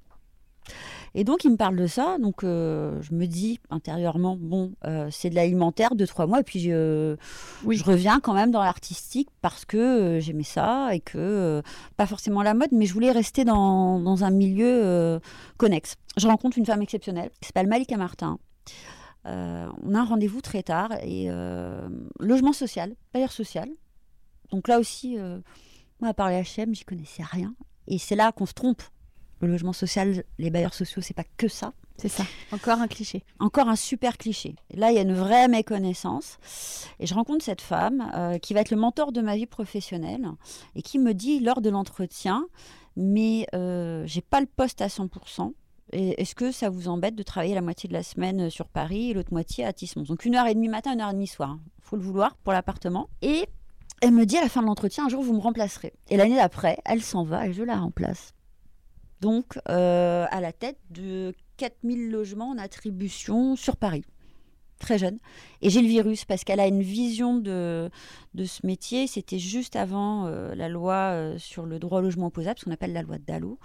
Et 1.16 1.24
donc, 1.24 1.44
il 1.44 1.52
me 1.52 1.58
parle 1.58 1.76
de 1.76 1.88
ça. 1.88 2.18
Donc, 2.20 2.44
euh, 2.44 3.02
je 3.02 3.14
me 3.14 3.26
dis 3.26 3.60
intérieurement, 3.70 4.38
bon, 4.40 4.74
euh, 4.86 5.08
c'est 5.12 5.30
de 5.30 5.36
l'alimentaire, 5.36 5.96
deux, 5.96 6.08
trois 6.08 6.28
mois. 6.28 6.40
Et 6.40 6.44
puis, 6.44 6.60
je, 6.60 7.16
oui. 7.64 7.78
je 7.78 7.84
reviens 7.84 8.20
quand 8.20 8.34
même 8.34 8.52
dans 8.52 8.62
l'artistique 8.62 9.30
parce 9.42 9.66
que 9.66 9.78
euh, 9.78 10.20
j'aimais 10.20 10.44
ça 10.44 10.94
et 10.94 11.00
que, 11.00 11.62
pas 11.98 12.06
forcément 12.06 12.44
la 12.44 12.54
mode, 12.54 12.70
mais 12.72 12.86
je 12.86 12.94
voulais 12.94 13.12
rester 13.12 13.44
dans, 13.44 14.00
dans 14.00 14.24
un 14.24 14.32
milieu 14.32 15.20
connexe. 15.58 15.96
Je 16.18 16.28
rencontre 16.28 16.58
une 16.58 16.66
femme 16.66 16.82
exceptionnelle 16.82 17.32
qui 17.42 17.48
s'appelle 17.48 17.68
Malika 17.68 17.98
Martin. 17.98 18.38
on 19.26 19.96
a 19.96 20.00
un 20.00 20.06
rendez-vous 20.06 20.42
très 20.42 20.64
tard 20.64 20.92
et 21.04 21.30
logement 22.20 22.54
social, 22.54 22.96
bailleur 23.14 23.32
social. 23.32 23.70
Donc 24.52 24.68
là 24.68 24.80
aussi, 24.80 25.18
moi, 26.00 26.10
à 26.10 26.14
part 26.14 26.30
les 26.30 26.42
HM, 26.42 26.74
j'y 26.74 26.86
connaissais 26.86 27.24
rien. 27.24 27.54
Et 27.88 27.98
c'est 27.98 28.16
là 28.16 28.32
qu'on 28.32 28.46
se 28.46 28.54
trompe. 28.54 28.82
Le 29.42 29.48
logement 29.48 29.74
social, 29.74 30.24
les 30.38 30.50
bailleurs 30.50 30.74
sociaux, 30.74 31.02
c'est 31.02 31.14
pas 31.14 31.24
que 31.38 31.48
ça. 31.48 31.74
C'est 31.98 32.10
ça. 32.10 32.24
Encore 32.52 32.80
un 32.80 32.88
cliché. 32.88 33.24
Encore 33.40 33.68
un 33.68 33.76
super 33.76 34.18
cliché. 34.18 34.56
Là, 34.74 34.92
il 34.92 34.96
y 34.96 35.00
a 35.00 35.02
une 35.02 35.14
vraie 35.14 35.50
méconnaissance. 35.50 36.38
Et 37.00 37.06
je 37.06 37.14
rencontre 37.14 37.44
cette 37.44 37.62
femme 37.62 38.10
euh, 38.16 38.38
qui 38.38 38.54
va 38.54 38.62
être 38.62 38.72
le 38.72 38.78
mentor 38.78 39.12
de 39.12 39.22
ma 39.22 39.36
vie 39.36 39.46
professionnelle 39.46 40.30
et 40.76 40.82
qui 40.82 40.98
me 40.98 41.14
dit 41.14 41.42
lors 41.42 41.62
de 41.62 41.70
l'entretien, 41.70 42.48
mais 42.96 43.48
euh, 43.54 44.04
j'ai 44.06 44.22
pas 44.22 44.40
le 44.40 44.46
poste 44.46 44.82
à 44.82 44.88
100%. 44.88 45.54
Est-ce 45.92 46.36
que 46.36 46.52
ça 46.52 46.70
vous 46.70 46.88
embête 46.88 47.16
de 47.16 47.24
travailler 47.24 47.56
la 47.56 47.62
moitié 47.62 47.90
de 47.90 47.94
la 47.94 48.04
semaine 48.04 48.50
sur 48.50 48.68
Paris 48.68 49.10
et 49.10 49.14
l'autre 49.14 49.34
moitié 49.34 49.66
à 49.66 49.74
Tismons 49.74 50.04
Donc 50.04 50.24
une 50.24 50.36
heure 50.36 50.46
et 50.46 50.54
demie 50.54 50.68
matin, 50.70 50.94
une 50.94 51.02
heure 51.02 51.10
et 51.10 51.14
demie 51.14 51.28
soir. 51.28 51.58
Il 51.80 51.84
faut 51.84 51.96
le 51.96 52.04
vouloir 52.04 52.36
pour 52.38 52.54
l'appartement. 52.54 53.10
Et 53.22 53.46
elle 54.02 54.12
me 54.12 54.26
dit 54.26 54.38
à 54.38 54.42
la 54.42 54.50
fin 54.50 54.62
de 54.62 54.68
l'entretien, 54.68 55.08
un 55.08 55.10
jour 55.10 55.24
vous 55.24 55.34
me 55.34 55.42
remplacerez. 55.42 55.94
Et 56.10 56.18
l'année 56.18 56.36
d'après, 56.36 56.78
elle 56.86 57.02
s'en 57.02 57.24
va 57.24 57.48
et 57.48 57.54
je 57.54 57.64
la 57.64 57.78
remplace. 57.78 58.34
Donc 59.22 59.60
euh, 59.70 60.26
à 60.30 60.42
la 60.42 60.52
tête 60.54 60.78
de 60.92 61.34
4000 61.58 62.10
logements 62.10 62.50
en 62.50 62.58
attribution 62.58 63.56
sur 63.56 63.76
Paris. 63.76 64.04
Très 64.80 64.98
jeune. 64.98 65.18
Et 65.62 65.70
j'ai 65.70 65.82
le 65.82 65.90
virus 65.90 66.24
parce 66.24 66.46
qu'elle 66.46 66.62
a 66.62 66.68
une 66.68 66.82
vision 66.82 67.38
de, 67.38 67.90
de 68.34 68.46
ce 68.46 68.66
métier. 68.66 69.08
C'était 69.08 69.38
juste 69.38 69.76
avant 69.76 70.26
euh, 70.26 70.56
la 70.56 70.70
loi 70.70 70.94
euh, 70.94 71.38
sur 71.38 71.66
le 71.66 71.80
droit 71.80 72.00
au 72.00 72.02
logement 72.02 72.28
opposable, 72.28 72.60
ce 72.60 72.66
qu'on 72.66 72.72
appelle 72.72 72.94
la 72.94 73.02
loi 73.02 73.18
de 73.18 73.26
Dallot. 73.26 73.60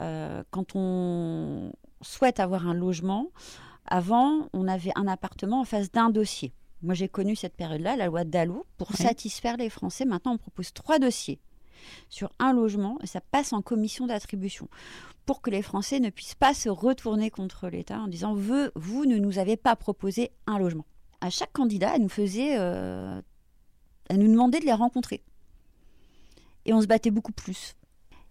Euh, 0.00 0.42
quand 0.50 0.74
on 0.74 1.72
souhaite 2.02 2.40
avoir 2.40 2.66
un 2.66 2.74
logement, 2.74 3.28
avant, 3.86 4.48
on 4.52 4.66
avait 4.66 4.92
un 4.96 5.06
appartement 5.06 5.60
en 5.60 5.64
face 5.64 5.92
d'un 5.92 6.10
dossier. 6.10 6.52
Moi, 6.82 6.94
j'ai 6.94 7.08
connu 7.08 7.36
cette 7.36 7.54
période-là, 7.54 7.94
la 7.94 8.06
loi 8.06 8.24
Dallot, 8.24 8.66
pour 8.76 8.92
satisfaire 8.92 9.56
les 9.56 9.70
Français. 9.70 10.04
Maintenant, 10.04 10.32
on 10.32 10.38
propose 10.38 10.72
trois 10.72 10.98
dossiers 10.98 11.38
sur 12.08 12.32
un 12.38 12.52
logement 12.52 12.98
et 13.02 13.06
ça 13.06 13.20
passe 13.20 13.52
en 13.52 13.62
commission 13.62 14.06
d'attribution 14.06 14.68
pour 15.26 15.42
que 15.42 15.50
les 15.50 15.62
Français 15.62 16.00
ne 16.00 16.10
puissent 16.10 16.34
pas 16.34 16.54
se 16.54 16.68
retourner 16.68 17.30
contre 17.30 17.68
l'État 17.68 18.00
en 18.00 18.08
disant 18.08 18.34
vous, 18.34 18.68
vous 18.74 19.06
ne 19.06 19.16
nous 19.16 19.38
avez 19.38 19.56
pas 19.56 19.76
proposé 19.76 20.32
un 20.46 20.58
logement. 20.58 20.86
À 21.20 21.30
chaque 21.30 21.52
candidat, 21.52 21.92
elle 21.94 22.02
nous 22.02 22.08
faisait, 22.08 22.58
euh, 22.58 23.20
elle 24.08 24.18
nous 24.18 24.30
demandait 24.30 24.60
de 24.60 24.64
les 24.64 24.72
rencontrer. 24.72 25.22
Et 26.64 26.72
on 26.72 26.80
se 26.80 26.86
battait 26.86 27.10
beaucoup 27.10 27.32
plus. 27.32 27.76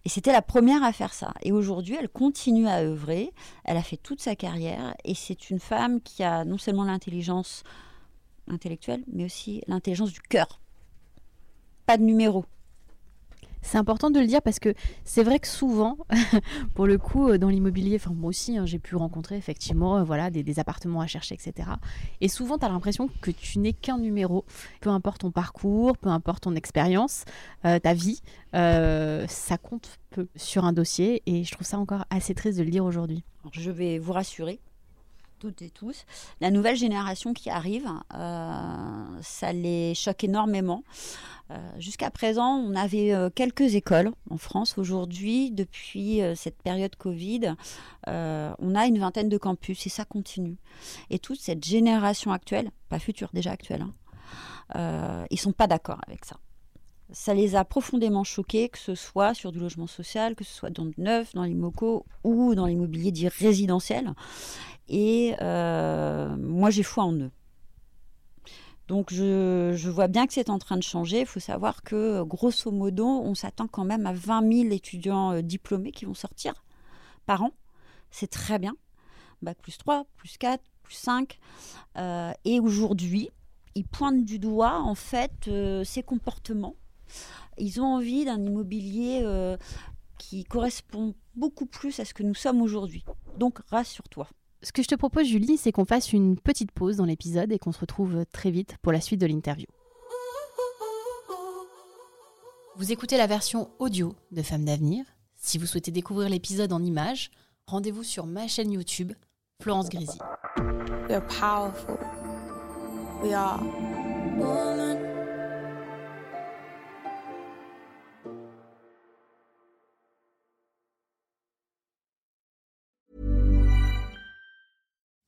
Et 0.04 0.08
c'était 0.08 0.32
la 0.32 0.42
première 0.42 0.82
à 0.82 0.92
faire 0.92 1.12
ça. 1.12 1.34
Et 1.42 1.52
aujourd'hui, 1.52 1.96
elle 1.98 2.08
continue 2.08 2.66
à 2.66 2.82
œuvrer. 2.82 3.32
Elle 3.64 3.76
a 3.76 3.82
fait 3.82 3.96
toute 3.98 4.20
sa 4.20 4.34
carrière. 4.34 4.94
Et 5.04 5.14
c'est 5.14 5.50
une 5.50 5.60
femme 5.60 6.00
qui 6.00 6.22
a 6.22 6.44
non 6.44 6.58
seulement 6.58 6.84
l'intelligence 6.84 7.64
intellectuelle, 8.48 9.04
mais 9.12 9.24
aussi 9.24 9.62
l'intelligence 9.66 10.12
du 10.12 10.20
cœur. 10.20 10.60
Pas 11.86 11.98
de 11.98 12.02
numéro. 12.02 12.44
C'est 13.62 13.78
important 13.78 14.10
de 14.10 14.18
le 14.18 14.26
dire 14.26 14.42
parce 14.42 14.58
que 14.58 14.74
c'est 15.04 15.22
vrai 15.22 15.38
que 15.38 15.46
souvent, 15.46 15.98
pour 16.74 16.86
le 16.86 16.98
coup, 16.98 17.28
euh, 17.28 17.38
dans 17.38 17.48
l'immobilier, 17.48 17.96
enfin 17.96 18.12
moi 18.14 18.28
aussi, 18.28 18.56
hein, 18.56 18.66
j'ai 18.66 18.78
pu 18.78 18.96
rencontrer 18.96 19.36
effectivement 19.36 19.98
euh, 19.98 20.02
voilà, 20.02 20.30
des, 20.30 20.58
appartements 20.58 21.00
à 21.00 21.06
chercher, 21.06 21.34
etc. 21.34 21.68
Et 22.20 22.28
souvent, 22.28 22.58
tu 22.58 22.64
as 22.64 22.68
l'impression 22.68 23.08
que 23.20 23.30
tu 23.30 23.58
n'es 23.58 23.72
qu'un 23.72 23.98
numéro. 23.98 24.44
Peu 24.80 24.90
importe 24.90 25.20
ton 25.20 25.30
parcours, 25.30 25.96
peu 25.96 26.08
importe 26.08 26.44
ton 26.44 26.54
expérience, 26.54 27.24
euh, 27.64 27.78
ta 27.78 27.94
vie, 27.94 28.20
ça 28.52 29.58
compte 29.58 29.98
peu 30.10 30.26
sur 30.36 30.64
un 30.64 30.72
dossier. 30.72 31.22
Et 31.26 31.44
je 31.44 31.52
trouve 31.52 31.66
ça 31.66 31.78
encore 31.78 32.04
assez 32.10 32.34
triste 32.34 32.58
de 32.58 32.64
le 32.64 32.70
dire 32.70 32.84
aujourd'hui. 32.84 33.22
Je 33.52 33.70
vais 33.70 33.98
vous 33.98 34.12
rassurer, 34.12 34.60
toutes 35.40 35.62
et 35.62 35.70
tous. 35.70 36.04
La 36.40 36.50
nouvelle 36.50 36.76
génération 36.76 37.32
qui 37.32 37.50
arrive, 37.50 37.88
ça 38.10 39.52
les 39.52 39.94
choque 39.94 40.22
énormément. 40.24 40.84
Euh, 41.50 41.56
jusqu'à 41.78 42.10
présent, 42.10 42.56
on 42.56 42.76
avait 42.76 43.12
euh, 43.12 43.28
quelques 43.28 43.74
écoles 43.74 44.12
en 44.30 44.38
France. 44.38 44.78
Aujourd'hui, 44.78 45.50
depuis 45.50 46.22
euh, 46.22 46.34
cette 46.34 46.62
période 46.62 46.94
Covid, 46.96 47.54
on 48.06 48.74
a 48.74 48.86
une 48.86 48.98
vingtaine 48.98 49.28
de 49.28 49.38
campus 49.38 49.86
et 49.86 49.90
ça 49.90 50.04
continue. 50.04 50.56
Et 51.10 51.18
toute 51.18 51.40
cette 51.40 51.64
génération 51.64 52.32
actuelle, 52.32 52.70
pas 52.88 52.98
future, 52.98 53.30
déjà 53.32 53.50
actuelle, 53.52 53.84
hein, 54.74 55.26
ils 55.30 55.38
sont 55.38 55.52
pas 55.52 55.66
d'accord 55.66 56.00
avec 56.06 56.24
ça 56.24 56.36
ça 57.12 57.34
les 57.34 57.56
a 57.56 57.64
profondément 57.64 58.24
choqués, 58.24 58.68
que 58.68 58.78
ce 58.78 58.94
soit 58.94 59.34
sur 59.34 59.52
du 59.52 59.58
logement 59.58 59.86
social, 59.86 60.34
que 60.34 60.44
ce 60.44 60.52
soit 60.52 60.70
dans 60.70 60.84
le 60.84 60.94
neuf, 60.98 61.34
dans 61.34 61.44
l'immoco 61.44 62.06
ou 62.24 62.54
dans 62.54 62.66
l'immobilier 62.66 63.12
dit 63.12 63.28
résidentiel. 63.28 64.14
Et 64.88 65.34
moi, 65.40 66.70
j'ai 66.70 66.82
foi 66.82 67.04
en 67.04 67.14
eux. 67.14 67.30
Donc 68.90 69.12
je, 69.12 69.88
vois 69.88 70.08
bien 70.08 70.26
que 70.26 70.32
c'est 70.32 70.50
en 70.50 70.58
train 70.58 70.76
de 70.76 70.82
changer. 70.82 71.20
Il 71.20 71.26
faut 71.26 71.38
savoir 71.38 71.84
que 71.84 72.24
grosso 72.24 72.72
modo, 72.72 73.06
on 73.06 73.36
s'attend 73.36 73.68
quand 73.68 73.84
même 73.84 74.04
à 74.04 74.12
20 74.12 74.52
000 74.64 74.74
étudiants 74.74 75.30
euh, 75.30 75.42
diplômés 75.42 75.92
qui 75.92 76.06
vont 76.06 76.14
sortir 76.14 76.64
par 77.24 77.44
an. 77.44 77.52
C'est 78.10 78.26
très 78.26 78.58
bien. 78.58 78.74
Bac 79.42 79.58
plus 79.62 79.78
3, 79.78 80.06
plus 80.16 80.36
4, 80.38 80.60
plus 80.82 80.96
5. 80.96 81.38
Euh, 81.98 82.32
et 82.44 82.58
aujourd'hui, 82.58 83.30
ils 83.76 83.86
pointent 83.86 84.24
du 84.24 84.40
doigt 84.40 84.80
en 84.80 84.96
fait 84.96 85.46
euh, 85.46 85.84
ces 85.84 86.02
comportements. 86.02 86.74
Ils 87.58 87.80
ont 87.80 87.86
envie 87.86 88.24
d'un 88.24 88.42
immobilier 88.42 89.24
qui 90.18 90.44
correspond 90.44 91.14
beaucoup 91.34 91.66
plus 91.66 91.98
à 92.00 92.04
ce 92.04 92.14
que 92.14 92.22
nous 92.22 92.34
sommes 92.34 92.62
aujourd'hui. 92.62 93.04
Donc 93.38 93.58
rassure-toi. 93.68 94.28
Ce 94.62 94.72
que 94.72 94.82
je 94.82 94.88
te 94.88 94.94
propose, 94.94 95.26
Julie, 95.26 95.56
c'est 95.56 95.72
qu'on 95.72 95.86
fasse 95.86 96.12
une 96.12 96.38
petite 96.38 96.70
pause 96.72 96.96
dans 96.96 97.06
l'épisode 97.06 97.50
et 97.50 97.58
qu'on 97.58 97.72
se 97.72 97.80
retrouve 97.80 98.26
très 98.30 98.50
vite 98.50 98.76
pour 98.82 98.92
la 98.92 99.00
suite 99.00 99.20
de 99.20 99.26
l'interview. 99.26 99.66
Vous 102.76 102.92
écoutez 102.92 103.16
la 103.16 103.26
version 103.26 103.70
audio 103.78 104.14
de 104.30 104.42
Femmes 104.42 104.64
d'avenir. 104.64 105.04
Si 105.36 105.58
vous 105.58 105.66
souhaitez 105.66 105.90
découvrir 105.90 106.28
l'épisode 106.28 106.72
en 106.72 106.82
images, 106.82 107.30
rendez-vous 107.66 108.04
sur 108.04 108.26
ma 108.26 108.46
chaîne 108.48 108.72
YouTube, 108.72 109.12
Florence 109.62 109.88
Grisi. 109.88 110.18
powerful. 111.38 111.98
We 113.22 113.32
are. 113.32 113.60